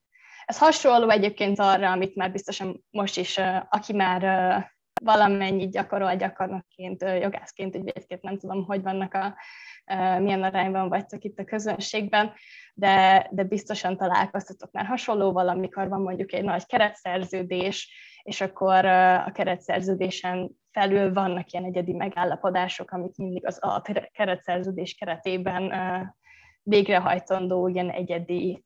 Ez 0.44 0.58
hasonló 0.58 1.08
egyébként 1.08 1.58
arra, 1.58 1.90
amit 1.90 2.16
már 2.16 2.32
biztosan 2.32 2.84
most 2.90 3.16
is, 3.16 3.38
aki 3.68 3.92
már 3.92 4.71
valamennyit 5.04 5.70
gyakorol 5.70 6.16
gyakornokként, 6.16 7.02
jogászként, 7.02 7.76
ügyvédként, 7.76 8.22
nem 8.22 8.38
tudom, 8.38 8.64
hogy 8.64 8.82
vannak 8.82 9.14
a, 9.14 9.34
milyen 10.18 10.42
arányban 10.42 10.88
vagytok 10.88 11.24
itt 11.24 11.38
a 11.38 11.44
közönségben, 11.44 12.32
de, 12.74 13.26
de 13.30 13.44
biztosan 13.44 13.96
találkoztatok 13.96 14.72
már 14.72 14.86
hasonlóval, 14.86 15.48
amikor 15.48 15.88
van 15.88 16.00
mondjuk 16.00 16.32
egy 16.32 16.44
nagy 16.44 16.66
keretszerződés, 16.66 17.92
és 18.22 18.40
akkor 18.40 18.84
a 19.26 19.30
keretszerződésen 19.32 20.50
felül 20.70 21.12
vannak 21.12 21.50
ilyen 21.50 21.64
egyedi 21.64 21.92
megállapodások, 21.92 22.90
amik 22.90 23.16
mindig 23.16 23.46
az 23.46 23.58
a 23.60 23.82
keretszerződés 24.12 24.94
keretében 24.94 25.72
végrehajtandó 26.62 27.68
ilyen 27.68 27.90
egyedi 27.90 28.64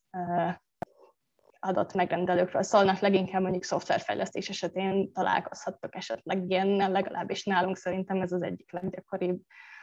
adott 1.66 1.94
megrendelőkről 1.94 2.62
szólnak, 2.62 2.98
leginkább 2.98 3.42
mondjuk 3.42 3.64
szoftverfejlesztés 3.64 4.48
esetén 4.48 5.12
találkozhattok 5.12 5.96
esetleg 5.96 6.50
ilyen, 6.50 6.90
legalábbis 6.90 7.44
nálunk 7.44 7.76
szerintem 7.76 8.20
ez 8.20 8.32
az 8.32 8.42
egyik 8.42 8.72
leggyakoribb 8.72 9.40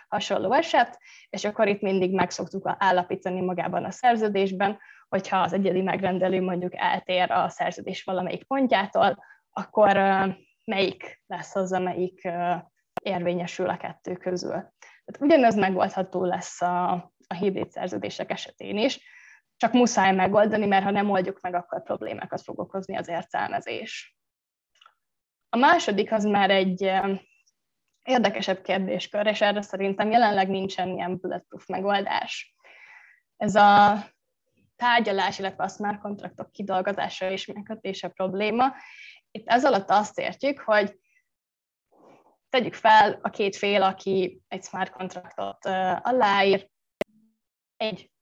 hasonló 0.07 0.51
eset, 0.51 0.99
és 1.29 1.45
akkor 1.45 1.67
itt 1.67 1.81
mindig 1.81 2.13
meg 2.13 2.29
szoktuk 2.29 2.75
állapítani 2.77 3.41
magában 3.41 3.83
a 3.83 3.91
szerződésben, 3.91 4.79
hogyha 5.09 5.37
az 5.37 5.53
egyedi 5.53 5.81
megrendelő 5.81 6.41
mondjuk 6.41 6.75
eltér 6.75 7.31
a 7.31 7.49
szerződés 7.49 8.03
valamelyik 8.03 8.43
pontjától, 8.43 9.23
akkor 9.51 9.95
melyik 10.65 11.21
lesz 11.27 11.55
az, 11.55 11.73
amelyik 11.73 12.27
érvényesül 13.01 13.69
a 13.69 13.77
kettő 13.77 14.15
közül. 14.15 14.71
Tehát 15.05 15.19
ugyanez 15.19 15.55
megoldható 15.55 16.23
lesz 16.25 16.61
a, 16.61 16.91
a 17.27 17.33
hibrid 17.33 17.71
szerződések 17.71 18.31
esetén 18.31 18.77
is, 18.77 18.99
csak 19.63 19.73
muszáj 19.73 20.15
megoldani, 20.15 20.65
mert 20.65 20.83
ha 20.83 20.91
nem 20.91 21.09
oldjuk 21.09 21.39
meg, 21.41 21.53
akkor 21.53 21.83
problémákat 21.83 22.41
fog 22.41 22.59
okozni 22.59 22.97
az 22.97 23.07
értelmezés. 23.07 24.17
A 25.49 25.57
második 25.57 26.11
az 26.11 26.23
már 26.23 26.49
egy 26.49 26.91
érdekesebb 28.03 28.61
kérdéskör, 28.61 29.25
és 29.25 29.41
erre 29.41 29.61
szerintem 29.61 30.11
jelenleg 30.11 30.49
nincsen 30.49 30.89
ilyen 30.89 31.17
bulletproof 31.17 31.67
megoldás. 31.67 32.55
Ez 33.37 33.55
a 33.55 34.03
tárgyalás, 34.75 35.39
illetve 35.39 35.63
a 35.63 35.67
smart 35.67 36.01
kontraktok 36.01 36.51
kidolgozása 36.51 37.31
és 37.31 37.45
megkötése 37.45 38.07
probléma. 38.07 38.73
Itt 39.31 39.47
ez 39.47 39.65
alatt 39.65 39.89
azt 39.89 40.19
értjük, 40.19 40.59
hogy 40.59 40.99
tegyük 42.49 42.73
fel 42.73 43.19
a 43.21 43.29
két 43.29 43.55
fél, 43.55 43.83
aki 43.83 44.41
egy 44.47 44.63
smart 44.63 44.91
kontraktot 44.91 45.65
aláír, 46.01 46.69
egy 47.77 48.12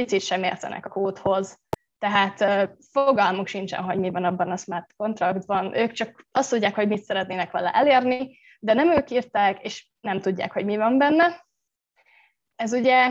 picit 0.00 0.20
sem 0.20 0.42
értenek 0.42 0.86
a 0.86 0.88
kódhoz, 0.88 1.58
tehát 1.98 2.44
fogalmuk 2.92 3.46
sincsen, 3.46 3.82
hogy 3.82 3.98
mi 3.98 4.10
van 4.10 4.24
abban 4.24 4.50
a 4.50 4.56
smart 4.56 4.94
kontraktban. 4.96 5.76
Ők 5.76 5.92
csak 5.92 6.26
azt 6.32 6.50
tudják, 6.50 6.74
hogy 6.74 6.88
mit 6.88 7.02
szeretnének 7.02 7.50
vele 7.50 7.70
elérni, 7.70 8.38
de 8.60 8.72
nem 8.72 8.90
ők 8.90 9.10
írták, 9.10 9.62
és 9.62 9.88
nem 10.00 10.20
tudják, 10.20 10.52
hogy 10.52 10.64
mi 10.64 10.76
van 10.76 10.98
benne. 10.98 11.46
Ez 12.56 12.72
ugye 12.72 13.10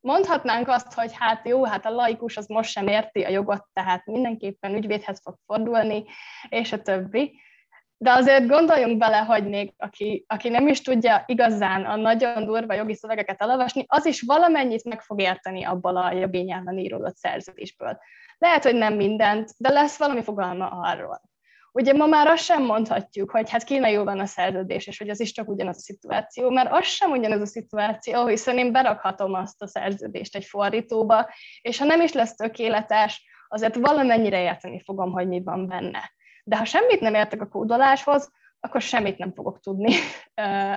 mondhatnánk 0.00 0.68
azt, 0.68 0.92
hogy 0.92 1.10
hát 1.14 1.48
jó, 1.48 1.64
hát 1.64 1.86
a 1.86 1.90
laikus 1.90 2.36
az 2.36 2.46
most 2.46 2.70
sem 2.70 2.86
érti 2.86 3.22
a 3.22 3.28
jogot, 3.28 3.66
tehát 3.72 4.06
mindenképpen 4.06 4.74
ügyvédhez 4.74 5.20
fog 5.22 5.36
fordulni, 5.46 6.04
és 6.48 6.72
a 6.72 6.82
többi. 6.82 7.40
De 8.02 8.10
azért 8.10 8.46
gondoljunk 8.46 8.98
bele, 8.98 9.16
hogy 9.16 9.48
még 9.48 9.72
aki, 9.76 10.24
aki 10.28 10.48
nem 10.48 10.68
is 10.68 10.80
tudja 10.80 11.22
igazán 11.26 11.84
a 11.84 11.96
nagyon 11.96 12.44
durva 12.44 12.74
jogi 12.74 12.94
szövegeket 12.94 13.40
elolvasni, 13.40 13.84
az 13.88 14.06
is 14.06 14.22
valamennyit 14.22 14.84
meg 14.84 15.00
fog 15.00 15.20
érteni 15.20 15.64
abból 15.64 15.96
a 15.96 16.12
jogi 16.12 16.38
nyelven 16.38 16.78
íródott 16.78 17.16
szerződésből. 17.16 17.98
Lehet, 18.38 18.62
hogy 18.62 18.74
nem 18.74 18.94
mindent, 18.94 19.50
de 19.58 19.70
lesz 19.70 19.98
valami 19.98 20.22
fogalma 20.22 20.66
arról. 20.66 21.20
Ugye 21.72 21.92
ma 21.92 22.06
már 22.06 22.26
azt 22.26 22.42
sem 22.42 22.64
mondhatjuk, 22.64 23.30
hogy 23.30 23.50
hát 23.50 23.68
van 23.68 24.20
a 24.20 24.26
szerződés, 24.26 24.86
és 24.86 24.98
hogy 24.98 25.08
az 25.08 25.20
is 25.20 25.32
csak 25.32 25.48
ugyanaz 25.48 25.76
a 25.76 25.80
szituáció, 25.80 26.50
mert 26.50 26.72
az 26.72 26.86
sem 26.86 27.10
ugyanaz 27.10 27.40
a 27.40 27.46
szituáció, 27.46 28.26
hiszen 28.26 28.58
én 28.58 28.72
berakhatom 28.72 29.34
azt 29.34 29.62
a 29.62 29.66
szerződést 29.66 30.36
egy 30.36 30.44
fordítóba, 30.44 31.30
és 31.62 31.78
ha 31.78 31.84
nem 31.84 32.00
is 32.00 32.12
lesz 32.12 32.34
tökéletes, 32.34 33.24
azért 33.48 33.76
valamennyire 33.76 34.42
érteni 34.42 34.82
fogom, 34.84 35.12
hogy 35.12 35.28
mi 35.28 35.42
van 35.42 35.66
benne. 35.66 36.10
De 36.50 36.56
ha 36.56 36.64
semmit 36.64 37.00
nem 37.00 37.14
értek 37.14 37.40
a 37.40 37.48
kódoláshoz, 37.48 38.30
akkor 38.60 38.80
semmit 38.80 39.18
nem 39.18 39.32
fogok 39.32 39.60
tudni 39.60 39.94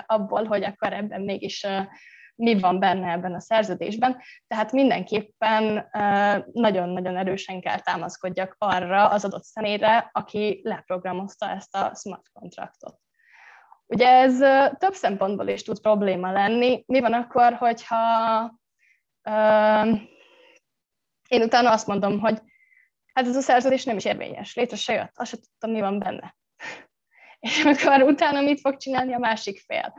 abból, 0.05 0.45
hogy 0.45 0.63
akkor 0.63 0.93
ebben 0.93 1.21
mégis 1.21 1.67
mi 2.35 2.59
van 2.59 2.79
benne 2.79 3.11
ebben 3.11 3.33
a 3.33 3.39
szerződésben. 3.39 4.21
Tehát 4.47 4.71
mindenképpen 4.71 5.89
nagyon-nagyon 6.51 7.17
erősen 7.17 7.61
kell 7.61 7.79
támaszkodjak 7.79 8.55
arra 8.57 9.09
az 9.09 9.25
adott 9.25 9.43
személyre, 9.43 10.09
aki 10.11 10.61
leprogramozta 10.63 11.49
ezt 11.49 11.75
a 11.75 11.91
smart 11.95 12.29
kontraktot. 12.33 12.99
Ugye 13.85 14.07
ez 14.07 14.37
több 14.77 14.93
szempontból 14.93 15.47
is 15.47 15.63
tud 15.63 15.81
probléma 15.81 16.31
lenni. 16.31 16.83
Mi 16.87 16.99
van 16.99 17.13
akkor, 17.13 17.53
hogyha 17.53 18.43
én 21.27 21.41
utána 21.41 21.71
azt 21.71 21.87
mondom, 21.87 22.19
hogy 22.19 22.41
hát 23.13 23.27
ez 23.27 23.35
a 23.35 23.41
szerződés 23.41 23.83
nem 23.83 23.97
is 23.97 24.05
érvényes, 24.05 24.55
létre 24.55 24.75
se 24.75 24.93
jött, 24.93 25.11
azt 25.15 25.29
se 25.29 25.37
tudtam, 25.37 25.71
mi 25.71 25.79
van 25.79 25.99
benne. 25.99 26.35
És 27.39 27.63
akkor 27.63 28.01
utána 28.01 28.41
mit 28.41 28.59
fog 28.59 28.77
csinálni 28.77 29.13
a 29.13 29.19
másik 29.19 29.59
fél? 29.59 29.93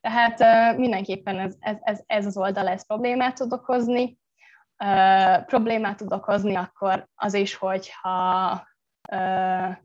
Tehát 0.00 0.40
uh, 0.40 0.78
mindenképpen 0.78 1.38
ez, 1.38 1.56
ez, 1.60 1.76
ez, 1.80 2.02
ez 2.06 2.26
az 2.26 2.36
oldal 2.36 2.68
ez 2.68 2.86
problémát 2.86 3.34
tud 3.34 3.52
okozni. 3.52 4.18
Uh, 4.84 5.44
problémát 5.44 5.96
tud 5.96 6.12
okozni 6.12 6.54
akkor 6.54 7.08
az 7.14 7.34
is, 7.34 7.54
hogyha 7.54 8.50
uh, 9.12 9.76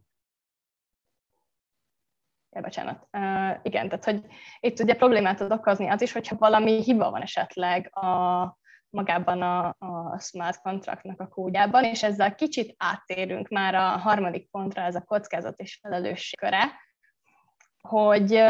ja, 2.49 2.61
bocsánat. 2.61 3.07
Uh, 3.11 3.57
igen, 3.61 3.89
tehát 3.89 4.05
hogy 4.05 4.25
itt 4.59 4.79
ugye 4.79 4.95
problémát 4.95 5.37
tud 5.37 5.51
okozni 5.51 5.87
az 5.87 6.01
is, 6.01 6.11
hogyha 6.11 6.35
valami 6.37 6.83
hiba 6.83 7.11
van 7.11 7.21
esetleg 7.21 7.97
a, 7.97 8.41
magában 8.89 9.41
a, 9.41 9.75
a 9.79 10.19
smart 10.19 10.61
contractnak 10.61 11.19
a 11.19 11.27
kódjában, 11.27 11.83
és 11.83 12.03
ezzel 12.03 12.35
kicsit 12.35 12.75
áttérünk 12.77 13.47
már 13.47 13.75
a 13.75 13.87
harmadik 13.87 14.49
pontra, 14.49 14.81
ez 14.81 14.95
a 14.95 15.03
kockázat 15.03 15.59
és 15.59 15.79
felelősség 15.81 16.39
köre, 16.39 16.71
hogy 17.81 18.43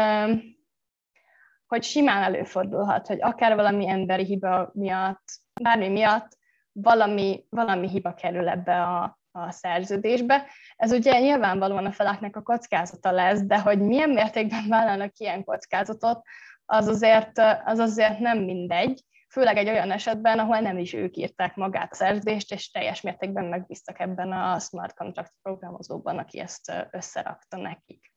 hogy 1.70 1.82
simán 1.82 2.22
előfordulhat, 2.22 3.06
hogy 3.06 3.22
akár 3.22 3.54
valami 3.54 3.88
emberi 3.88 4.24
hiba 4.24 4.70
miatt, 4.74 5.22
bármi 5.62 5.88
miatt 5.88 6.38
valami, 6.72 7.44
valami 7.48 7.88
hiba 7.88 8.14
kerül 8.14 8.48
ebbe 8.48 8.82
a, 8.82 9.18
a 9.32 9.50
szerződésbe. 9.50 10.46
Ez 10.76 10.92
ugye 10.92 11.20
nyilvánvalóan 11.20 11.86
a 11.86 11.92
feleknek 11.92 12.36
a 12.36 12.42
kockázata 12.42 13.10
lesz, 13.10 13.40
de 13.40 13.60
hogy 13.60 13.80
milyen 13.80 14.10
mértékben 14.10 14.68
vállalnak 14.68 15.18
ilyen 15.18 15.44
kockázatot, 15.44 16.22
az 16.64 16.86
azért, 16.86 17.38
az 17.64 17.78
azért 17.78 18.18
nem 18.18 18.38
mindegy, 18.38 19.02
főleg 19.30 19.56
egy 19.56 19.68
olyan 19.68 19.90
esetben, 19.90 20.38
ahol 20.38 20.60
nem 20.60 20.78
is 20.78 20.92
ők 20.92 21.16
írták 21.16 21.56
magát 21.56 21.92
a 21.92 21.94
szerződést, 21.94 22.52
és 22.52 22.70
teljes 22.70 23.00
mértékben 23.00 23.44
megbíztak 23.44 24.00
ebben 24.00 24.32
a 24.32 24.58
smart 24.58 24.94
contract 24.94 25.34
programozóban, 25.42 26.18
aki 26.18 26.38
ezt 26.38 26.72
összerakta 26.90 27.56
nekik. 27.56 28.12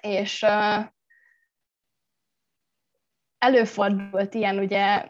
És 0.00 0.46
előfordult 3.38 4.34
ilyen, 4.34 4.58
ugye 4.58 5.06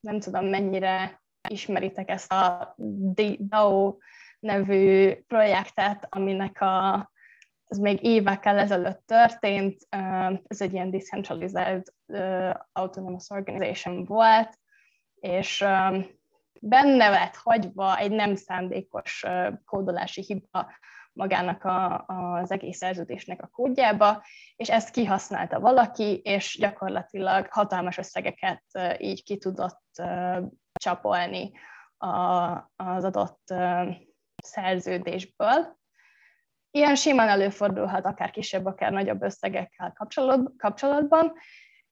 nem 0.00 0.20
tudom 0.20 0.46
mennyire 0.46 1.22
ismeritek 1.48 2.10
ezt 2.10 2.32
a 2.32 2.74
DAO 3.38 3.96
nevű 4.38 5.14
projektet, 5.14 6.06
aminek 6.08 6.60
a, 6.60 7.10
ez 7.66 7.78
még 7.78 8.04
évekkel 8.04 8.58
ezelőtt 8.58 9.02
történt, 9.06 9.86
ez 10.46 10.60
egy 10.60 10.72
ilyen 10.72 10.90
decentralized 10.90 11.82
autonomous 12.72 13.30
organization 13.30 14.04
volt, 14.04 14.58
és 15.14 15.64
benne 16.60 17.08
lett 17.08 17.36
hagyva 17.36 17.98
egy 17.98 18.10
nem 18.10 18.34
szándékos 18.34 19.24
kódolási 19.64 20.22
hiba 20.22 20.72
magának 21.12 21.64
a, 21.64 22.04
az 22.06 22.50
egész 22.50 22.76
szerződésnek 22.76 23.42
a 23.42 23.46
kódjába, 23.46 24.22
és 24.56 24.70
ezt 24.70 24.90
kihasználta 24.90 25.60
valaki, 25.60 26.20
és 26.24 26.56
gyakorlatilag 26.60 27.46
hatalmas 27.50 27.98
összegeket 27.98 28.64
így 28.98 29.22
ki 29.22 29.38
tudott 29.38 30.02
csapolni 30.72 31.52
az 32.76 33.04
adott 33.04 33.54
szerződésből. 34.42 35.75
Ilyen 36.76 36.94
simán 36.94 37.28
előfordulhat 37.28 38.04
akár 38.04 38.30
kisebb, 38.30 38.66
akár 38.66 38.92
nagyobb 38.92 39.22
összegekkel 39.22 39.92
kapcsolatban, 40.56 41.32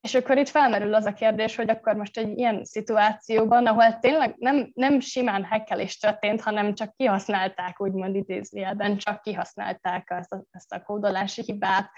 és 0.00 0.14
akkor 0.14 0.38
itt 0.38 0.48
felmerül 0.48 0.94
az 0.94 1.04
a 1.04 1.12
kérdés, 1.12 1.56
hogy 1.56 1.70
akkor 1.70 1.94
most 1.94 2.18
egy 2.18 2.38
ilyen 2.38 2.64
szituációban, 2.64 3.66
ahol 3.66 3.98
tényleg 3.98 4.34
nem, 4.38 4.70
nem 4.74 5.00
simán 5.00 5.44
hekkelés 5.44 5.98
történt, 5.98 6.40
hanem 6.40 6.74
csak 6.74 6.96
kihasználták, 6.96 7.80
úgymond 7.80 8.14
idézőjelben, 8.14 8.96
csak 8.96 9.22
kihasználták 9.22 10.10
ezt 10.10 10.32
a, 10.32 10.44
ezt 10.50 10.72
a 10.72 10.82
kódolási 10.82 11.42
hibát, 11.42 11.90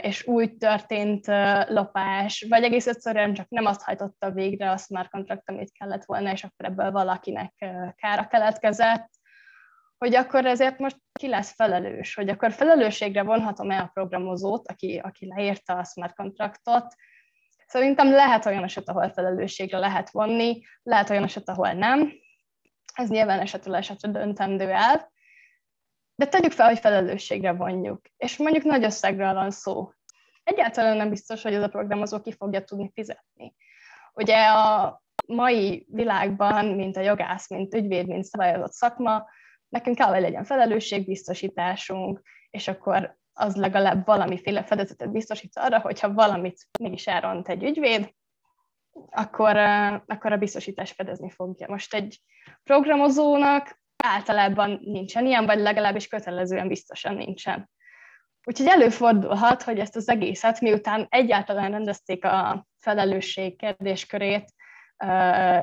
és 0.00 0.26
úgy 0.26 0.56
történt 0.56 1.26
lopás, 1.68 2.46
vagy 2.48 2.62
egész 2.62 2.86
egyszerűen 2.86 3.34
csak 3.34 3.48
nem 3.48 3.66
azt 3.66 3.82
hajtotta 3.82 4.30
végre 4.30 4.70
a 4.70 4.76
smart 4.76 5.10
contract, 5.10 5.48
amit 5.48 5.72
kellett 5.78 6.04
volna, 6.04 6.32
és 6.32 6.44
akkor 6.44 6.66
ebből 6.66 6.90
valakinek 6.90 7.52
kára 7.96 8.26
keletkezett, 8.26 9.08
hogy 10.00 10.14
akkor 10.14 10.46
ezért 10.46 10.78
most 10.78 10.96
ki 11.12 11.28
lesz 11.28 11.54
felelős, 11.54 12.14
hogy 12.14 12.28
akkor 12.28 12.52
felelősségre 12.52 13.22
vonhatom-e 13.22 13.80
a 13.80 13.90
programozót, 13.92 14.68
aki, 14.68 15.00
aki 15.04 15.26
leírta 15.26 15.76
a 15.76 15.84
smart 15.84 16.14
contractot. 16.14 16.94
Szerintem 17.66 18.10
lehet 18.10 18.46
olyan 18.46 18.62
eset, 18.62 18.88
ahol 18.88 19.10
felelősségre 19.10 19.78
lehet 19.78 20.10
vonni, 20.10 20.62
lehet 20.82 21.10
olyan 21.10 21.22
eset, 21.22 21.48
ahol 21.48 21.72
nem. 21.72 22.12
Ez 22.94 23.08
nyilván 23.08 23.40
esetről 23.40 23.74
esetre 23.74 24.10
döntendő 24.10 24.70
el. 24.70 25.12
De 26.14 26.26
tegyük 26.26 26.52
fel, 26.52 26.68
hogy 26.68 26.78
felelősségre 26.78 27.52
vonjuk, 27.52 28.00
és 28.16 28.36
mondjuk 28.36 28.64
nagy 28.64 28.84
összegről 28.84 29.34
van 29.34 29.50
szó. 29.50 29.92
Egyáltalán 30.42 30.96
nem 30.96 31.10
biztos, 31.10 31.42
hogy 31.42 31.54
ez 31.54 31.62
a 31.62 31.68
programozó 31.68 32.20
ki 32.20 32.32
fogja 32.32 32.64
tudni 32.64 32.90
fizetni. 32.94 33.54
Ugye 34.12 34.46
a 34.46 35.02
mai 35.26 35.86
világban, 35.90 36.66
mint 36.66 36.96
a 36.96 37.00
jogász, 37.00 37.48
mint 37.48 37.74
ügyvéd, 37.74 38.06
mint 38.06 38.24
szabályozott 38.24 38.72
szakma, 38.72 39.26
nekünk 39.70 39.96
kell, 39.96 40.12
hogy 40.12 40.20
legyen 40.20 40.44
felelősségbiztosításunk, 40.44 42.22
és 42.50 42.68
akkor 42.68 43.18
az 43.32 43.56
legalább 43.56 44.06
valamiféle 44.06 44.64
fedezetet 44.64 45.12
biztosít 45.12 45.58
arra, 45.58 45.78
hogyha 45.78 46.12
valamit 46.12 46.66
mégis 46.78 47.06
elront 47.06 47.48
egy 47.48 47.64
ügyvéd, 47.64 48.14
akkor, 49.10 49.56
akkor 50.06 50.32
a 50.32 50.36
biztosítás 50.36 50.92
fedezni 50.92 51.30
fogja. 51.30 51.66
Most 51.68 51.94
egy 51.94 52.20
programozónak 52.62 53.80
általában 54.04 54.80
nincsen 54.82 55.26
ilyen, 55.26 55.46
vagy 55.46 55.58
legalábbis 55.58 56.06
kötelezően 56.08 56.68
biztosan 56.68 57.14
nincsen. 57.14 57.70
Úgyhogy 58.44 58.66
előfordulhat, 58.66 59.62
hogy 59.62 59.78
ezt 59.78 59.96
az 59.96 60.08
egészet, 60.08 60.60
miután 60.60 61.06
egyáltalán 61.08 61.70
rendezték 61.70 62.24
a 62.24 62.66
felelősség 62.78 63.56
kérdéskörét, 63.56 64.52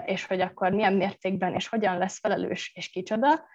és 0.06 0.26
hogy 0.26 0.42
akkor 0.42 0.72
milyen 0.72 0.94
mértékben 0.94 1.54
és 1.54 1.68
hogyan 1.68 1.98
lesz 1.98 2.20
felelős 2.20 2.72
és 2.76 2.90
kicsoda, 2.90 3.46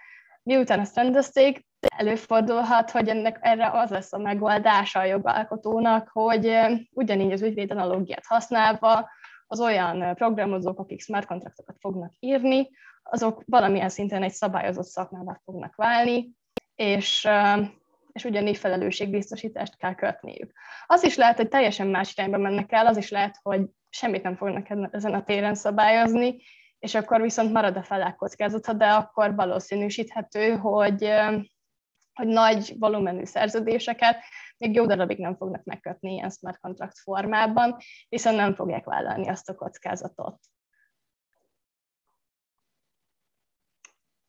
miután 0.42 0.80
ezt 0.80 0.96
rendezték, 0.96 1.66
előfordulhat, 1.96 2.90
hogy 2.90 3.08
ennek 3.08 3.38
erre 3.40 3.70
az 3.70 3.90
lesz 3.90 4.12
a 4.12 4.18
megoldása 4.18 4.98
a 4.98 5.04
jogalkotónak, 5.04 6.08
hogy 6.12 6.58
ugyanígy 6.90 7.32
az 7.32 7.42
ügyvéd 7.42 7.70
analógiát 7.70 8.26
használva 8.26 9.10
az 9.46 9.60
olyan 9.60 10.14
programozók, 10.14 10.78
akik 10.78 11.00
smart 11.00 11.26
kontraktokat 11.26 11.76
fognak 11.80 12.12
írni, 12.18 12.70
azok 13.02 13.42
valamilyen 13.46 13.88
szinten 13.88 14.22
egy 14.22 14.32
szabályozott 14.32 14.86
szakmává 14.86 15.40
fognak 15.44 15.74
válni, 15.74 16.30
és, 16.74 17.28
és 18.12 18.24
ugyanígy 18.24 18.56
felelősségbiztosítást 18.56 19.76
kell 19.76 19.94
kötniük. 19.94 20.52
Az 20.86 21.04
is 21.04 21.16
lehet, 21.16 21.36
hogy 21.36 21.48
teljesen 21.48 21.86
más 21.86 22.12
irányba 22.16 22.38
mennek 22.38 22.72
el, 22.72 22.86
az 22.86 22.96
is 22.96 23.10
lehet, 23.10 23.38
hogy 23.42 23.60
semmit 23.88 24.22
nem 24.22 24.36
fognak 24.36 24.94
ezen 24.94 25.14
a 25.14 25.24
téren 25.24 25.54
szabályozni, 25.54 26.36
és 26.82 26.94
akkor 26.94 27.20
viszont 27.20 27.52
marad 27.52 27.76
a 27.76 27.82
felek 27.82 28.16
kockázata, 28.16 28.72
de 28.72 28.92
akkor 28.92 29.34
valószínűsíthető, 29.34 30.56
hogy, 30.56 31.08
hogy 32.12 32.26
nagy 32.26 32.74
volumenű 32.78 33.24
szerződéseket 33.24 34.22
még 34.56 34.74
jó 34.74 34.86
darabig 34.86 35.18
nem 35.18 35.36
fognak 35.36 35.64
megkötni 35.64 36.12
ilyen 36.12 36.30
smart 36.30 36.58
contract 36.58 36.98
formában, 36.98 37.76
viszont 38.08 38.36
nem 38.36 38.54
fogják 38.54 38.84
vállalni 38.84 39.28
azt 39.28 39.48
a 39.48 39.54
kockázatot. 39.54 40.40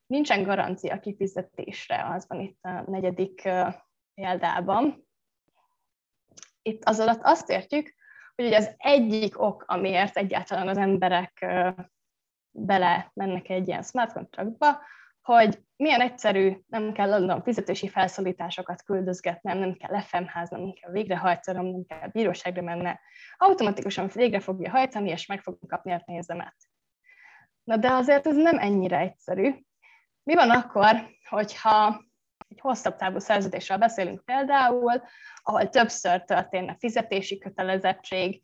Nincsen 0.06 0.42
garancia 0.42 1.00
kifizetésre, 1.00 2.06
az 2.08 2.24
van 2.28 2.40
itt 2.40 2.62
a 2.62 2.90
negyedik 2.90 3.48
példában. 4.14 5.08
Itt 6.62 6.84
az 6.84 7.00
alatt 7.00 7.22
azt 7.22 7.50
értjük, 7.50 7.94
hogy 8.34 8.52
az 8.52 8.74
egyik 8.76 9.40
ok, 9.40 9.64
amiért 9.66 10.16
egyáltalán 10.16 10.68
az 10.68 10.76
emberek 10.76 11.46
bele 12.54 13.10
mennek 13.14 13.48
egy 13.48 13.68
ilyen 13.68 13.82
smart 13.82 14.12
contractba, 14.12 14.80
hogy 15.22 15.58
milyen 15.76 16.00
egyszerű, 16.00 16.56
nem 16.66 16.92
kell 16.92 17.12
adnom 17.12 17.42
fizetési 17.42 17.88
felszólításokat 17.88 18.82
küldözgetnem, 18.82 19.58
nem 19.58 19.72
kell 19.72 20.00
FM-háznom, 20.00 20.60
nem 20.60 20.72
kell 20.72 20.90
végrehajtanom, 20.90 21.66
nem 21.66 21.84
kell 21.84 22.08
bíróságra 22.08 22.62
menne. 22.62 23.00
Automatikusan 23.36 24.10
végre 24.14 24.40
fogja 24.40 24.70
hajtani, 24.70 25.10
és 25.10 25.26
meg 25.26 25.42
fogom 25.42 25.68
kapni 25.68 25.92
a 25.92 26.02
pénzemet. 26.04 26.56
Na 27.64 27.76
de 27.76 27.92
azért 27.92 28.26
ez 28.26 28.36
nem 28.36 28.58
ennyire 28.58 28.98
egyszerű. 28.98 29.54
Mi 30.22 30.34
van 30.34 30.50
akkor, 30.50 31.10
hogyha 31.28 32.04
egy 32.48 32.60
hosszabb 32.60 32.96
távú 32.96 33.18
szerződésről 33.18 33.78
beszélünk 33.78 34.24
például, 34.24 35.02
ahol 35.42 35.68
többször 35.68 36.24
történne 36.24 36.76
fizetési 36.78 37.38
kötelezettség, 37.38 38.42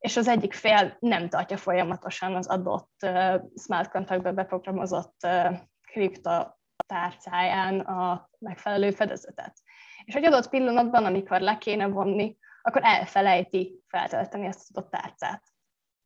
és 0.00 0.16
az 0.16 0.28
egyik 0.28 0.52
fél 0.52 0.96
nem 0.98 1.28
tartja 1.28 1.56
folyamatosan 1.56 2.34
az 2.34 2.46
adott 2.46 2.92
uh, 3.02 3.40
smart 3.62 3.90
contractbe 3.90 4.32
beprogramozott 4.32 5.16
uh, 5.22 5.58
kripto 5.82 6.46
tárcáján 6.86 7.80
a 7.80 8.28
megfelelő 8.38 8.90
fedezetet. 8.90 9.56
És 10.04 10.14
egy 10.14 10.24
adott 10.24 10.48
pillanatban, 10.48 11.04
amikor 11.04 11.40
le 11.40 11.58
kéne 11.58 11.86
vonni, 11.86 12.36
akkor 12.62 12.80
elfelejti 12.84 13.82
feltölteni 13.86 14.46
ezt 14.46 14.60
az 14.60 14.76
adott 14.76 14.90
tárcát. 14.90 15.42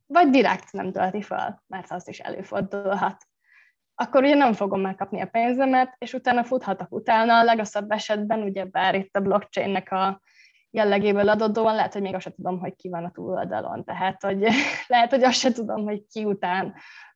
Vagy 0.06 0.30
direkt 0.30 0.72
nem 0.72 0.92
tölti 0.92 1.22
fel, 1.22 1.62
mert 1.66 1.90
az 1.90 2.08
is 2.08 2.18
előfordulhat. 2.18 3.24
Akkor 3.94 4.22
ugye 4.22 4.34
nem 4.34 4.52
fogom 4.52 4.80
megkapni 4.80 5.20
a 5.20 5.26
pénzemet, 5.26 5.94
és 5.98 6.12
utána 6.12 6.44
futhatok 6.44 6.92
utána, 6.92 7.38
a 7.38 7.44
legrosszabb 7.44 7.90
esetben, 7.90 8.42
ugye 8.42 8.64
bár 8.64 8.94
itt 8.94 9.16
a 9.16 9.20
blockchainnek 9.20 9.92
a 9.92 10.20
jellegéből 10.74 11.28
adódóan, 11.28 11.74
lehet, 11.74 11.92
hogy 11.92 12.02
még 12.02 12.14
azt 12.14 12.22
sem 12.22 12.34
tudom, 12.34 12.58
hogy 12.58 12.74
ki 12.76 12.88
van 12.88 13.04
a 13.04 13.10
túloldalon. 13.10 13.84
Tehát, 13.84 14.22
hogy 14.22 14.46
lehet, 14.86 15.10
hogy 15.10 15.22
azt 15.22 15.38
sem 15.38 15.52
tudom, 15.52 15.84
hogy 15.84 16.02
ki 16.12 16.24
után 16.24 16.74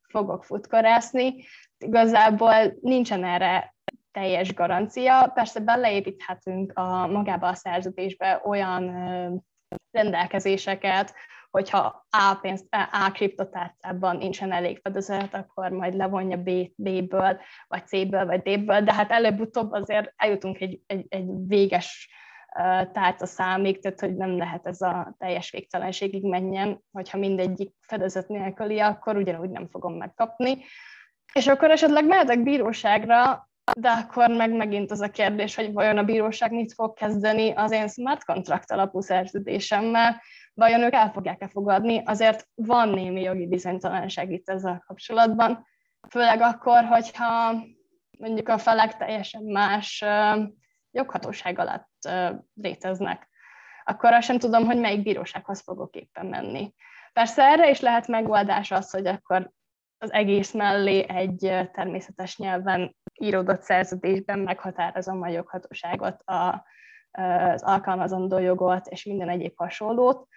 fogok 0.09 0.44
futkorászni. 0.44 1.35
Igazából 1.79 2.77
nincsen 2.81 3.25
erre 3.25 3.75
teljes 4.12 4.55
garancia. 4.55 5.31
Persze 5.35 5.61
beleépíthetünk 5.61 6.79
a, 6.79 7.07
magába 7.07 7.49
a 7.49 7.55
szerződésbe 7.55 8.40
olyan 8.44 8.85
rendelkezéseket, 9.90 11.14
hogyha 11.51 12.07
A 12.11 12.38
pénzt, 12.40 12.66
A 12.92 13.11
kriptotárcában 13.11 14.16
nincsen 14.16 14.53
elég 14.53 14.81
fedezet, 14.83 15.35
akkor 15.35 15.71
majd 15.71 15.94
levonja 15.94 16.37
B, 16.37 16.51
B-ből, 16.75 17.40
vagy 17.68 17.87
C-ből, 17.87 18.27
vagy 18.27 18.40
D-ből, 18.40 18.81
de 18.81 18.94
hát 18.94 19.11
előbb-utóbb 19.11 19.73
azért 19.73 20.12
eljutunk 20.16 20.61
egy, 20.61 20.81
egy, 20.87 21.07
egy 21.09 21.27
véges 21.47 22.11
tárca 22.92 23.27
számig, 23.27 23.81
tehát 23.81 24.01
hogy 24.01 24.16
nem 24.16 24.37
lehet 24.37 24.66
ez 24.66 24.81
a 24.81 25.14
teljes 25.18 25.51
végtelenségig 25.51 26.25
menjen, 26.25 26.83
hogyha 26.92 27.18
mindegyik 27.18 27.75
fedezet 27.81 28.29
nélküli, 28.29 28.81
akkor 28.81 29.16
ugyanúgy 29.16 29.51
nem 29.51 29.68
fogom 29.68 29.94
megkapni. 29.94 30.64
És 31.33 31.47
akkor 31.47 31.71
esetleg 31.71 32.07
mehetek 32.07 32.42
bíróságra, 32.42 33.49
de 33.79 33.88
akkor 33.88 34.29
meg 34.29 34.53
megint 34.53 34.90
az 34.90 35.01
a 35.01 35.11
kérdés, 35.11 35.55
hogy 35.55 35.73
vajon 35.73 35.99
a 35.99 36.05
bíróság 36.05 36.53
mit 36.53 36.73
fog 36.73 36.94
kezdeni 36.94 37.51
az 37.51 37.71
én 37.71 37.88
smart 37.88 38.25
contract 38.25 38.73
alapú 38.73 39.01
szerződésemmel, 39.01 40.23
vajon 40.55 40.83
ők 40.83 40.92
el 40.92 41.11
fogják-e 41.11 41.49
fogadni, 41.49 42.03
azért 42.05 42.49
van 42.55 42.88
némi 42.88 43.21
jogi 43.21 43.47
bizonytalanság 43.47 44.33
itt 44.33 44.49
ezzel 44.49 44.85
kapcsolatban, 44.87 45.66
főleg 46.11 46.40
akkor, 46.40 46.85
hogyha 46.85 47.55
mondjuk 48.18 48.49
a 48.49 48.59
felek 48.59 48.97
teljesen 48.97 49.42
más 49.42 50.05
joghatóság 50.90 51.59
alatt 51.59 51.88
léteznek, 52.55 53.29
akkor 53.85 54.12
azt 54.12 54.27
sem 54.27 54.38
tudom, 54.38 54.64
hogy 54.64 54.79
melyik 54.79 55.03
bírósághoz 55.03 55.61
fogok 55.61 55.94
éppen 55.94 56.27
menni. 56.27 56.74
Persze 57.12 57.42
erre 57.42 57.70
is 57.70 57.81
lehet 57.81 58.07
megoldás 58.07 58.70
az, 58.70 58.90
hogy 58.90 59.07
akkor 59.07 59.51
az 59.98 60.12
egész 60.12 60.53
mellé 60.53 61.09
egy 61.09 61.68
természetes 61.72 62.37
nyelven 62.37 62.96
íródott 63.20 63.62
szerződésben 63.62 64.38
meghatározom 64.38 65.22
a 65.22 65.29
joghatóságot, 65.29 66.22
a, 66.22 66.66
az 67.11 67.62
alkalmazandó 67.62 68.38
jogot 68.38 68.87
és 68.87 69.05
minden 69.05 69.29
egyéb 69.29 69.57
hasonlót, 69.57 70.29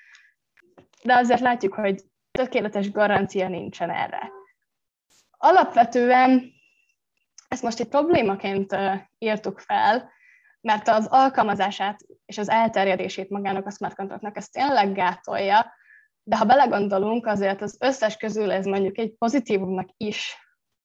de 1.03 1.15
azért 1.15 1.41
látjuk, 1.41 1.73
hogy 1.73 2.01
tökéletes 2.31 2.91
garancia 2.91 3.47
nincsen 3.47 3.89
erre. 3.89 4.31
Alapvetően 5.37 6.51
ezt 7.47 7.63
most 7.63 7.79
egy 7.79 7.87
problémaként 7.87 8.75
írtuk 9.17 9.59
fel, 9.59 10.11
mert 10.61 10.87
az 10.87 11.07
alkalmazását 11.09 11.99
és 12.25 12.37
az 12.37 12.49
elterjedését 12.49 13.29
magának 13.29 13.65
a 13.65 13.71
smart 13.71 13.95
contractnak 13.95 14.37
ez 14.37 14.49
tényleg 14.49 14.93
gátolja, 14.93 15.73
de 16.23 16.37
ha 16.37 16.45
belegondolunk, 16.45 17.25
azért 17.25 17.61
az 17.61 17.77
összes 17.79 18.17
közül 18.17 18.51
ez 18.51 18.65
mondjuk 18.65 18.97
egy 18.97 19.13
pozitívumnak 19.17 19.89
is 19.97 20.35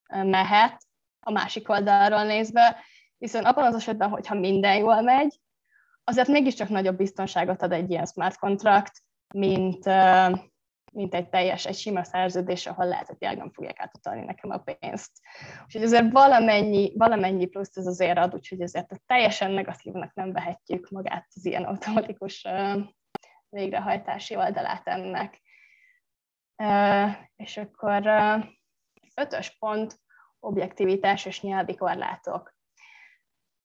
mehet, 0.08 0.82
a 1.20 1.30
másik 1.30 1.68
oldalról 1.68 2.24
nézve, 2.24 2.76
hiszen 3.18 3.44
abban 3.44 3.64
az 3.64 3.74
esetben, 3.74 4.08
hogyha 4.08 4.34
minden 4.34 4.76
jól 4.76 5.00
megy, 5.00 5.40
azért 6.04 6.28
mégiscsak 6.28 6.68
nagyobb 6.68 6.96
biztonságot 6.96 7.62
ad 7.62 7.72
egy 7.72 7.90
ilyen 7.90 8.06
smart 8.06 8.38
contract, 8.38 9.02
mint, 9.34 9.84
mint 10.96 11.14
egy 11.14 11.28
teljes, 11.28 11.66
egy 11.66 11.76
sima 11.76 12.04
szerződés, 12.04 12.66
ahol 12.66 12.86
lehet, 12.86 13.06
hogy 13.06 13.16
tényleg 13.16 13.38
nem 13.38 13.52
fogják 13.52 13.80
átutalni 13.80 14.24
nekem 14.24 14.50
a 14.50 14.58
pénzt. 14.58 15.10
Úgyhogy 15.64 15.82
azért 15.82 16.12
valamennyi, 16.12 16.92
valamennyi 16.96 17.46
plusz 17.46 17.76
ez 17.76 17.86
azért 17.86 18.18
ad, 18.18 18.34
úgyhogy 18.34 18.60
ezért 18.60 18.92
a 18.92 19.00
teljesen 19.06 19.50
negatívnak 19.50 20.14
nem 20.14 20.32
vehetjük 20.32 20.90
magát 20.90 21.26
az 21.34 21.44
ilyen 21.44 21.64
automatikus 21.64 22.46
végrehajtási 23.48 24.36
oldalát 24.36 24.86
ennek. 24.88 25.40
És 27.36 27.56
akkor 27.56 28.06
ötös 29.14 29.56
pont, 29.58 30.00
objektivitás 30.40 31.24
és 31.24 31.42
nyelvi 31.42 31.74
korlátok. 31.74 32.54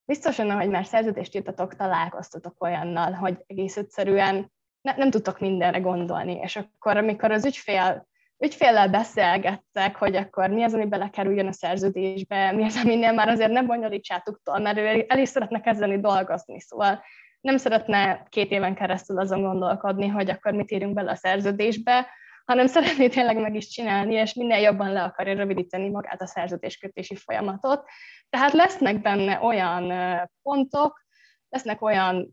Biztosan, 0.06 0.52
hogy 0.52 0.70
már 0.70 0.86
szerződést 0.86 1.36
írtatok, 1.36 1.76
találkoztatok 1.76 2.64
olyannal, 2.64 3.12
hogy 3.12 3.44
egész 3.48 3.78
egyszerűen 3.78 4.52
ne, 4.82 4.94
nem 4.96 5.10
tudtok 5.10 5.40
mindenre 5.40 5.80
gondolni, 5.80 6.34
és 6.34 6.56
akkor, 6.56 6.98
amikor 6.98 7.32
az 7.32 7.46
ügyfél, 7.46 8.08
ügyféllel 8.38 8.90
beszélgettek, 8.90 9.96
hogy 9.96 10.16
akkor 10.16 10.50
mi 10.50 10.64
az, 10.64 10.74
ami 10.74 10.86
belekerüljön 10.86 11.48
a 11.48 11.52
szerződésbe, 11.52 12.52
mi 12.52 12.64
az, 12.64 12.80
aminél 12.84 13.14
már 13.14 13.28
azért 13.28 13.52
nem 13.52 13.66
bonyolítsátok 13.66 14.42
tol, 14.44 14.60
mert 14.60 14.78
ő 14.78 15.06
el 15.08 15.20
is 15.20 15.30
szeretne 15.30 15.62
kezdeni 15.62 16.00
dolgozni, 16.00 16.60
szóval 16.60 17.04
nem 17.42 17.58
szeretne 17.58 18.26
két 18.30 18.52
éven 18.52 18.76
keresztül 18.76 19.20
azon 19.20 19.42
gondolkodni, 19.42 20.08
hogy 20.08 20.30
akkor 20.30 20.54
mit 20.54 20.72
írjunk 20.72 20.94
bele 20.94 21.12
a 21.12 21.16
szerződésbe, 21.16 22.08
hanem 22.46 22.68
szeretné 22.68 23.08
tényleg 23.08 23.42
meg 23.42 23.56
is 23.56 23.68
csinálni, 23.68 24.14
és 24.14 24.34
minél 24.34 24.60
jobban 24.60 24.92
le 24.92 25.04
akarja 25.04 25.36
rövidíteni 25.36 25.90
magát 25.90 26.22
a 26.22 26.26
szerződéskötési 26.26 27.16
folyamatot. 27.16 27.86
Tehát 28.30 28.52
lesznek 28.52 29.02
benne 29.02 29.40
olyan 29.42 29.94
pontok, 30.42 31.06
lesznek 31.50 31.82
olyan 31.82 32.30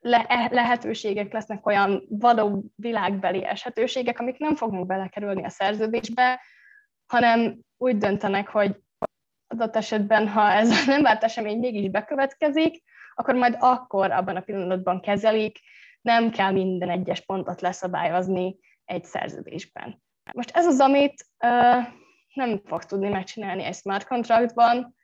le- 0.00 0.48
lehetőségek, 0.50 1.32
lesznek 1.32 1.66
olyan 1.66 2.04
való 2.08 2.64
világbeli 2.74 3.44
esetőségek, 3.44 4.20
amik 4.20 4.38
nem 4.38 4.54
fognak 4.54 4.86
belekerülni 4.86 5.44
a 5.44 5.48
szerződésbe, 5.48 6.40
hanem 7.06 7.58
úgy 7.76 7.96
döntenek, 7.96 8.48
hogy 8.48 8.76
adott 9.46 9.76
esetben, 9.76 10.28
ha 10.28 10.50
ez 10.50 10.86
nem 10.86 11.02
várt 11.02 11.24
esemény 11.24 11.58
mégis 11.58 11.90
bekövetkezik, 11.90 12.82
akkor 13.14 13.34
majd 13.34 13.56
akkor 13.58 14.10
abban 14.10 14.36
a 14.36 14.40
pillanatban 14.40 15.00
kezelik, 15.00 15.58
nem 16.00 16.30
kell 16.30 16.52
minden 16.52 16.90
egyes 16.90 17.20
pontot 17.20 17.60
leszabályozni 17.60 18.58
egy 18.84 19.04
szerződésben. 19.04 20.02
Most 20.32 20.50
ez 20.56 20.66
az, 20.66 20.80
amit 20.80 21.26
uh, 21.44 21.86
nem 22.34 22.60
fog 22.64 22.84
tudni 22.84 23.08
megcsinálni 23.08 23.64
egy 23.64 23.74
smart 23.74 24.06
contractban, 24.06 24.94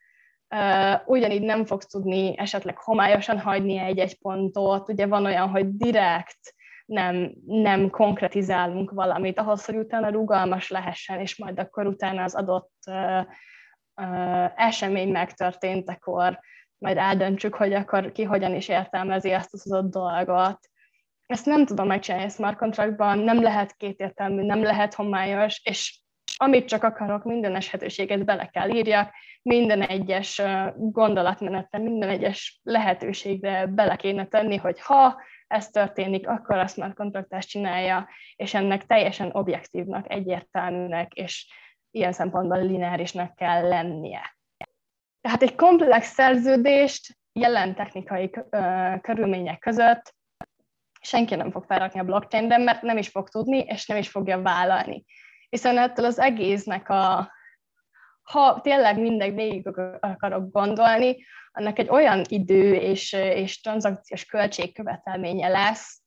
ugyanígy 1.06 1.42
nem 1.42 1.64
fogsz 1.64 1.86
tudni 1.86 2.38
esetleg 2.38 2.78
homályosan 2.78 3.40
hagyni 3.40 3.78
egy-egy 3.78 4.18
pontot, 4.18 4.88
ugye 4.88 5.06
van 5.06 5.24
olyan, 5.24 5.48
hogy 5.48 5.76
direkt 5.76 6.54
nem, 6.86 7.32
nem 7.46 7.90
konkretizálunk 7.90 8.90
valamit, 8.90 9.38
ahhoz, 9.38 9.64
hogy 9.64 9.76
utána 9.76 10.08
rugalmas 10.08 10.70
lehessen, 10.70 11.20
és 11.20 11.38
majd 11.38 11.58
akkor 11.58 11.86
utána 11.86 12.22
az 12.22 12.34
adott 12.34 12.72
uh, 12.86 13.24
uh, 13.94 14.66
esemény 14.66 15.10
megtörténtekor 15.10 16.40
majd 16.78 16.96
eldöntsük, 16.96 17.54
hogy 17.54 17.72
akkor 17.72 18.12
ki 18.12 18.22
hogyan 18.22 18.54
is 18.54 18.68
értelmezi 18.68 19.30
ezt 19.30 19.52
az 19.52 19.72
adott 19.72 19.90
dolgot. 19.90 20.58
Ezt 21.26 21.46
nem 21.46 21.66
tudom 21.66 21.86
megcsinálni 21.86 22.28
smart 22.28 22.56
contractban, 22.56 23.18
nem 23.18 23.42
lehet 23.42 23.76
kétértelmű, 23.76 24.42
nem 24.42 24.62
lehet 24.62 24.94
homályos, 24.94 25.60
és 25.64 26.00
amit 26.36 26.68
csak 26.68 26.82
akarok, 26.82 27.24
minden 27.24 27.54
eshetőséget 27.54 28.24
bele 28.24 28.46
kell 28.46 28.70
írjak, 28.70 29.10
minden 29.46 29.82
egyes 29.82 30.42
gondolatmenetre, 30.76 31.78
minden 31.78 32.08
egyes 32.08 32.60
lehetőségre 32.62 33.66
bele 33.66 33.96
kéne 33.96 34.26
tenni, 34.26 34.56
hogy 34.56 34.80
ha 34.80 35.20
ez 35.46 35.70
történik, 35.70 36.28
akkor 36.28 36.58
azt 36.58 36.76
már 36.76 36.94
kontraktást 36.94 37.48
csinálja, 37.48 38.08
és 38.36 38.54
ennek 38.54 38.86
teljesen 38.86 39.30
objektívnak, 39.32 40.10
egyértelműnek, 40.10 41.12
és 41.12 41.52
ilyen 41.90 42.12
szempontból 42.12 42.62
lineárisnak 42.62 43.34
kell 43.34 43.68
lennie. 43.68 44.36
Tehát 45.20 45.42
egy 45.42 45.54
komplex 45.54 46.12
szerződést 46.12 47.16
jelen 47.32 47.74
technikai 47.74 48.30
körülmények 49.00 49.58
között 49.58 50.14
senki 51.00 51.34
nem 51.34 51.50
fog 51.50 51.64
felrakni 51.64 52.00
a 52.00 52.04
blockchainre, 52.04 52.58
mert 52.58 52.82
nem 52.82 52.96
is 52.96 53.08
fog 53.08 53.28
tudni, 53.28 53.58
és 53.58 53.86
nem 53.86 53.96
is 53.98 54.08
fogja 54.08 54.42
vállalni 54.42 55.04
hiszen 55.48 55.78
ettől 55.78 56.04
az 56.04 56.18
egésznek 56.18 56.88
a, 56.88 57.32
ha 58.30 58.60
tényleg 58.60 59.00
mindegy 59.00 59.34
végig 59.34 59.68
akarok 60.00 60.52
gondolni, 60.52 61.16
annak 61.52 61.78
egy 61.78 61.88
olyan 61.88 62.22
idő 62.28 62.74
és, 62.74 63.12
és 63.12 63.60
tranzakciós 63.60 64.24
költségkövetelménye 64.24 65.48
lesz, 65.48 66.00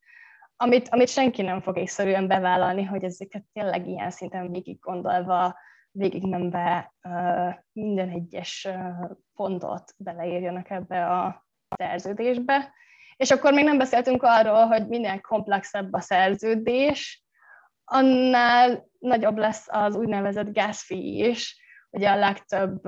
amit, 0.55 0.87
amit 0.89 1.09
senki 1.09 1.41
nem 1.41 1.61
fog 1.61 1.77
észszerűen 1.77 2.27
bevállalni, 2.27 2.83
hogy 2.83 3.03
ezeket 3.03 3.43
tényleg 3.53 3.87
ilyen 3.87 4.11
szinten 4.11 4.51
végig 4.51 4.79
gondolva, 4.79 5.57
végigmenve 5.91 6.93
uh, 7.03 7.53
minden 7.71 8.09
egyes 8.09 8.67
pontot 9.35 9.93
beleírjanak 9.97 10.69
ebbe 10.69 11.05
a 11.05 11.45
szerződésbe. 11.77 12.73
És 13.15 13.31
akkor 13.31 13.53
még 13.53 13.63
nem 13.63 13.77
beszéltünk 13.77 14.23
arról, 14.23 14.65
hogy 14.65 14.87
minél 14.87 15.21
komplexebb 15.21 15.93
a 15.93 15.99
szerződés, 15.99 17.23
annál 17.83 18.89
nagyobb 18.99 19.37
lesz 19.37 19.67
az 19.67 19.95
úgynevezett 19.95 20.53
gas 20.53 20.81
fee 20.81 21.27
is. 21.27 21.57
Ugye 21.89 22.09
a 22.09 22.15
legtöbb 22.15 22.81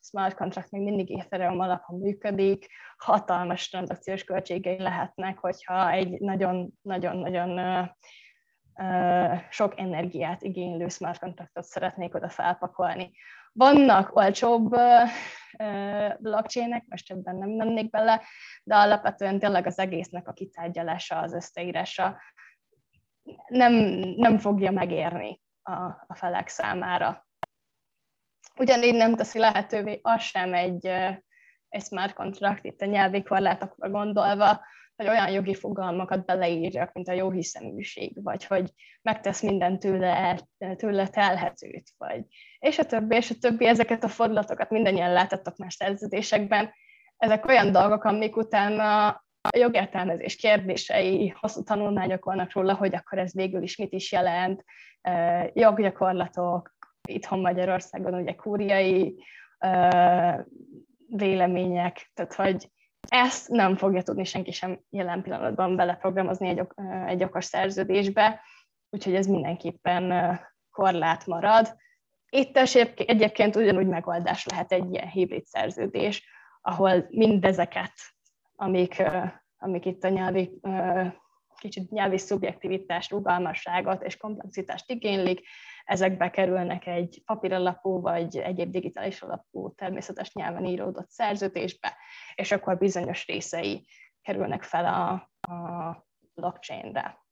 smart 0.00 0.34
contract 0.34 0.70
még 0.70 0.82
mindig 0.82 1.18
Ethereum 1.18 1.60
alapon 1.60 1.98
működik, 1.98 2.66
hatalmas 2.96 3.68
tranzakciós 3.68 4.24
költségei 4.24 4.78
lehetnek, 4.78 5.38
hogyha 5.38 5.90
egy 5.90 6.20
nagyon-nagyon-nagyon 6.20 7.60
sok 9.50 9.80
energiát 9.80 10.42
igénylő 10.42 10.88
smart 10.88 11.18
contractot 11.18 11.64
szeretnék 11.64 12.14
oda 12.14 12.28
felpakolni. 12.28 13.10
Vannak 13.52 14.16
olcsóbb 14.16 14.74
blockchainek, 16.18 16.84
most 16.88 17.10
ebben 17.10 17.36
nem 17.36 17.50
mennék 17.50 17.90
bele, 17.90 18.22
de 18.62 18.76
alapvetően 18.76 19.38
tényleg 19.38 19.66
az 19.66 19.78
egésznek 19.78 20.28
a 20.28 20.32
kitárgyalása, 20.32 21.18
az 21.18 21.34
összeírása 21.34 22.20
nem, 23.46 23.72
nem 24.16 24.38
fogja 24.38 24.70
megérni 24.70 25.40
a, 25.62 25.72
a 26.06 26.14
felek 26.14 26.48
számára. 26.48 27.28
Ugyanígy 28.56 28.94
nem 28.94 29.16
teszi 29.16 29.38
lehetővé 29.38 29.98
az 30.02 30.22
sem 30.22 30.54
egy, 30.54 30.86
egy 31.68 31.82
smart 31.82 32.12
contract, 32.12 32.64
itt 32.64 32.80
a 32.80 32.86
nyelvi 32.86 33.22
korlátokra 33.22 33.90
gondolva, 33.90 34.60
hogy 34.96 35.08
olyan 35.08 35.30
jogi 35.30 35.54
fogalmakat 35.54 36.24
beleírjak, 36.24 36.92
mint 36.92 37.08
a 37.08 37.12
jó 37.12 37.30
hiszeműség, 37.30 38.22
vagy 38.22 38.44
hogy 38.44 38.72
megtesz 39.02 39.42
minden 39.42 39.78
tőle, 39.78 40.40
tőle 40.76 41.08
telhetőt, 41.08 41.90
vagy 41.98 42.24
és 42.58 42.78
a 42.78 42.84
többi, 42.84 43.16
és 43.16 43.30
a 43.30 43.34
többi, 43.40 43.66
ezeket 43.66 44.04
a 44.04 44.08
fordulatokat 44.08 44.70
mindannyian 44.70 45.12
látottak 45.12 45.56
más 45.56 45.74
szerződésekben. 45.74 46.72
Ezek 47.16 47.46
olyan 47.46 47.72
dolgok, 47.72 48.04
amik 48.04 48.36
utána 48.36 49.08
a 49.42 49.56
jogértelmezés 49.56 50.36
kérdései, 50.36 51.34
hosszú 51.40 51.62
tanulmányok 51.62 52.24
vannak 52.24 52.52
róla, 52.52 52.74
hogy 52.74 52.94
akkor 52.94 53.18
ez 53.18 53.34
végül 53.34 53.62
is 53.62 53.76
mit 53.76 53.92
is 53.92 54.12
jelent, 54.12 54.64
joggyakorlatok, 55.52 56.76
itthon 57.08 57.40
Magyarországon 57.40 58.14
ugye 58.14 58.34
kúriai 58.34 59.24
vélemények, 61.06 62.10
tehát 62.14 62.34
hogy 62.34 62.70
ezt 63.08 63.48
nem 63.48 63.76
fogja 63.76 64.02
tudni 64.02 64.24
senki 64.24 64.50
sem 64.50 64.80
jelen 64.90 65.22
pillanatban 65.22 65.76
beleprogramozni 65.76 66.48
egy, 66.48 66.66
egy 67.06 67.22
okos 67.22 67.44
szerződésbe, 67.44 68.40
úgyhogy 68.90 69.14
ez 69.14 69.26
mindenképpen 69.26 70.38
korlát 70.70 71.26
marad. 71.26 71.76
Itt 72.28 72.56
egyébként 72.94 73.56
ugyanúgy 73.56 73.86
megoldás 73.86 74.46
lehet 74.46 74.72
egy 74.72 74.92
ilyen 74.92 75.08
hibrid 75.08 75.46
szerződés, 75.46 76.28
ahol 76.60 77.06
mindezeket, 77.10 77.92
amik, 78.56 79.02
amik 79.58 79.84
itt 79.84 80.04
a 80.04 80.08
nyelvi, 80.08 80.60
kicsit 81.56 81.90
nyelvi 81.90 82.18
szubjektivitást, 82.18 83.10
rugalmasságot 83.10 84.02
és 84.02 84.16
komplexitást 84.16 84.90
igénylik, 84.90 85.40
ezek 85.90 86.16
bekerülnek 86.16 86.86
egy 86.86 87.22
papíralapú 87.24 88.00
vagy 88.00 88.36
egyéb 88.36 88.70
digitális 88.70 89.22
alapú 89.22 89.74
természetes 89.74 90.32
nyelven 90.32 90.64
íródott 90.64 91.10
szerződésbe, 91.10 91.96
és 92.34 92.52
akkor 92.52 92.78
bizonyos 92.78 93.26
részei 93.26 93.86
kerülnek 94.22 94.62
fel 94.62 94.84
a, 94.84 95.10
a 95.52 96.06
blockchainre. 96.34 97.24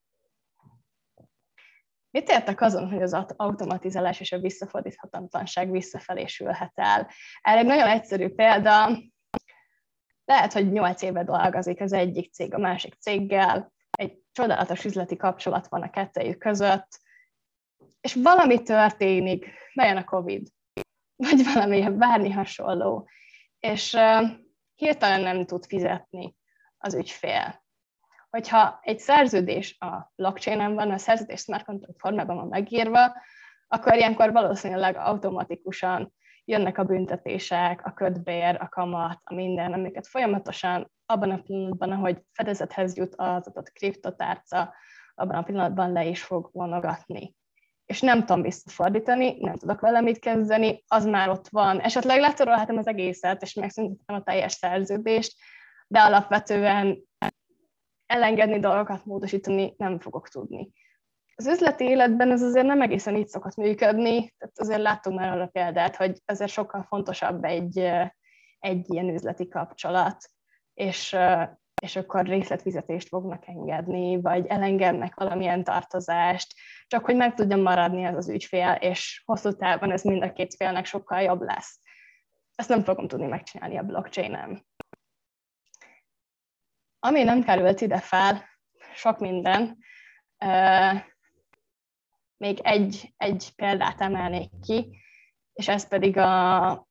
Mit 2.11 2.29
értek 2.29 2.61
azon, 2.61 2.91
hogy 2.91 3.03
az 3.03 3.13
automatizálás 3.37 4.21
és 4.21 4.33
a 4.33 4.39
visszafordíthatatlanság 4.39 5.71
visszafelé 5.71 6.27
sülhet 6.27 6.73
el? 6.75 7.11
Erre 7.41 7.59
egy 7.59 7.67
nagyon 7.67 7.89
egyszerű 7.89 8.29
példa, 8.29 8.99
lehet, 10.25 10.53
hogy 10.53 10.73
8 10.73 11.03
éve 11.03 11.25
dolgozik 11.25 11.81
az 11.81 11.93
egyik 11.93 12.33
cég 12.33 12.55
a 12.55 12.59
másik 12.59 12.95
céggel, 12.95 13.73
egy 13.91 14.19
csodálatos 14.33 14.85
üzleti 14.85 15.17
kapcsolat 15.17 15.69
van 15.69 15.83
a 15.83 15.91
kettejük 15.91 16.39
között, 16.39 17.07
és 18.09 18.15
valami 18.15 18.63
történik, 18.63 19.47
bejön 19.75 19.97
a 19.97 20.05
Covid, 20.05 20.49
vagy 21.17 21.45
valami, 21.55 21.89
bármi 21.91 22.31
hasonló, 22.31 23.09
és 23.59 23.97
hirtelen 24.75 25.21
nem 25.21 25.45
tud 25.45 25.65
fizetni 25.65 26.37
az 26.79 26.95
ügyfél. 26.95 27.65
Hogyha 28.31 28.79
egy 28.83 28.99
szerződés 28.99 29.77
a 29.79 30.13
blockchain 30.17 30.75
van, 30.75 30.91
a 30.91 30.99
szerződés 30.99 31.41
smart 31.41 31.65
contract 31.65 31.99
formában 31.99 32.37
van 32.37 32.49
megírva, 32.49 33.13
akkor 33.67 33.95
ilyenkor 33.95 34.33
valószínűleg 34.33 34.97
automatikusan 34.97 36.15
jönnek 36.45 36.79
a 36.79 36.85
büntetések, 36.85 37.87
a 37.87 37.93
ködbér, 37.93 38.57
a 38.61 38.69
kamat, 38.69 39.21
a 39.25 39.35
minden, 39.35 39.73
amiket 39.73 40.07
folyamatosan 40.07 40.93
abban 41.07 41.31
a 41.31 41.43
pillanatban, 41.43 41.91
ahogy 41.91 42.23
fedezethez 42.33 42.97
jut 42.97 43.15
az 43.15 43.47
adott 43.47 43.73
kriptotárca, 43.73 44.75
abban 45.15 45.37
a 45.37 45.43
pillanatban 45.43 45.93
le 45.93 46.05
is 46.05 46.23
fog 46.23 46.51
vonogatni 46.53 47.37
és 47.89 48.01
nem 48.01 48.21
tudom 48.21 48.43
visszafordítani, 48.43 49.37
nem 49.41 49.55
tudok 49.55 49.81
vele 49.81 50.01
mit 50.01 50.19
kezdeni, 50.19 50.85
az 50.87 51.05
már 51.05 51.29
ott 51.29 51.49
van. 51.49 51.81
Esetleg 51.81 52.21
letorolhatom 52.21 52.77
az 52.77 52.87
egészet, 52.87 53.43
és 53.43 53.55
megszüntetem 53.55 54.17
a 54.17 54.23
teljes 54.23 54.53
szerződést, 54.53 55.35
de 55.87 56.01
alapvetően 56.01 56.99
elengedni 58.07 58.61
dolgokat, 58.61 59.05
módosítani 59.05 59.75
nem 59.77 59.99
fogok 59.99 60.29
tudni. 60.29 60.71
Az 61.35 61.47
üzleti 61.47 61.85
életben 61.85 62.31
ez 62.31 62.43
azért 62.43 62.67
nem 62.67 62.83
egészen 62.83 63.17
így 63.17 63.29
szokott 63.29 63.57
működni, 63.57 64.35
tehát 64.39 64.59
azért 64.59 64.83
látunk 64.83 65.19
már 65.19 65.33
arra 65.33 65.47
példát, 65.47 65.97
hogy 65.97 66.23
azért 66.25 66.51
sokkal 66.51 66.83
fontosabb 66.83 67.45
egy, 67.45 67.79
egy 68.59 68.91
ilyen 68.91 69.09
üzleti 69.09 69.49
kapcsolat, 69.49 70.31
és 70.75 71.17
és 71.79 71.97
akkor 71.97 72.27
részletfizetést 72.27 73.09
fognak 73.09 73.47
engedni, 73.47 74.21
vagy 74.21 74.47
elengednek 74.47 75.15
valamilyen 75.15 75.65
tartozást, 75.65 76.55
csak 76.87 77.05
hogy 77.05 77.17
meg 77.17 77.35
tudjon 77.35 77.61
maradni 77.61 78.05
az 78.05 78.17
az 78.17 78.29
ügyfél, 78.29 78.73
és 78.81 79.23
hosszú 79.25 79.53
távon 79.53 79.93
ez 79.93 80.03
mind 80.03 80.23
a 80.23 80.33
két 80.33 80.55
félnek 80.55 80.85
sokkal 80.85 81.21
jobb 81.21 81.41
lesz. 81.41 81.81
Ezt 82.55 82.69
nem 82.69 82.85
fogom 82.85 83.09
tudni 83.09 83.27
megcsinálni 83.27 83.79
a 83.79 83.83
blockchain-en. 83.83 84.67
Ami 86.99 87.23
nem 87.23 87.43
került 87.43 87.81
ide 87.81 87.99
fel, 87.99 88.45
sok 88.95 89.19
minden, 89.19 89.79
még 92.37 92.61
egy, 92.63 93.15
egy 93.17 93.53
példát 93.57 94.01
emelnék 94.01 94.51
ki, 94.63 94.99
és 95.53 95.69
ez 95.69 95.89
pedig 95.89 96.17
a 96.17 96.87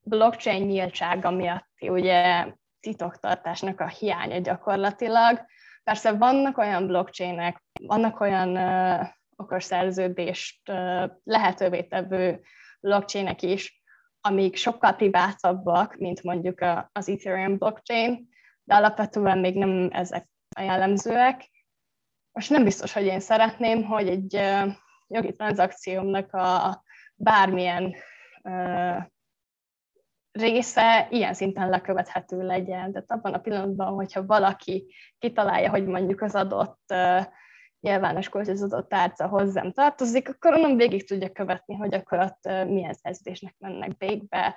blockchain 0.00 0.66
nyíltsága 0.66 1.30
miatt 1.30 1.68
ugye 1.80 2.46
titoktartásnak 2.86 3.80
a 3.80 3.88
hiánya 3.88 4.38
gyakorlatilag. 4.38 5.44
Persze 5.84 6.12
vannak 6.12 6.58
olyan 6.58 6.86
blockchainek, 6.86 7.62
vannak 7.82 8.20
olyan 8.20 8.56
uh, 8.56 9.06
okos 9.36 9.64
szerződést 9.64 10.68
uh, 10.68 11.10
lehetővé 11.24 11.82
tevő 11.82 12.40
blockchainek 12.80 13.42
is, 13.42 13.82
amik 14.20 14.56
sokkal 14.56 14.92
privátabbak, 14.92 15.96
mint 15.96 16.22
mondjuk 16.22 16.60
a, 16.60 16.90
az 16.92 17.08
Ethereum 17.08 17.58
blockchain, 17.58 18.28
de 18.64 18.74
alapvetően 18.74 19.38
még 19.38 19.56
nem 19.56 19.88
ezek 19.92 20.28
a 20.56 20.60
jellemzőek. 20.60 21.50
Most 22.32 22.50
nem 22.50 22.64
biztos, 22.64 22.92
hogy 22.92 23.04
én 23.04 23.20
szeretném, 23.20 23.84
hogy 23.84 24.08
egy 24.08 24.34
uh, 24.34 24.72
jogi 25.08 25.32
tranzakciómnak 25.32 26.32
a 26.32 26.82
bármilyen 27.14 27.94
uh, 28.42 29.04
része 30.36 31.06
ilyen 31.10 31.34
szinten 31.34 31.68
lekövethető 31.68 32.42
legyen. 32.42 32.92
Tehát 32.92 33.10
abban 33.10 33.34
a 33.34 33.38
pillanatban, 33.38 33.94
hogyha 33.94 34.26
valaki 34.26 34.94
kitalálja, 35.18 35.70
hogy 35.70 35.86
mondjuk 35.86 36.20
az 36.20 36.34
adott 36.34 36.80
uh, 36.88 37.24
nyilvános 37.80 38.28
költözött 38.28 38.88
tárca 38.88 39.26
hozzám 39.26 39.72
tartozik, 39.72 40.28
akkor 40.28 40.54
onnan 40.54 40.76
végig 40.76 41.06
tudja 41.06 41.32
követni, 41.32 41.74
hogy 41.74 41.94
akkor 41.94 42.18
ott 42.18 42.40
uh, 42.48 42.68
milyen 42.68 42.92
szerződésnek 42.92 43.54
mennek 43.58 43.90
végbe, 43.98 44.56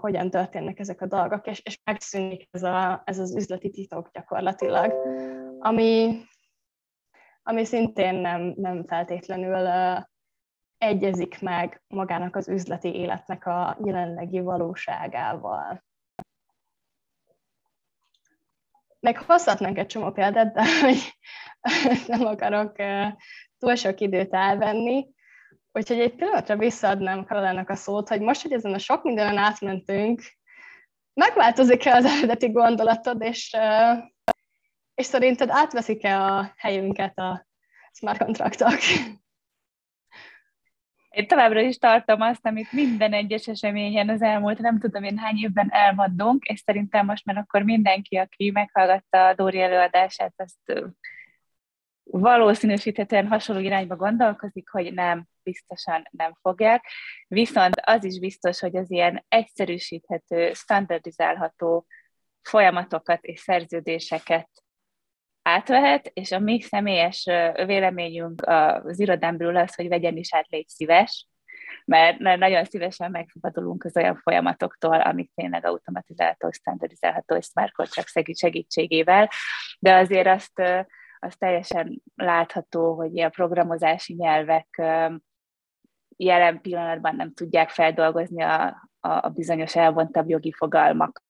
hogyan 0.00 0.30
történnek 0.30 0.78
ezek 0.78 1.00
a 1.00 1.06
dolgok, 1.06 1.46
és, 1.46 1.60
és 1.64 1.80
megszűnik 1.84 2.48
ez, 2.50 2.62
a, 2.62 3.02
ez 3.04 3.18
az 3.18 3.36
üzleti 3.36 3.70
titok 3.70 4.10
gyakorlatilag, 4.12 4.92
ami, 5.58 6.22
ami 7.42 7.64
szintén 7.64 8.14
nem, 8.14 8.52
nem 8.56 8.84
feltétlenül 8.86 9.66
uh, 9.66 10.02
egyezik 10.82 11.40
meg 11.40 11.82
magának 11.88 12.36
az 12.36 12.48
üzleti 12.48 12.94
életnek 12.94 13.46
a 13.46 13.78
jelenlegi 13.84 14.40
valóságával. 14.40 15.84
Meg 19.00 19.18
hozhatnánk 19.18 19.78
egy 19.78 19.86
csomó 19.86 20.10
példát, 20.10 20.52
de 20.52 20.62
hogy 20.80 21.18
nem 22.06 22.26
akarok 22.26 22.76
túl 23.58 23.74
sok 23.74 24.00
időt 24.00 24.34
elvenni. 24.34 25.08
Úgyhogy 25.72 26.00
egy 26.00 26.14
pillanatra 26.14 26.56
visszaadnám 26.56 27.24
Karolának 27.24 27.68
a 27.68 27.74
szót, 27.74 28.08
hogy 28.08 28.20
most, 28.20 28.42
hogy 28.42 28.52
ezen 28.52 28.74
a 28.74 28.78
sok 28.78 29.02
mindenen 29.02 29.36
átmentünk, 29.36 30.22
megváltozik-e 31.14 31.94
az 31.94 32.04
eredeti 32.04 32.50
gondolatod, 32.50 33.22
és, 33.22 33.56
és 34.94 35.06
szerinted 35.06 35.48
átveszik-e 35.50 36.22
a 36.22 36.52
helyünket 36.56 37.18
a 37.18 37.46
smart 37.92 38.24
kontraktok? 38.24 38.78
Én 41.12 41.26
továbbra 41.26 41.60
is 41.60 41.78
tartom 41.78 42.20
azt, 42.20 42.46
amit 42.46 42.72
minden 42.72 43.12
egyes 43.12 43.48
eseményen 43.48 44.08
az 44.08 44.22
elmúlt 44.22 44.58
nem 44.58 44.78
tudom 44.78 45.02
én 45.02 45.18
hány 45.18 45.36
évben 45.36 45.68
elmondunk, 45.70 46.44
és 46.44 46.60
szerintem 46.60 47.06
most 47.06 47.24
már 47.24 47.36
akkor 47.36 47.62
mindenki, 47.62 48.16
aki 48.16 48.50
meghallgatta 48.50 49.26
a 49.26 49.34
Dóri 49.34 49.60
előadását, 49.60 50.32
azt 50.36 50.90
valószínűsíthetően 52.02 53.26
hasonló 53.26 53.62
irányba 53.62 53.96
gondolkozik, 53.96 54.68
hogy 54.68 54.94
nem, 54.94 55.26
biztosan 55.42 56.08
nem 56.10 56.34
fogják. 56.40 56.84
Viszont 57.28 57.74
az 57.82 58.04
is 58.04 58.18
biztos, 58.18 58.60
hogy 58.60 58.76
az 58.76 58.90
ilyen 58.90 59.24
egyszerűsíthető, 59.28 60.52
standardizálható 60.52 61.86
folyamatokat 62.42 63.24
és 63.24 63.40
szerződéseket 63.40 64.48
átvehet, 65.42 66.10
és 66.14 66.32
a 66.32 66.38
mi 66.38 66.60
személyes 66.60 67.24
véleményünk 67.66 68.42
az 68.82 69.00
irodán 69.00 69.56
az, 69.56 69.74
hogy 69.74 69.88
vegyen 69.88 70.16
is 70.16 70.34
át, 70.34 70.46
légy 70.48 70.68
szíves, 70.68 71.28
mert 71.84 72.18
nagyon 72.18 72.64
szívesen 72.64 73.10
megszabadulunk 73.10 73.84
az 73.84 73.96
olyan 73.96 74.16
folyamatoktól, 74.16 75.00
amik 75.00 75.30
tényleg 75.34 75.64
automatizálható, 75.64 76.50
standardizálható 76.50 77.34
és 77.34 77.46
smart 77.46 77.72
contract 77.72 78.36
segítségével, 78.36 79.30
de 79.78 79.94
azért 79.94 80.26
azt, 80.26 80.62
azt 81.18 81.38
teljesen 81.38 82.02
látható, 82.14 82.94
hogy 82.94 83.20
a 83.20 83.28
programozási 83.28 84.14
nyelvek 84.14 84.82
jelen 86.16 86.60
pillanatban 86.60 87.16
nem 87.16 87.32
tudják 87.34 87.70
feldolgozni 87.70 88.42
a, 88.42 88.88
a 89.00 89.28
bizonyos 89.28 89.76
elvontabb 89.76 90.28
jogi 90.28 90.52
fogalmak 90.52 91.22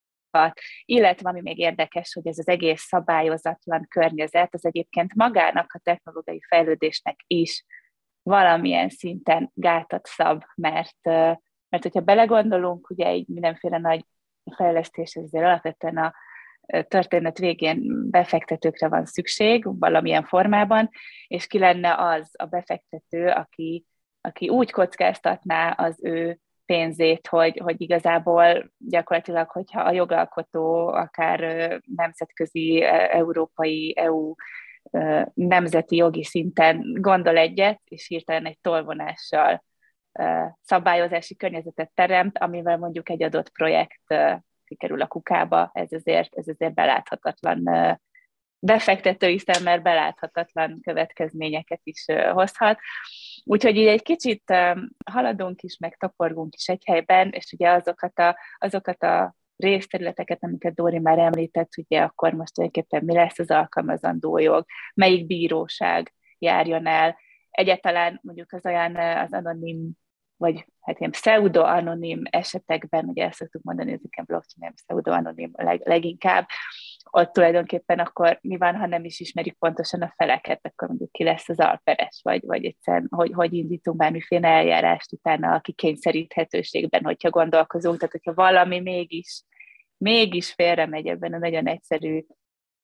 illetve 0.84 1.28
ami 1.28 1.40
még 1.40 1.58
érdekes, 1.58 2.12
hogy 2.12 2.26
ez 2.26 2.38
az 2.38 2.48
egész 2.48 2.82
szabályozatlan 2.82 3.86
környezet, 3.88 4.54
az 4.54 4.64
egyébként 4.66 5.14
magának 5.14 5.72
a 5.72 5.80
technológiai 5.82 6.40
fejlődésnek 6.48 7.16
is 7.26 7.64
valamilyen 8.22 8.88
szinten 8.88 9.50
gátat 9.54 10.06
szab, 10.06 10.42
mert, 10.54 10.98
mert 11.68 11.82
hogyha 11.82 12.00
belegondolunk, 12.00 12.90
ugye 12.90 13.14
így 13.14 13.26
mindenféle 13.28 13.78
nagy 13.78 14.04
fejlesztés 14.56 15.14
ezzel 15.14 15.44
alapvetően 15.44 15.96
a 15.96 16.14
történet 16.88 17.38
végén 17.38 18.10
befektetőkre 18.10 18.88
van 18.88 19.04
szükség 19.06 19.78
valamilyen 19.78 20.24
formában, 20.24 20.88
és 21.26 21.46
ki 21.46 21.58
lenne 21.58 21.94
az 21.98 22.30
a 22.38 22.46
befektető, 22.46 23.28
aki, 23.28 23.84
aki 24.20 24.48
úgy 24.48 24.70
kockáztatná 24.70 25.70
az 25.70 26.04
ő 26.04 26.38
pénzét, 26.66 27.26
hogy, 27.26 27.58
hogy 27.58 27.80
igazából 27.80 28.72
gyakorlatilag, 28.78 29.50
hogyha 29.50 29.80
a 29.80 29.92
jogalkotó 29.92 30.88
akár 30.88 31.40
nemzetközi, 31.96 32.82
e, 32.82 33.08
európai, 33.10 33.94
EU 33.96 34.34
nemzeti 35.34 35.96
jogi 35.96 36.24
szinten 36.24 36.94
gondol 37.00 37.36
egyet, 37.36 37.80
és 37.84 38.06
hirtelen 38.06 38.46
egy 38.46 38.58
tolvonással 38.60 39.64
szabályozási 40.62 41.36
környezetet 41.36 41.90
teremt, 41.94 42.38
amivel 42.38 42.78
mondjuk 42.78 43.08
egy 43.08 43.22
adott 43.22 43.50
projekt 43.50 44.14
kikerül 44.64 45.00
a 45.00 45.06
kukába, 45.06 45.70
ez 45.74 45.92
azért, 45.92 46.34
ez 46.34 46.48
azért 46.48 46.74
beláthatatlan 46.74 47.62
befektetői 48.58 49.38
szemmel 49.38 49.80
beláthatatlan 49.80 50.80
következményeket 50.82 51.80
is 51.82 52.04
hozhat. 52.32 52.78
Úgyhogy 53.44 53.76
így 53.76 53.86
egy 53.86 54.02
kicsit 54.02 54.42
haladunk 55.10 55.62
is, 55.62 55.78
meg 55.78 55.96
taporgunk 55.96 56.54
is 56.54 56.68
egy 56.68 56.82
helyben, 56.86 57.30
és 57.30 57.52
ugye 57.52 57.70
azokat 57.70 58.18
a, 58.18 58.38
azokat 58.58 59.02
a 59.02 59.34
részterületeket, 59.56 60.44
amiket 60.44 60.74
Dóri 60.74 60.98
már 60.98 61.18
említett, 61.18 61.76
ugye 61.76 62.00
akkor 62.00 62.32
most 62.32 62.54
tulajdonképpen 62.54 63.04
mi 63.04 63.14
lesz 63.14 63.38
az 63.38 63.50
alkalmazandó 63.50 64.38
jog, 64.38 64.64
melyik 64.94 65.26
bíróság 65.26 66.14
járjon 66.38 66.86
el, 66.86 67.16
egyáltalán 67.50 68.20
mondjuk 68.22 68.52
az 68.52 68.66
olyan 68.66 68.96
az 68.96 69.32
anonim, 69.32 69.90
vagy 70.42 70.66
hát 70.80 70.98
ilyen 70.98 71.10
pseudo-anonim 71.10 72.22
esetekben, 72.30 73.04
ugye 73.04 73.24
ezt 73.24 73.36
szoktuk 73.36 73.62
mondani, 73.62 73.92
ezeken 73.92 74.24
blockchain 74.24 74.74
pseudo-anonim 74.74 75.50
leg, 75.52 75.80
leginkább, 75.84 76.46
ott 77.10 77.32
tulajdonképpen 77.32 77.98
akkor 77.98 78.38
mi 78.42 78.56
van, 78.56 78.76
ha 78.76 78.86
nem 78.86 79.04
is 79.04 79.20
ismerjük 79.20 79.58
pontosan 79.58 80.02
a 80.02 80.14
feleket, 80.16 80.60
akkor 80.62 80.88
mondjuk 80.88 81.12
ki 81.12 81.24
lesz 81.24 81.48
az 81.48 81.60
alperes, 81.60 82.20
vagy, 82.22 82.42
vagy 82.46 82.64
egyszerűen, 82.64 83.06
hogy, 83.10 83.32
hogy 83.32 83.52
indítunk 83.52 83.96
bármiféle 83.96 84.48
eljárást 84.48 85.12
utána 85.12 85.54
a 85.54 85.60
kikényszeríthetőségben, 85.60 87.04
hogyha 87.04 87.30
gondolkozunk, 87.30 87.96
tehát 87.96 88.12
hogyha 88.12 88.34
valami 88.34 88.80
mégis, 88.80 89.42
mégis 89.96 90.52
félre 90.52 90.86
megy 90.86 91.06
ebben 91.06 91.32
a 91.32 91.38
nagyon 91.38 91.66
egyszerű 91.66 92.24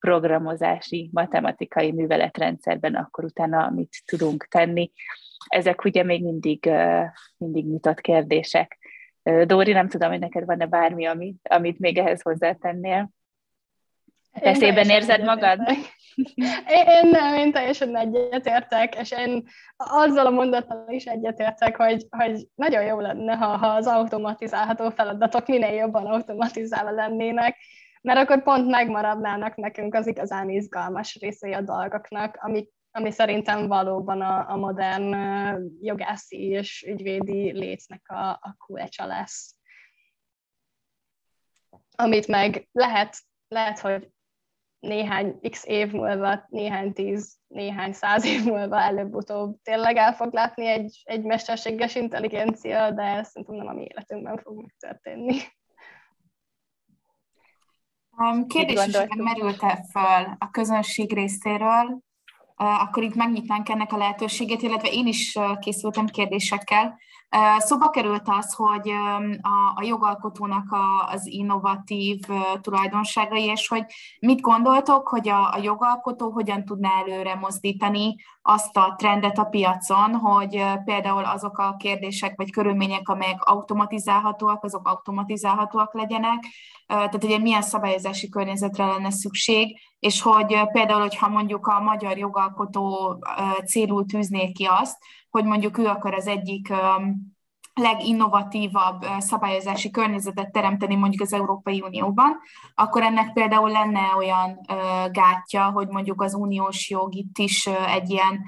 programozási, 0.00 1.10
matematikai 1.12 1.92
műveletrendszerben, 1.92 2.94
akkor 2.94 3.24
utána 3.24 3.70
mit 3.70 4.02
tudunk 4.04 4.46
tenni. 4.48 4.92
Ezek 5.48 5.84
ugye 5.84 6.02
még 6.02 6.22
mindig, 6.22 6.70
mindig 7.36 7.66
nyitott 7.66 8.00
kérdések. 8.00 8.78
Dóri, 9.44 9.72
nem 9.72 9.88
tudom, 9.88 10.10
hogy 10.10 10.18
neked 10.18 10.44
van-e 10.44 10.66
bármi, 10.66 11.06
amit, 11.06 11.48
amit 11.48 11.78
még 11.78 11.98
ehhez 11.98 12.22
hozzátennél? 12.22 13.10
Eszében 14.32 14.88
érzed 14.88 15.24
magad? 15.24 15.60
Én 16.66 17.08
nem, 17.10 17.34
én 17.34 17.52
teljesen 17.52 17.96
egyetértek, 17.96 18.94
és 18.94 19.10
én 19.10 19.44
azzal 19.76 20.26
a 20.26 20.30
mondattal 20.30 20.84
is 20.88 21.04
egyetértek, 21.04 21.76
hogy, 21.76 22.06
hogy 22.10 22.46
nagyon 22.54 22.82
jó 22.82 23.00
lenne, 23.00 23.34
ha, 23.34 23.56
ha 23.56 23.66
az 23.66 23.86
automatizálható 23.86 24.90
feladatok 24.90 25.46
minél 25.46 25.74
jobban 25.74 26.06
automatizálva 26.06 26.90
lennének, 26.90 27.56
mert 28.02 28.18
akkor 28.18 28.42
pont 28.42 28.68
megmaradnának 28.68 29.56
nekünk 29.56 29.94
az 29.94 30.06
igazán 30.06 30.50
izgalmas 30.50 31.18
részei 31.20 31.52
a 31.52 31.60
dolgoknak, 31.60 32.38
ami, 32.40 32.68
ami 32.90 33.10
szerintem 33.10 33.66
valóban 33.66 34.20
a, 34.20 34.50
a 34.50 34.56
modern 34.56 35.14
jogászi 35.80 36.36
és 36.36 36.84
ügyvédi 36.88 37.52
létnek 37.52 38.02
a, 38.04 38.28
a 38.30 38.54
kulcsa 38.66 39.06
lesz. 39.06 39.56
Amit 41.96 42.26
meg 42.26 42.68
lehet, 42.72 43.16
lehet, 43.48 43.78
hogy 43.78 44.10
néhány 44.78 45.40
x 45.50 45.64
év 45.66 45.92
múlva, 45.92 46.46
néhány 46.48 46.92
tíz, 46.92 47.38
néhány 47.46 47.92
száz 47.92 48.24
év 48.24 48.44
múlva 48.44 48.80
előbb-utóbb 48.80 49.56
tényleg 49.62 49.96
el 49.96 50.14
fog 50.14 50.32
látni 50.32 50.66
egy, 50.66 51.02
egy 51.04 51.22
mesterséges 51.22 51.94
intelligencia, 51.94 52.90
de 52.90 53.22
szerintem 53.22 53.56
nem 53.56 53.66
a 53.66 53.72
mi 53.72 53.82
életünkben 53.82 54.38
fog 54.38 54.60
megtörténni. 54.60 55.36
Kérdések 58.46 59.14
merült-e 59.14 59.84
fel 59.92 60.36
a 60.38 60.50
közönség 60.50 61.12
részéről, 61.12 62.02
akkor 62.56 63.02
itt 63.02 63.14
megnyitnánk 63.14 63.68
ennek 63.68 63.92
a 63.92 63.96
lehetőségét, 63.96 64.62
illetve 64.62 64.88
én 64.88 65.06
is 65.06 65.38
készültem 65.60 66.06
kérdésekkel. 66.06 66.98
Szóba 67.58 67.90
került 67.90 68.28
az, 68.28 68.54
hogy 68.54 68.90
a, 69.76 69.82
jogalkotónak 69.82 70.76
az 71.10 71.26
innovatív 71.26 72.20
tulajdonságai, 72.60 73.44
és 73.44 73.68
hogy 73.68 73.84
mit 74.20 74.40
gondoltok, 74.40 75.08
hogy 75.08 75.28
a 75.28 75.58
jogalkotó 75.62 76.30
hogyan 76.30 76.64
tudná 76.64 76.90
előre 77.00 77.34
mozdítani 77.34 78.16
azt 78.48 78.76
a 78.76 78.94
trendet 78.98 79.38
a 79.38 79.44
piacon, 79.44 80.14
hogy 80.14 80.64
például 80.84 81.24
azok 81.24 81.58
a 81.58 81.76
kérdések 81.78 82.36
vagy 82.36 82.50
körülmények, 82.50 83.08
amelyek 83.08 83.42
automatizálhatóak, 83.44 84.64
azok 84.64 84.88
automatizálhatóak 84.88 85.94
legyenek, 85.94 86.44
tehát 86.86 87.24
ugye 87.24 87.38
milyen 87.38 87.62
szabályozási 87.62 88.28
környezetre 88.28 88.86
lenne 88.86 89.10
szükség, 89.10 89.78
és 89.98 90.22
hogy 90.22 90.60
például, 90.72 91.00
hogyha 91.00 91.28
mondjuk 91.28 91.66
a 91.66 91.80
magyar 91.80 92.18
jogalkotó 92.18 93.16
célul 93.64 94.04
tűzné 94.04 94.52
ki 94.52 94.64
azt, 94.64 94.96
hogy 95.30 95.44
mondjuk 95.44 95.78
ő 95.78 95.86
akar 95.86 96.14
az 96.14 96.26
egyik 96.26 96.72
leginnovatívabb 97.78 99.04
szabályozási 99.18 99.90
környezetet 99.90 100.52
teremteni 100.52 100.94
mondjuk 100.94 101.22
az 101.22 101.32
Európai 101.32 101.80
Unióban, 101.80 102.38
akkor 102.74 103.02
ennek 103.02 103.32
például 103.32 103.70
lenne 103.70 104.14
olyan 104.16 104.60
gátja, 105.10 105.70
hogy 105.70 105.88
mondjuk 105.88 106.22
az 106.22 106.34
uniós 106.34 106.90
jog 106.90 107.14
itt 107.14 107.38
is 107.38 107.66
egy 107.66 108.10
ilyen 108.10 108.44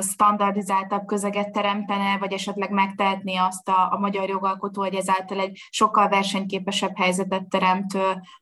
standardizáltabb 0.00 1.06
közeget 1.06 1.52
teremtene, 1.52 2.18
vagy 2.18 2.32
esetleg 2.32 2.70
megtehetné 2.70 3.36
azt 3.36 3.68
a, 3.68 3.92
a 3.92 3.98
magyar 3.98 4.28
jogalkotó, 4.28 4.80
hogy 4.82 4.94
ezáltal 4.94 5.40
egy 5.40 5.60
sokkal 5.70 6.08
versenyképesebb 6.08 6.96
helyzetet 6.96 7.48
teremt 7.48 7.94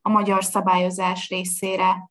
a 0.03 0.09
magyar 0.09 0.45
szabályozás 0.45 1.29
részére. 1.29 2.11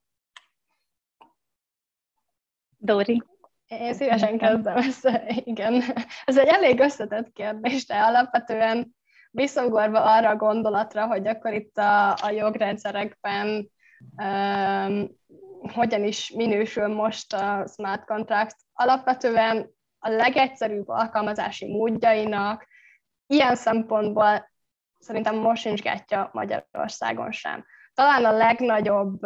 Dori. 2.78 3.22
Én 3.66 3.94
szívesen 3.94 4.38
kezdem 4.38 4.76
ezt, 4.76 5.10
igen. 5.44 5.82
Ez 6.24 6.38
egy 6.38 6.46
elég 6.46 6.80
összetett 6.80 7.32
kérdés, 7.32 7.86
de 7.86 7.94
alapvetően 7.94 8.94
visszagorva 9.30 10.02
arra 10.02 10.28
a 10.28 10.36
gondolatra, 10.36 11.06
hogy 11.06 11.26
akkor 11.26 11.52
itt 11.52 11.76
a, 11.76 12.12
a 12.12 12.30
jogrendszerekben 12.30 13.70
um, 14.16 15.08
hogyan 15.72 16.04
is 16.04 16.30
minősül 16.30 16.86
most 16.86 17.32
a 17.32 17.66
smart 17.66 18.04
contract. 18.04 18.56
Alapvetően 18.72 19.70
a 19.98 20.08
legegyszerűbb 20.08 20.88
alkalmazási 20.88 21.66
módjainak 21.66 22.66
ilyen 23.26 23.54
szempontból 23.54 24.50
szerintem 24.98 25.36
most 25.36 25.62
sincs 25.62 25.82
gátja 25.82 26.30
Magyarországon 26.32 27.32
sem. 27.32 27.64
Talán 27.94 28.24
a 28.24 28.32
legnagyobb, 28.32 29.20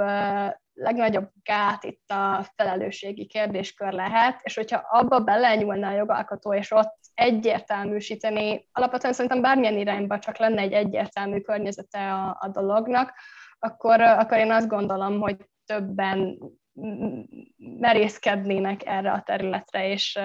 legnagyobb 0.74 1.30
gát 1.42 1.84
itt 1.84 2.10
a 2.10 2.46
felelősségi 2.56 3.26
kérdéskör 3.26 3.92
lehet, 3.92 4.40
és 4.42 4.54
hogyha 4.54 4.86
abba 4.90 5.20
belenyúlna 5.20 5.88
a 5.88 5.96
jogalkotó, 5.96 6.54
és 6.54 6.70
ott 6.70 6.98
egyértelműsíteni, 7.14 8.68
alapvetően 8.72 9.12
szerintem 9.12 9.40
bármilyen 9.40 9.78
irányba 9.78 10.18
csak 10.18 10.36
lenne 10.36 10.60
egy 10.60 10.72
egyértelmű 10.72 11.40
környezete 11.40 12.12
a, 12.12 12.36
a 12.40 12.48
dolognak, 12.48 13.14
akkor, 13.58 14.00
akkor 14.00 14.38
én 14.38 14.50
azt 14.50 14.68
gondolom, 14.68 15.20
hogy 15.20 15.36
többen 15.66 16.38
merészkednének 17.56 18.86
erre 18.86 19.12
a 19.12 19.22
területre, 19.22 19.88
és, 19.88 20.18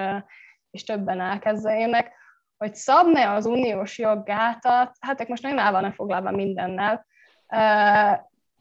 és 0.70 0.84
többen 0.84 1.22
elkezdenének, 1.22 2.14
hogy 2.58 2.76
szabne 2.76 3.32
az 3.32 3.46
uniós 3.46 3.98
joggátat, 3.98 4.98
hát 5.00 5.22
ők 5.22 5.28
most 5.28 5.44
nagyon 5.44 5.60
el 5.60 5.72
vannak 5.72 5.94
foglalva 5.94 6.32
mindennel. 6.32 7.06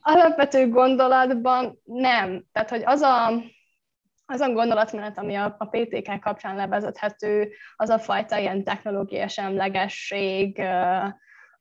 Alapvető 0.06 0.68
gondolatban 0.68 1.80
nem. 1.84 2.44
Tehát, 2.52 2.70
hogy 2.70 2.82
az 2.84 3.00
a, 3.00 3.28
az 4.26 4.40
a 4.40 4.52
gondolatmenet, 4.52 5.18
ami 5.18 5.34
a, 5.34 5.54
a 5.58 5.66
PTK 5.66 6.20
kapcsán 6.20 6.56
levezethető, 6.56 7.52
az 7.76 7.88
a 7.88 7.98
fajta 7.98 8.38
ilyen 8.38 8.64
technológiai 8.64 9.28
semlegesség, 9.28 10.62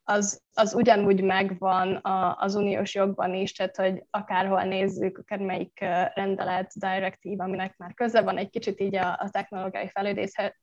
az, 0.04 0.42
az 0.54 0.74
ugyanúgy 0.74 1.22
megvan 1.22 2.00
az 2.38 2.56
uniós 2.56 2.96
jogban 2.96 3.34
is, 3.34 3.54
tehát 3.54 3.76
hogy 3.76 4.04
akárhol 4.10 4.64
nézzük, 4.64 5.18
akár 5.18 5.40
melyik 5.40 5.80
rendelet, 6.14 6.72
direktív, 6.80 7.40
aminek 7.40 7.78
már 7.78 7.94
köze 7.94 8.22
van 8.22 8.38
egy 8.38 8.50
kicsit 8.50 8.80
így 8.80 8.96
a, 8.96 9.12
a 9.20 9.30
technológiai 9.32 9.92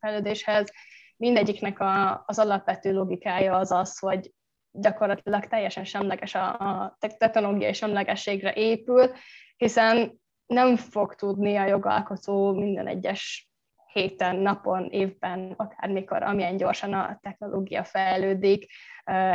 fejlődéshez, 0.00 0.72
mindegyiknek 1.16 1.80
a, 1.80 2.22
az 2.26 2.38
alapvető 2.38 2.92
logikája 2.92 3.56
az 3.56 3.70
az, 3.70 3.98
hogy 3.98 4.32
gyakorlatilag 4.72 5.46
teljesen 5.46 5.84
semleges 5.84 6.34
a, 6.34 6.48
a 6.48 6.96
technológiai 7.18 7.72
semlegességre 7.72 8.52
épül, 8.52 9.10
hiszen 9.56 10.20
nem 10.46 10.76
fog 10.76 11.14
tudni 11.14 11.56
a 11.56 11.66
jogalkotó 11.66 12.52
minden 12.52 12.86
egyes 12.86 13.50
héten, 13.92 14.36
napon, 14.36 14.88
évben, 14.90 15.54
akármikor, 15.56 16.22
amilyen 16.22 16.56
gyorsan 16.56 16.92
a 16.92 17.18
technológia 17.22 17.84
fejlődik, 17.84 18.66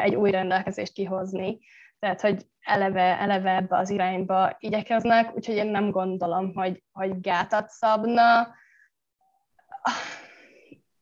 egy 0.03 0.15
új 0.15 0.31
rendelkezést 0.31 0.93
kihozni. 0.93 1.59
Tehát, 1.99 2.21
hogy 2.21 2.45
eleve, 2.59 3.19
eleve 3.19 3.55
ebbe 3.55 3.77
az 3.77 3.89
irányba 3.89 4.55
igyekeznek, 4.59 5.35
úgyhogy 5.35 5.55
én 5.55 5.67
nem 5.67 5.91
gondolom, 5.91 6.53
hogy, 6.53 6.83
hogy 6.91 7.19
gátat 7.19 7.69
szabna. 7.69 8.47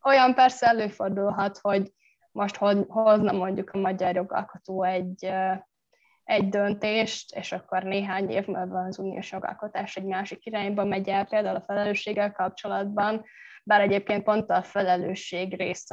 Olyan 0.02 0.34
persze 0.34 0.66
előfordulhat, 0.66 1.58
hogy 1.58 1.92
most 2.34 2.56
hozna 2.88 3.32
mondjuk 3.32 3.70
a 3.70 3.78
magyar 3.78 4.14
jogalkotó 4.14 4.82
egy, 4.82 5.32
egy 6.24 6.48
döntést, 6.48 7.36
és 7.36 7.52
akkor 7.52 7.82
néhány 7.82 8.30
év 8.30 8.46
múlva 8.46 8.84
az 8.84 8.98
uniós 8.98 9.32
jogalkotás 9.32 9.96
egy 9.96 10.04
másik 10.04 10.46
irányba 10.46 10.84
megy 10.84 11.08
el, 11.08 11.24
például 11.24 11.56
a 11.56 11.60
felelősséggel 11.60 12.32
kapcsolatban, 12.32 13.24
bár 13.64 13.80
egyébként 13.80 14.22
pont 14.22 14.50
a 14.50 14.62
felelősség 14.62 15.56
rész, 15.56 15.86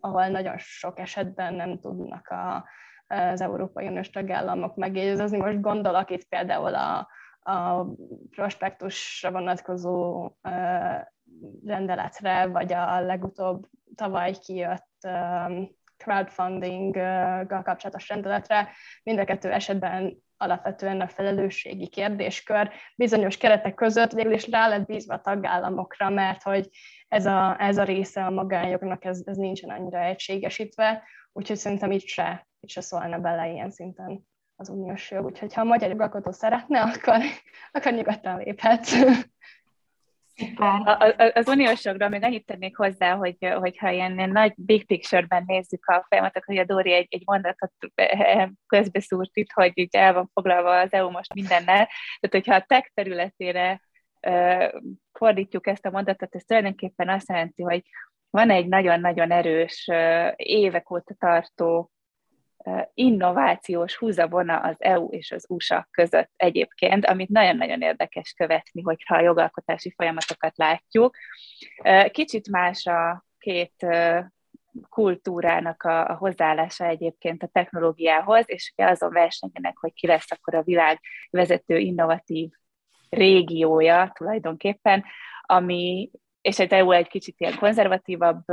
ahol 0.00 0.28
nagyon 0.28 0.54
sok 0.58 0.98
esetben 0.98 1.54
nem 1.54 1.80
tudnak 1.80 2.28
a, 2.28 2.68
az 3.06 3.40
Európai 3.40 3.86
Uniós 3.86 4.10
tagállamok 4.10 4.76
megjegyezni. 4.76 5.38
Most 5.38 5.60
gondolok 5.60 6.10
itt 6.10 6.28
például 6.28 6.74
a, 6.74 7.08
a 7.50 7.86
prospektusra 8.30 9.30
vonatkozó 9.30 10.30
rendeletre, 11.64 12.46
vagy 12.46 12.72
a 12.72 13.00
legutóbb 13.00 13.66
tavaly 13.94 14.32
kijött 14.32 15.08
crowdfunding-gal 15.96 17.62
kapcsolatos 17.62 18.08
rendeletre. 18.08 18.68
Mind 19.02 19.18
a 19.18 19.24
kettő 19.24 19.52
esetben 19.52 20.24
alapvetően 20.36 21.00
a 21.00 21.08
felelősségi 21.08 21.88
kérdéskör 21.88 22.70
bizonyos 22.96 23.36
keretek 23.36 23.74
között 23.74 24.12
végül 24.12 24.32
is 24.32 24.48
rá 24.48 24.68
lett 24.68 24.86
bízva 24.86 25.14
a 25.14 25.20
tagállamokra, 25.20 26.10
mert 26.10 26.42
hogy 26.42 26.68
ez 27.08 27.26
a, 27.26 27.56
ez 27.58 27.78
a 27.78 27.84
része 27.84 28.24
a 28.24 28.30
magánjognak, 28.30 29.04
ez, 29.04 29.22
ez 29.24 29.36
nincsen 29.36 29.70
annyira 29.70 30.00
egységesítve, 30.00 31.02
úgyhogy 31.32 31.56
szerintem 31.56 31.90
itt 31.90 32.06
se, 32.06 32.46
itt 32.60 32.68
se 32.68 32.80
szólna 32.80 33.18
bele 33.18 33.48
ilyen 33.48 33.70
szinten 33.70 34.26
az 34.56 34.68
uniós 34.68 35.10
jog. 35.10 35.24
Úgyhogy 35.24 35.54
ha 35.54 35.60
a 35.60 35.64
magyar 35.64 35.90
jogalkotó 35.90 36.30
szeretne, 36.30 36.80
akkor, 36.80 37.16
akkor 37.72 37.92
nyugodtan 37.92 38.38
léphet. 38.38 38.86
Az 41.34 41.48
uniós 41.48 41.84
jogra 41.84 42.08
még 42.08 42.22
annyit 42.22 42.44
tennék 42.46 42.76
hozzá, 42.76 43.14
hogy, 43.14 43.36
hogyha 43.54 43.90
ilyen, 43.90 44.30
nagy 44.30 44.52
big 44.56 44.86
picture-ben 44.86 45.42
nézzük 45.46 45.86
a 45.86 46.04
folyamatot, 46.08 46.44
hogy 46.44 46.58
a 46.58 46.64
Dóri 46.64 46.92
egy, 46.92 47.06
egy 47.10 47.22
mondatot 47.24 47.72
eh, 47.94 48.48
közbeszúrt 48.66 49.36
itt, 49.36 49.52
hogy 49.52 49.72
így 49.74 49.96
el 49.96 50.12
van 50.12 50.30
foglalva 50.32 50.80
az 50.80 50.92
EU 50.92 51.10
most 51.10 51.34
mindennel. 51.34 51.88
Tehát, 52.20 52.30
hogyha 52.30 52.54
a 52.54 52.64
tech 52.66 52.90
területére 52.94 53.80
fordítjuk 55.12 55.66
ezt 55.66 55.86
a 55.86 55.90
mondatot, 55.90 56.34
ez 56.34 56.42
tulajdonképpen 56.44 57.08
azt 57.08 57.28
jelenti, 57.28 57.62
hogy 57.62 57.82
van 58.30 58.50
egy 58.50 58.66
nagyon-nagyon 58.66 59.30
erős, 59.30 59.90
évek 60.36 60.90
óta 60.90 61.14
tartó 61.18 61.90
innovációs 62.94 63.96
húzavona 63.96 64.58
az 64.58 64.76
EU 64.78 65.08
és 65.08 65.30
az 65.30 65.44
USA 65.48 65.88
között 65.90 66.30
egyébként, 66.36 67.06
amit 67.06 67.28
nagyon-nagyon 67.28 67.80
érdekes 67.80 68.32
követni, 68.32 68.82
hogyha 68.82 69.16
a 69.16 69.20
jogalkotási 69.20 69.92
folyamatokat 69.96 70.56
látjuk. 70.56 71.16
Kicsit 72.10 72.50
más 72.50 72.86
a 72.86 73.24
két 73.38 73.86
kultúrának 74.88 75.82
a, 75.82 76.08
a 76.08 76.14
hozzáállása 76.14 76.84
egyébként 76.84 77.42
a 77.42 77.46
technológiához, 77.52 78.44
és 78.46 78.72
ugye 78.76 78.88
azon 78.88 79.12
versenyenek, 79.12 79.78
hogy 79.78 79.92
ki 79.92 80.06
lesz 80.06 80.30
akkor 80.30 80.54
a 80.54 80.62
világ 80.62 81.00
vezető 81.30 81.78
innovatív 81.78 82.50
régiója 83.08 84.12
tulajdonképpen, 84.14 85.04
ami, 85.40 86.10
és 86.40 86.58
egy 86.58 86.72
EU 86.72 86.90
egy 86.90 87.08
kicsit 87.08 87.34
ilyen 87.38 87.58
konzervatívabb, 87.58 88.44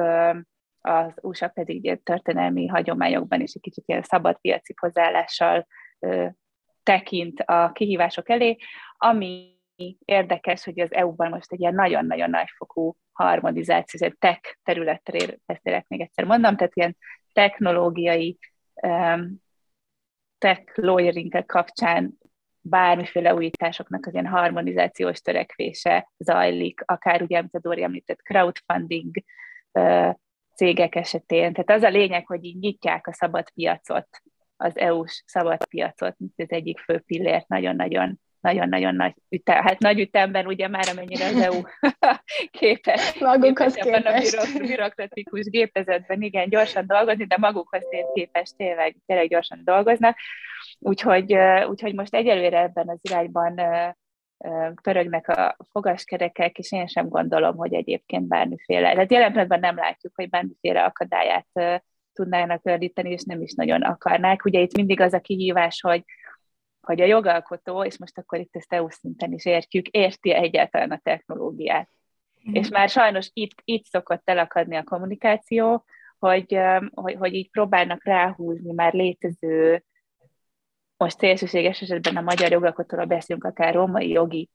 az 0.85 1.13
USA 1.21 1.47
pedig 1.47 1.99
történelmi 2.03 2.67
hagyományokban 2.67 3.41
is 3.41 3.53
egy 3.53 3.61
kicsit 3.61 3.83
ilyen 3.87 4.01
szabad 4.01 4.37
piaci 4.41 4.73
hozzáállással 4.79 5.67
tekint 6.83 7.39
a 7.39 7.71
kihívások 7.71 8.29
elé, 8.29 8.57
ami 8.97 9.57
érdekes, 10.05 10.63
hogy 10.63 10.79
az 10.79 10.93
EU-ban 10.93 11.29
most 11.29 11.51
egy 11.51 11.59
ilyen 11.59 11.73
nagyon-nagyon 11.73 12.29
nagyfokú 12.29 12.95
harmonizáció, 13.11 14.07
egy 14.07 14.17
tech 14.17 14.57
területre 14.63 15.37
beszélek 15.45 15.87
még 15.87 16.01
egyszer 16.01 16.25
mondom, 16.25 16.55
tehát 16.55 16.75
ilyen 16.75 16.97
technológiai 17.33 18.37
tech 20.37 20.63
lawyering 20.73 21.45
kapcsán 21.45 22.17
bármiféle 22.61 23.33
újításoknak 23.33 24.05
az 24.05 24.13
ilyen 24.13 24.27
harmonizációs 24.27 25.21
törekvése 25.21 26.11
zajlik, 26.17 26.81
akár 26.85 27.21
ugye, 27.21 27.37
amit 27.37 27.55
a 27.55 27.59
Dori 27.59 27.83
említett, 27.83 28.21
crowdfunding 28.21 29.15
cégek 30.55 30.95
esetén. 30.95 31.53
Tehát 31.53 31.81
az 31.81 31.83
a 31.83 31.97
lényeg, 31.97 32.27
hogy 32.27 32.43
így 32.43 32.59
nyitják 32.59 33.07
a 33.07 33.13
szabad 33.13 33.49
piacot, 33.49 34.07
az 34.57 34.77
EU-s 34.77 35.23
szabad 35.25 35.65
piacot, 35.67 36.15
mint 36.17 36.33
az 36.37 36.51
egyik 36.51 36.79
fő 36.79 36.99
pillért 36.99 37.47
nagyon-nagyon 37.47 38.19
nagyon-nagyon 38.43 38.95
nagy 38.95 39.13
ütem, 39.29 39.63
hát 39.63 39.79
nagy 39.79 39.99
ütemben 39.99 40.45
ugye 40.45 40.67
már 40.67 40.87
amennyire 40.91 41.25
az 41.25 41.35
EU 41.35 41.61
képes, 42.59 43.19
magukhoz 43.19 43.73
képes. 43.73 44.33
a 44.33 44.57
bürokratikus 44.57 45.45
gépezetben 45.45 46.21
igen, 46.21 46.49
gyorsan 46.49 46.87
dolgozni, 46.87 47.25
de 47.25 47.37
magukhoz 47.39 47.83
képes 48.13 48.53
tényleg, 48.57 48.95
tényleg 49.05 49.27
gyorsan 49.27 49.61
dolgoznak. 49.63 50.17
Úgyhogy, 50.79 51.35
úgyhogy 51.69 51.93
most 51.93 52.15
egyelőre 52.15 52.61
ebben 52.61 52.89
az 52.89 52.99
irányban 53.01 53.59
pörögnek 54.81 55.27
a 55.27 55.57
fogaskerekek, 55.71 56.57
és 56.57 56.71
én 56.71 56.87
sem 56.87 57.07
gondolom, 57.07 57.55
hogy 57.55 57.73
egyébként 57.73 58.27
bármiféle, 58.27 58.91
tehát 58.93 59.11
jelen 59.11 59.29
pillanatban 59.29 59.59
nem 59.59 59.75
látjuk, 59.75 60.13
hogy 60.15 60.29
bármiféle 60.29 60.83
akadályát 60.83 61.81
tudnának 62.13 62.63
gördíteni, 62.63 63.11
és 63.11 63.23
nem 63.23 63.41
is 63.41 63.53
nagyon 63.53 63.81
akarnák. 63.81 64.45
Ugye 64.45 64.59
itt 64.59 64.75
mindig 64.75 64.99
az 64.99 65.13
a 65.13 65.19
kihívás, 65.19 65.81
hogy, 65.81 66.03
hogy 66.81 67.01
a 67.01 67.05
jogalkotó, 67.05 67.83
és 67.83 67.97
most 67.97 68.17
akkor 68.17 68.39
itt 68.39 68.55
ezt 68.55 68.73
EU 68.73 68.89
szinten 68.89 69.31
is 69.31 69.45
értjük, 69.45 69.87
érti 69.87 70.33
egyáltalán 70.33 70.91
a 70.91 70.99
technológiát. 71.03 71.89
Mm. 72.49 72.53
És 72.53 72.69
már 72.69 72.89
sajnos 72.89 73.29
itt, 73.33 73.61
itt 73.63 73.85
szokott 73.85 74.29
elakadni 74.29 74.75
a 74.75 74.83
kommunikáció, 74.83 75.85
hogy, 76.19 76.59
hogy, 76.91 77.15
hogy 77.15 77.33
így 77.33 77.49
próbálnak 77.49 78.03
ráhúzni 78.03 78.73
már 78.73 78.93
létező 78.93 79.83
most 81.03 81.19
szélsőséges 81.19 81.81
esetben 81.81 82.15
a 82.15 82.21
magyar 82.21 82.51
jogalkotóra 82.51 83.05
beszélünk, 83.05 83.43
akár 83.43 83.73
római 83.73 84.09
jogi 84.09 84.49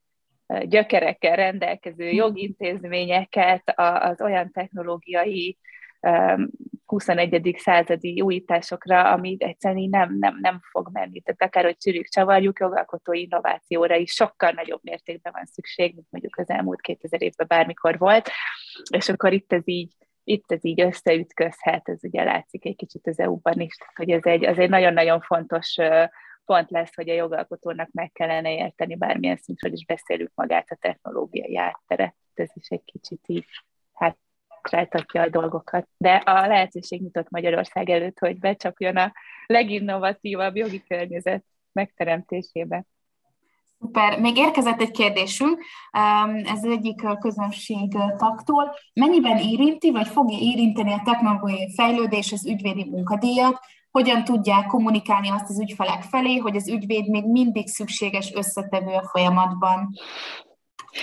gyökerekkel 0.62 1.36
rendelkező 1.36 2.08
hm. 2.08 2.14
jogintézményeket, 2.14 3.72
az 3.76 4.20
olyan 4.20 4.50
technológiai 4.52 5.58
21. 6.86 7.54
századi 7.58 8.20
újításokra, 8.20 9.12
ami 9.12 9.36
egyszerűen 9.38 9.88
nem, 9.88 10.16
nem, 10.18 10.38
nem 10.40 10.60
fog 10.70 10.88
menni. 10.92 11.20
Tehát 11.20 11.42
akár, 11.42 11.64
hogy 11.64 11.76
csürjük, 11.76 12.08
csavarjuk, 12.08 12.58
jogalkotói 12.58 13.20
innovációra 13.20 13.96
is 13.96 14.12
sokkal 14.12 14.50
nagyobb 14.50 14.80
mértékben 14.82 15.32
van 15.36 15.44
szükség, 15.44 15.94
mint 15.94 16.06
mondjuk 16.10 16.36
az 16.36 16.48
elmúlt 16.48 16.80
2000 16.80 17.22
évben 17.22 17.46
bármikor 17.46 17.98
volt, 17.98 18.30
és 18.90 19.08
akkor 19.08 19.32
itt 19.32 19.52
ez 19.52 19.62
így 19.64 19.92
itt 20.24 20.52
ez 20.52 20.64
így 20.64 20.80
összeütközhet, 20.80 21.88
ez 21.88 21.98
ugye 22.02 22.24
látszik 22.24 22.64
egy 22.64 22.76
kicsit 22.76 23.06
az 23.06 23.18
EU-ban 23.18 23.60
is, 23.60 23.76
hogy 23.94 24.10
ez 24.10 24.24
egy, 24.24 24.44
az 24.44 24.58
egy 24.58 24.68
nagyon-nagyon 24.68 25.20
fontos 25.20 25.76
pont 26.48 26.70
lesz, 26.70 26.94
hogy 26.94 27.08
a 27.08 27.14
jogalkotónak 27.14 27.88
meg 27.92 28.12
kellene 28.12 28.54
érteni 28.54 28.96
bármilyen 28.96 29.36
szintről 29.36 29.72
is 29.72 29.84
beszélünk 29.84 30.30
magát 30.34 30.70
a 30.70 30.76
technológiai 30.80 31.56
átteret. 31.56 32.14
Ez 32.34 32.50
is 32.54 32.68
egy 32.68 32.84
kicsit 32.84 33.20
így 33.26 33.44
hát 33.94 34.16
ráltatja 34.70 35.22
a 35.22 35.28
dolgokat. 35.28 35.88
De 35.96 36.14
a 36.14 36.46
lehetőség 36.46 37.02
nyitott 37.02 37.30
Magyarország 37.30 37.90
előtt, 37.90 38.18
hogy 38.18 38.38
becsapjon 38.38 38.96
a 38.96 39.12
leginnovatívabb 39.46 40.56
jogi 40.56 40.82
környezet 40.88 41.44
megteremtésébe. 41.72 42.84
Szuper. 43.78 44.20
Még 44.20 44.36
érkezett 44.36 44.80
egy 44.80 44.90
kérdésünk, 44.90 45.62
ez 46.44 46.64
egyik 46.64 47.02
közönség 47.18 47.96
taktól. 48.16 48.74
Mennyiben 48.92 49.38
érinti, 49.38 49.90
vagy 49.90 50.08
fogja 50.08 50.38
érinteni 50.40 50.92
a 50.92 51.02
technológiai 51.04 51.72
fejlődés 51.74 52.32
az 52.32 52.46
ügyvédi 52.46 52.84
munkadíjat? 52.84 53.60
Hogyan 53.90 54.24
tudják 54.24 54.66
kommunikálni 54.66 55.28
azt 55.28 55.48
az 55.48 55.60
ügyfelek 55.60 56.02
felé, 56.02 56.36
hogy 56.36 56.56
az 56.56 56.68
ügyvéd 56.68 57.08
még 57.08 57.24
mindig 57.24 57.66
szükséges 57.66 58.32
összetevő 58.34 58.92
a 58.92 59.08
folyamatban? 59.08 59.88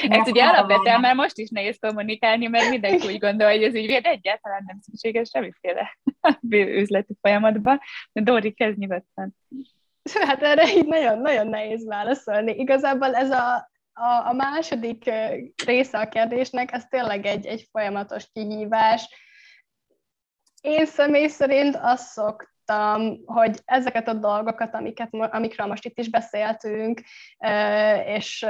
Ez 0.10 0.28
ugye 0.28 0.44
alapvetően 0.44 1.00
már 1.00 1.16
most 1.16 1.38
is 1.38 1.50
nehéz 1.50 1.78
kommunikálni, 1.80 2.48
mert 2.48 2.70
mindenki 2.70 3.08
úgy 3.08 3.20
gondolja, 3.20 3.56
hogy 3.56 3.64
az 3.64 3.76
ügyvéd 3.76 4.06
egyáltalán 4.06 4.64
nem 4.68 4.80
szükséges 4.82 5.30
semmiféle 5.30 5.98
üzleti 6.82 7.14
folyamatban. 7.22 7.80
De 8.12 8.22
Dori, 8.22 8.54
kezd 8.54 8.78
nyugodtan. 8.78 9.36
Hát 10.28 10.42
erre 10.42 10.74
így 10.74 10.86
nagyon, 10.86 11.20
nagyon 11.20 11.48
nehéz 11.48 11.86
válaszolni. 11.86 12.52
Igazából 12.52 13.16
ez 13.16 13.32
a, 13.32 13.70
a, 13.94 14.28
a 14.28 14.34
második 14.34 15.12
része 15.66 16.00
a 16.00 16.10
kérdésnek, 16.10 16.72
ez 16.72 16.86
tényleg 16.86 17.26
egy, 17.26 17.46
egy 17.46 17.68
folyamatos 17.72 18.30
kihívás. 18.34 19.10
Én 20.62 20.86
személy 20.86 21.28
szerint 21.28 21.76
azt 21.82 22.08
szok, 22.08 22.55
láttam, 22.66 23.18
hogy 23.26 23.62
ezeket 23.66 24.08
a 24.08 24.14
dolgokat, 24.14 24.74
amiket, 24.74 25.10
amikről 25.12 25.68
most 25.68 25.86
itt 25.86 26.00
is 26.00 26.10
beszéltünk, 26.10 27.02
és 28.06 28.46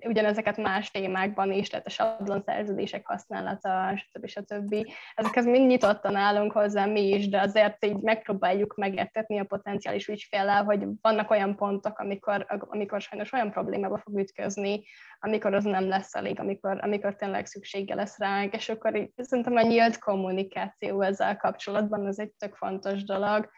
ugyanezeket 0.00 0.56
más 0.56 0.90
témákban 0.90 1.52
is, 1.52 1.68
tehát 1.68 1.86
a 1.86 1.90
sablonszerződések 1.90 3.06
használata, 3.06 3.96
stb. 3.96 4.26
stb. 4.26 4.86
Ezekhez 5.14 5.44
mind 5.44 5.66
nyitottan 5.66 6.16
állunk 6.16 6.52
hozzá 6.52 6.84
mi 6.84 7.08
is, 7.08 7.28
de 7.28 7.40
azért 7.40 7.84
így 7.84 7.96
megpróbáljuk 7.96 8.74
megértetni 8.76 9.38
a 9.38 9.44
potenciális 9.44 10.08
ügyféllel, 10.08 10.64
hogy 10.64 10.86
vannak 11.00 11.30
olyan 11.30 11.56
pontok, 11.56 11.98
amikor, 11.98 12.46
amikor 12.58 13.00
sajnos 13.00 13.32
olyan 13.32 13.50
problémába 13.50 13.98
fog 13.98 14.18
ütközni, 14.18 14.82
amikor 15.20 15.54
az 15.54 15.64
nem 15.64 15.88
lesz 15.88 16.14
elég, 16.14 16.40
amikor, 16.40 16.78
amikor 16.82 17.16
tényleg 17.16 17.46
szüksége 17.46 17.94
lesz 17.94 18.18
ránk, 18.18 18.54
és 18.54 18.68
akkor 18.68 18.96
így, 18.96 19.10
szerintem 19.16 19.56
a 19.56 19.62
nyílt 19.62 19.98
kommunikáció 19.98 21.02
ezzel 21.02 21.36
kapcsolatban 21.36 22.06
az 22.06 22.18
egy 22.18 22.32
tök 22.38 22.54
fontos 22.54 23.04
dolog. 23.04 23.50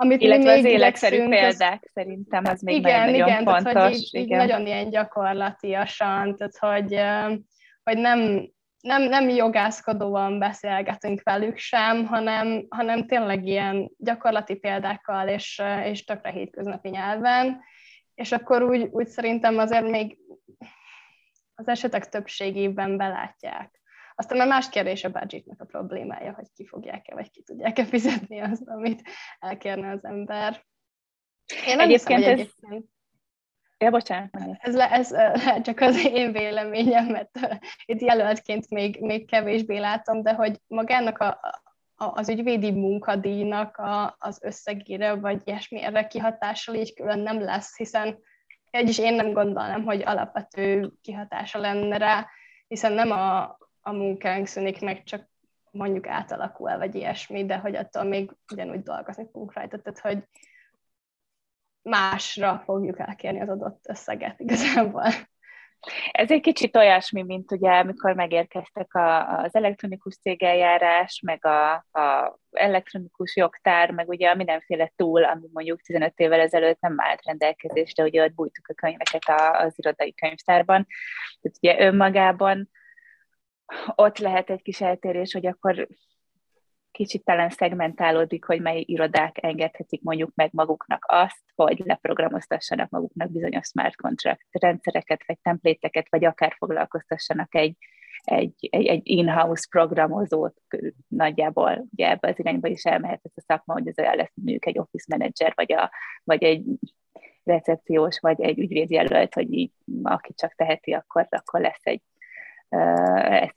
Amit 0.00 0.20
Illetve 0.22 0.52
az 0.52 0.64
életszerű 0.64 1.28
példák 1.28 1.82
az... 1.82 1.90
szerintem 1.92 2.44
az 2.44 2.60
még 2.60 2.76
igen, 2.76 3.10
nagyon, 3.10 3.28
igen, 3.28 3.44
fontos. 3.44 3.72
Tehát, 3.72 3.88
hogy 3.88 3.96
így, 3.96 4.08
igen. 4.12 4.40
így 4.40 4.46
nagyon 4.46 4.66
ilyen 4.66 4.90
gyakorlatiasan, 4.90 6.36
tehát 6.36 6.58
hogy, 6.58 7.00
hogy 7.82 7.98
nem, 7.98 8.48
nem, 8.80 9.02
nem 9.02 9.28
jogászkodóan 9.28 10.38
beszélgetünk 10.38 11.22
velük 11.22 11.56
sem, 11.56 12.06
hanem, 12.06 12.66
hanem 12.68 13.06
tényleg 13.06 13.46
ilyen 13.46 13.90
gyakorlati 13.96 14.54
példákkal 14.54 15.28
és, 15.28 15.62
és 15.84 16.04
tökre 16.04 16.30
hétköznapi 16.30 16.88
nyelven, 16.88 17.60
és 18.14 18.32
akkor 18.32 18.62
úgy, 18.62 18.88
úgy 18.90 19.06
szerintem 19.06 19.58
azért 19.58 19.88
még 19.88 20.18
az 21.54 21.68
esetek 21.68 22.08
többségében 22.08 22.96
belátják. 22.96 23.77
Aztán 24.18 24.38
már 24.38 24.48
más 24.48 24.68
kérdés 24.68 25.04
a 25.04 25.10
budgetnek 25.10 25.60
a 25.60 25.64
problémája, 25.64 26.32
hogy 26.32 26.46
ki 26.54 26.66
fogják-e, 26.66 27.14
vagy 27.14 27.30
ki 27.30 27.42
tudják-e 27.42 27.84
fizetni 27.84 28.40
azt, 28.40 28.68
amit 28.68 29.02
elkérne 29.38 29.90
az 29.90 30.04
ember. 30.04 30.64
Én 31.66 31.76
nem 31.76 31.88
egyébként 31.88 32.18
hiszem, 32.18 32.32
ez... 32.32 32.38
egyébként... 32.38 32.84
Ja, 33.78 33.90
bocsánat. 33.90 34.30
Ez, 34.58 34.74
le, 34.74 34.90
ez 34.90 35.14
csak 35.66 35.80
az 35.80 36.04
én 36.04 36.32
véleményem, 36.32 37.06
mert 37.06 37.38
itt 37.84 38.00
jelöltként 38.00 38.70
még, 38.70 39.00
még 39.00 39.26
kevésbé 39.26 39.78
látom, 39.78 40.22
de 40.22 40.34
hogy 40.34 40.60
magának 40.66 41.18
a, 41.18 41.40
az 41.96 42.28
ügyvédi 42.28 42.70
munkadíjnak 42.70 43.76
a, 43.76 44.16
az 44.18 44.42
összegére, 44.42 45.14
vagy 45.14 45.40
ilyesmi 45.44 45.82
erre 45.82 46.06
kihatással 46.06 46.74
így 46.74 46.94
külön 46.94 47.18
nem 47.18 47.40
lesz, 47.40 47.76
hiszen 47.76 48.18
egyis 48.70 48.98
én 48.98 49.14
nem 49.14 49.32
gondolnám, 49.32 49.84
hogy 49.84 50.02
alapvető 50.02 50.92
kihatása 51.02 51.58
lenne 51.58 51.96
rá, 51.96 52.28
hiszen 52.68 52.92
nem 52.92 53.10
a, 53.10 53.58
a 53.88 53.92
munkánk 53.92 54.46
szűnik 54.46 54.80
meg, 54.80 55.02
csak 55.02 55.28
mondjuk 55.70 56.06
átalakul, 56.06 56.76
vagy 56.78 56.94
ilyesmi, 56.94 57.44
de 57.44 57.56
hogy 57.56 57.76
attól 57.76 58.04
még 58.04 58.36
ugyanúgy 58.52 58.82
dolgozni 58.82 59.24
fogunk 59.32 59.52
rajta, 59.52 59.78
tehát 59.78 60.00
hogy 60.00 60.24
másra 61.82 62.62
fogjuk 62.64 62.98
elkérni 62.98 63.40
az 63.40 63.48
adott 63.48 63.88
összeget 63.88 64.40
igazából. 64.40 65.04
Ez 66.10 66.30
egy 66.30 66.40
kicsit 66.40 66.76
olyasmi, 66.76 67.22
mint 67.22 67.52
ugye, 67.52 67.70
amikor 67.70 68.14
megérkeztek 68.14 68.94
a, 68.94 69.38
az 69.38 69.54
elektronikus 69.54 70.18
cégeljárás, 70.18 71.20
meg 71.24 71.44
a, 71.44 71.72
a 71.74 72.38
elektronikus 72.50 73.36
jogtár, 73.36 73.90
meg 73.90 74.08
ugye 74.08 74.30
a 74.30 74.34
mindenféle 74.34 74.92
túl, 74.96 75.24
ami 75.24 75.48
mondjuk 75.52 75.82
15 75.82 76.12
évvel 76.16 76.40
ezelőtt 76.40 76.80
nem 76.80 76.94
állt 76.96 77.24
rendelkezésre, 77.24 78.04
ugye 78.04 78.24
ott 78.24 78.34
bújtuk 78.34 78.68
a 78.68 78.74
könyveket 78.74 79.22
az 79.52 79.74
irodai 79.76 80.14
könyvtárban. 80.14 80.86
Tehát 81.40 81.58
ugye 81.60 81.86
önmagában 81.86 82.68
ott 83.94 84.18
lehet 84.18 84.50
egy 84.50 84.62
kis 84.62 84.80
eltérés, 84.80 85.32
hogy 85.32 85.46
akkor 85.46 85.88
kicsit 86.90 87.24
talán 87.24 87.50
szegmentálódik, 87.50 88.44
hogy 88.44 88.60
mely 88.60 88.82
irodák 88.86 89.42
engedhetik 89.42 90.02
mondjuk 90.02 90.30
meg 90.34 90.50
maguknak 90.52 91.04
azt, 91.08 91.42
hogy 91.54 91.82
leprogramoztassanak 91.84 92.90
maguknak 92.90 93.30
bizonyos 93.30 93.66
smart 93.66 93.96
contract 93.96 94.46
rendszereket, 94.50 95.26
vagy 95.26 95.38
templéteket, 95.42 96.06
vagy 96.10 96.24
akár 96.24 96.54
foglalkoztassanak 96.58 97.54
egy, 97.54 97.76
egy, 98.22 98.68
egy, 98.70 98.86
egy 98.86 99.00
in-house 99.04 99.66
programozót. 99.70 100.54
Nagyjából, 101.08 101.86
ugye 101.90 102.10
ebbe 102.10 102.28
az 102.28 102.38
irányba 102.38 102.68
is 102.68 102.84
elmehet 102.84 103.20
ez 103.22 103.32
a 103.34 103.40
szakma, 103.40 103.72
hogy 103.72 103.88
ez 103.88 103.98
olyan 103.98 104.16
lesz 104.16 104.32
mondjuk 104.34 104.66
egy 104.66 104.78
office 104.78 105.16
manager, 105.16 105.52
vagy, 105.54 105.72
a, 105.72 105.90
vagy 106.24 106.42
egy 106.42 106.64
recepciós, 107.44 108.20
vagy 108.20 108.40
egy 108.40 108.58
ügyvédjelölt, 108.58 109.34
hogy 109.34 109.52
így, 109.52 109.72
aki 110.02 110.34
csak 110.34 110.54
teheti, 110.54 110.92
akkor, 110.92 111.26
akkor 111.30 111.60
lesz 111.60 111.86
egy, 111.86 112.02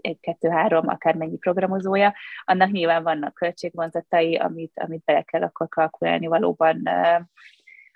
egy, 0.02 0.20
kettő, 0.20 0.50
három, 0.50 0.88
akármennyi 0.88 1.38
programozója, 1.38 2.14
annak 2.44 2.72
nyilván 2.72 3.04
vannak 3.04 3.34
költségvonzatai, 3.34 4.36
amit, 4.36 4.80
amit 4.80 5.04
bele 5.04 5.22
kell 5.22 5.42
akkor 5.42 5.68
kalkulálni 5.70 6.28
valóban 6.28 6.90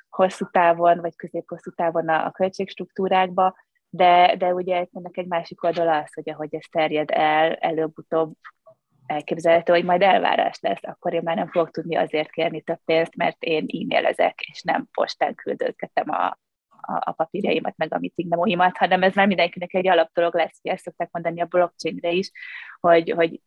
hosszú 0.10 0.46
távon, 0.52 1.00
vagy 1.00 1.16
közép-hosszú 1.16 1.72
távon 1.72 2.10
a, 2.10 2.26
a 2.26 2.32
költségstruktúrákba, 2.32 3.56
de, 3.90 4.36
de 4.38 4.54
ugye 4.54 4.86
ennek 4.92 5.18
egy 5.18 5.28
másik 5.28 5.64
oldala 5.64 5.98
az, 5.98 6.14
hogy 6.14 6.30
ahogy 6.30 6.56
ez 6.56 6.66
terjed 6.72 7.10
el, 7.12 7.54
előbb-utóbb 7.54 8.34
elképzelhető, 9.06 9.74
hogy 9.74 9.86
majd 9.86 10.02
elvárás 10.02 10.60
lesz, 10.62 10.84
akkor 10.84 11.14
én 11.14 11.22
már 11.24 11.36
nem 11.36 11.48
fogok 11.48 11.72
tudni 11.72 11.96
azért 11.96 12.32
kérni 12.32 12.62
több 12.62 12.80
pénzt, 12.86 13.16
mert 13.16 13.44
én 13.44 13.66
e-mailezek, 13.68 14.42
és 14.42 14.62
nem 14.62 14.88
postán 14.92 15.36
küldözgetem 15.36 16.10
a, 16.10 16.38
a, 16.86 17.02
a 17.06 17.12
papírjaimat, 17.12 17.78
meg 17.78 17.94
a 17.94 18.00
meeting 18.00 18.30
memóimat, 18.30 18.78
hanem 18.78 19.04
ez 19.04 19.14
már 19.14 19.28
mindenkinek 19.28 19.74
egy 19.74 19.88
alapdolog 19.88 20.36
lesz, 20.36 20.60
ezt 20.62 20.84
szokták 20.84 21.12
mondani 21.12 21.42
a 21.42 21.46
blockchainre 21.46 22.12
is, 22.12 22.32
hogy, 22.80 23.10
hogy 23.12 23.42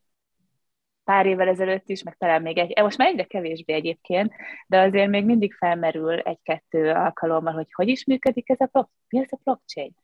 pár 1.05 1.27
évvel 1.27 1.49
ezelőtt 1.49 1.89
is, 1.89 2.03
meg 2.03 2.17
talán 2.17 2.43
még 2.43 2.59
egy, 2.59 2.83
most 2.83 2.99
már 2.99 3.09
egyre 3.09 3.25
kevésbé 3.25 3.73
egyébként, 3.73 4.33
de 4.67 4.81
azért 4.81 5.09
még 5.09 5.25
mindig 5.25 5.55
felmerül 5.55 6.19
egy-kettő 6.19 6.91
alkalommal, 6.91 7.53
hogy 7.53 7.73
hogy 7.73 7.89
is 7.89 8.05
működik 8.05 8.51
ez 8.51 8.61
a, 8.61 8.69
block, 8.73 8.91
mi 9.09 9.19
ez 9.19 9.29
a 9.31 9.39
blockchain. 9.45 9.95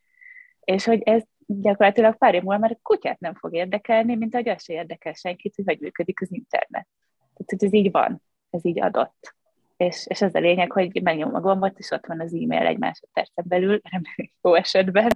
És 0.61 0.85
hogy 0.85 1.03
ez 1.03 1.23
gyakorlatilag 1.47 2.17
pár 2.17 2.35
év 2.35 2.43
múlva 2.43 2.59
már 2.59 2.71
a 2.71 2.79
kutyát 2.83 3.21
nem 3.21 3.35
fog 3.35 3.55
érdekelni, 3.55 4.15
mint 4.15 4.35
ahogy 4.35 4.49
az 4.49 4.63
se 4.63 4.73
érdekel 4.73 5.13
senkit, 5.13 5.55
hogy 5.55 5.65
hogy 5.65 5.81
működik 5.81 6.21
az 6.21 6.33
internet. 6.33 6.89
Tehát, 7.35 7.47
hogy 7.47 7.65
ez 7.65 7.73
így 7.73 7.91
van, 7.91 8.23
ez 8.51 8.65
így 8.65 8.81
adott 8.81 9.34
és, 9.77 10.07
és 10.07 10.23
ez 10.23 10.35
a 10.35 10.39
lényeg, 10.39 10.73
hogy 10.73 11.03
megnyom 11.03 11.35
a 11.35 11.41
gombot, 11.41 11.79
és 11.79 11.91
ott 11.91 12.07
van 12.07 12.21
az 12.21 12.35
e-mail 12.35 12.67
egy 12.67 12.79
másodpercen 12.79 13.45
belül, 13.49 13.81
jó 14.43 14.55
esetben, 14.55 15.11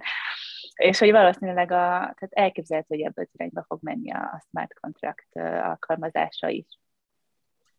és 0.75 0.99
hogy 0.99 1.11
valószínűleg 1.11 1.71
a, 1.71 1.75
tehát 1.97 2.29
elképzelhető, 2.29 2.95
hogy 2.95 3.05
ebből 3.05 3.25
az 3.25 3.31
irányba 3.33 3.63
fog 3.67 3.79
menni 3.81 4.11
a, 4.11 4.19
a 4.19 4.43
smart 4.49 4.73
contract 4.79 5.35
alkalmazása 5.63 6.47
is. 6.47 6.79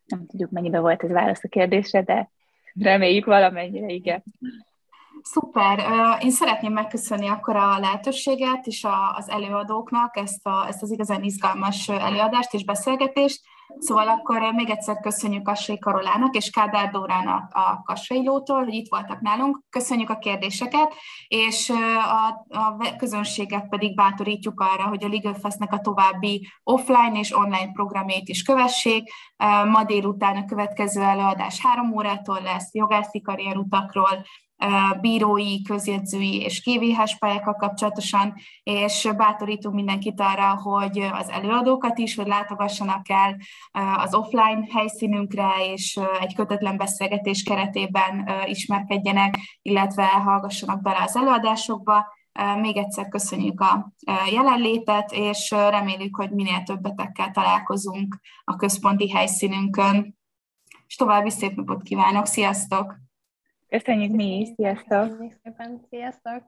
Nem 0.05 0.27
tudjuk, 0.27 0.51
mennyibe 0.51 0.81
volt 0.81 1.03
ez 1.03 1.11
válasz 1.11 1.45
a 1.45 1.49
kérdésre, 1.49 2.03
de 2.03 2.31
reméljük 2.75 3.25
valamennyire, 3.25 3.87
igen. 3.87 4.23
Szuper! 5.23 5.79
Én 6.23 6.31
szeretném 6.31 6.73
megköszönni 6.73 7.29
akkor 7.29 7.57
a 7.57 7.79
lehetőséget 7.79 8.67
és 8.67 8.87
az 9.17 9.29
előadóknak 9.29 10.17
ezt, 10.17 10.47
a, 10.47 10.67
ezt 10.69 10.83
az 10.83 10.91
igazán 10.91 11.23
izgalmas 11.23 11.89
előadást 11.89 12.55
és 12.55 12.65
beszélgetést. 12.65 13.41
Szóval 13.79 14.09
akkor 14.09 14.53
még 14.53 14.71
egyszer 14.71 15.01
köszönjük 15.01 15.43
Kassai 15.43 15.79
Karolának 15.79 16.37
és 16.37 16.51
Kádár 16.51 16.91
Dórának 16.91 17.55
a 17.55 17.83
Kassai 17.85 18.25
Lótól, 18.25 18.65
hogy 18.65 18.75
itt 18.75 18.91
voltak 18.91 19.21
nálunk. 19.21 19.61
Köszönjük 19.71 20.11
a 20.11 20.19
kérdéseket, 20.19 20.95
és 21.29 21.71
a, 21.71 22.27
a 22.59 22.97
közönséget 22.97 23.69
pedig 23.69 23.95
bátorítjuk 23.95 24.61
arra, 24.61 24.83
hogy 24.83 25.05
a 25.05 25.09
Legal 25.09 25.35
Festnek 25.35 25.73
a 25.73 25.81
további 25.81 26.49
offline 26.63 27.19
és 27.19 27.37
online 27.37 27.73
programjait 27.73 28.29
is 28.29 28.43
kövessék. 28.43 29.11
Ma 29.71 29.85
délután 29.85 30.37
a 30.37 30.45
következő 30.45 31.03
előadás 31.03 31.61
három 31.61 31.93
órától 31.93 32.41
lesz 32.43 32.75
jogászi 32.75 33.21
karrierutakról, 33.21 34.25
bírói, 35.01 35.63
közjegyzői 35.63 36.41
és 36.41 36.61
KVH 36.61 37.19
pályákkal 37.19 37.55
kapcsolatosan, 37.55 38.35
és 38.63 39.09
bátorítunk 39.17 39.75
mindenkit 39.75 40.21
arra, 40.21 40.55
hogy 40.55 40.99
az 41.13 41.29
előadókat 41.29 41.99
is, 41.99 42.15
hogy 42.15 42.27
látogassanak 42.27 43.09
el 43.09 43.37
az 43.97 44.15
offline 44.15 44.67
helyszínünkre, 44.73 45.49
és 45.73 46.01
egy 46.21 46.35
kötetlen 46.35 46.77
beszélgetés 46.77 47.43
keretében 47.43 48.31
ismerkedjenek, 48.45 49.39
illetve 49.63 50.07
hallgassanak 50.07 50.83
bele 50.83 51.03
az 51.03 51.17
előadásokba. 51.17 52.07
Még 52.61 52.77
egyszer 52.77 53.09
köszönjük 53.09 53.61
a 53.61 53.93
jelenlétet, 54.31 55.13
és 55.13 55.51
reméljük, 55.51 56.17
hogy 56.17 56.31
minél 56.31 56.63
többetekkel 56.63 57.31
találkozunk 57.31 58.21
a 58.45 58.57
központi 58.57 59.11
helyszínünkön. 59.11 60.19
És 60.87 60.95
további 60.97 61.31
szép 61.31 61.57
napot 61.57 61.83
kívánok, 61.83 62.27
sziasztok! 62.27 63.00
Köszönjük 63.71 64.13
mi 64.13 64.41
is, 64.41 64.49
sziasztok! 64.57 65.09
Köszönjük 65.09 65.37
szépen, 65.43 65.81
sziasztok! 65.91 66.43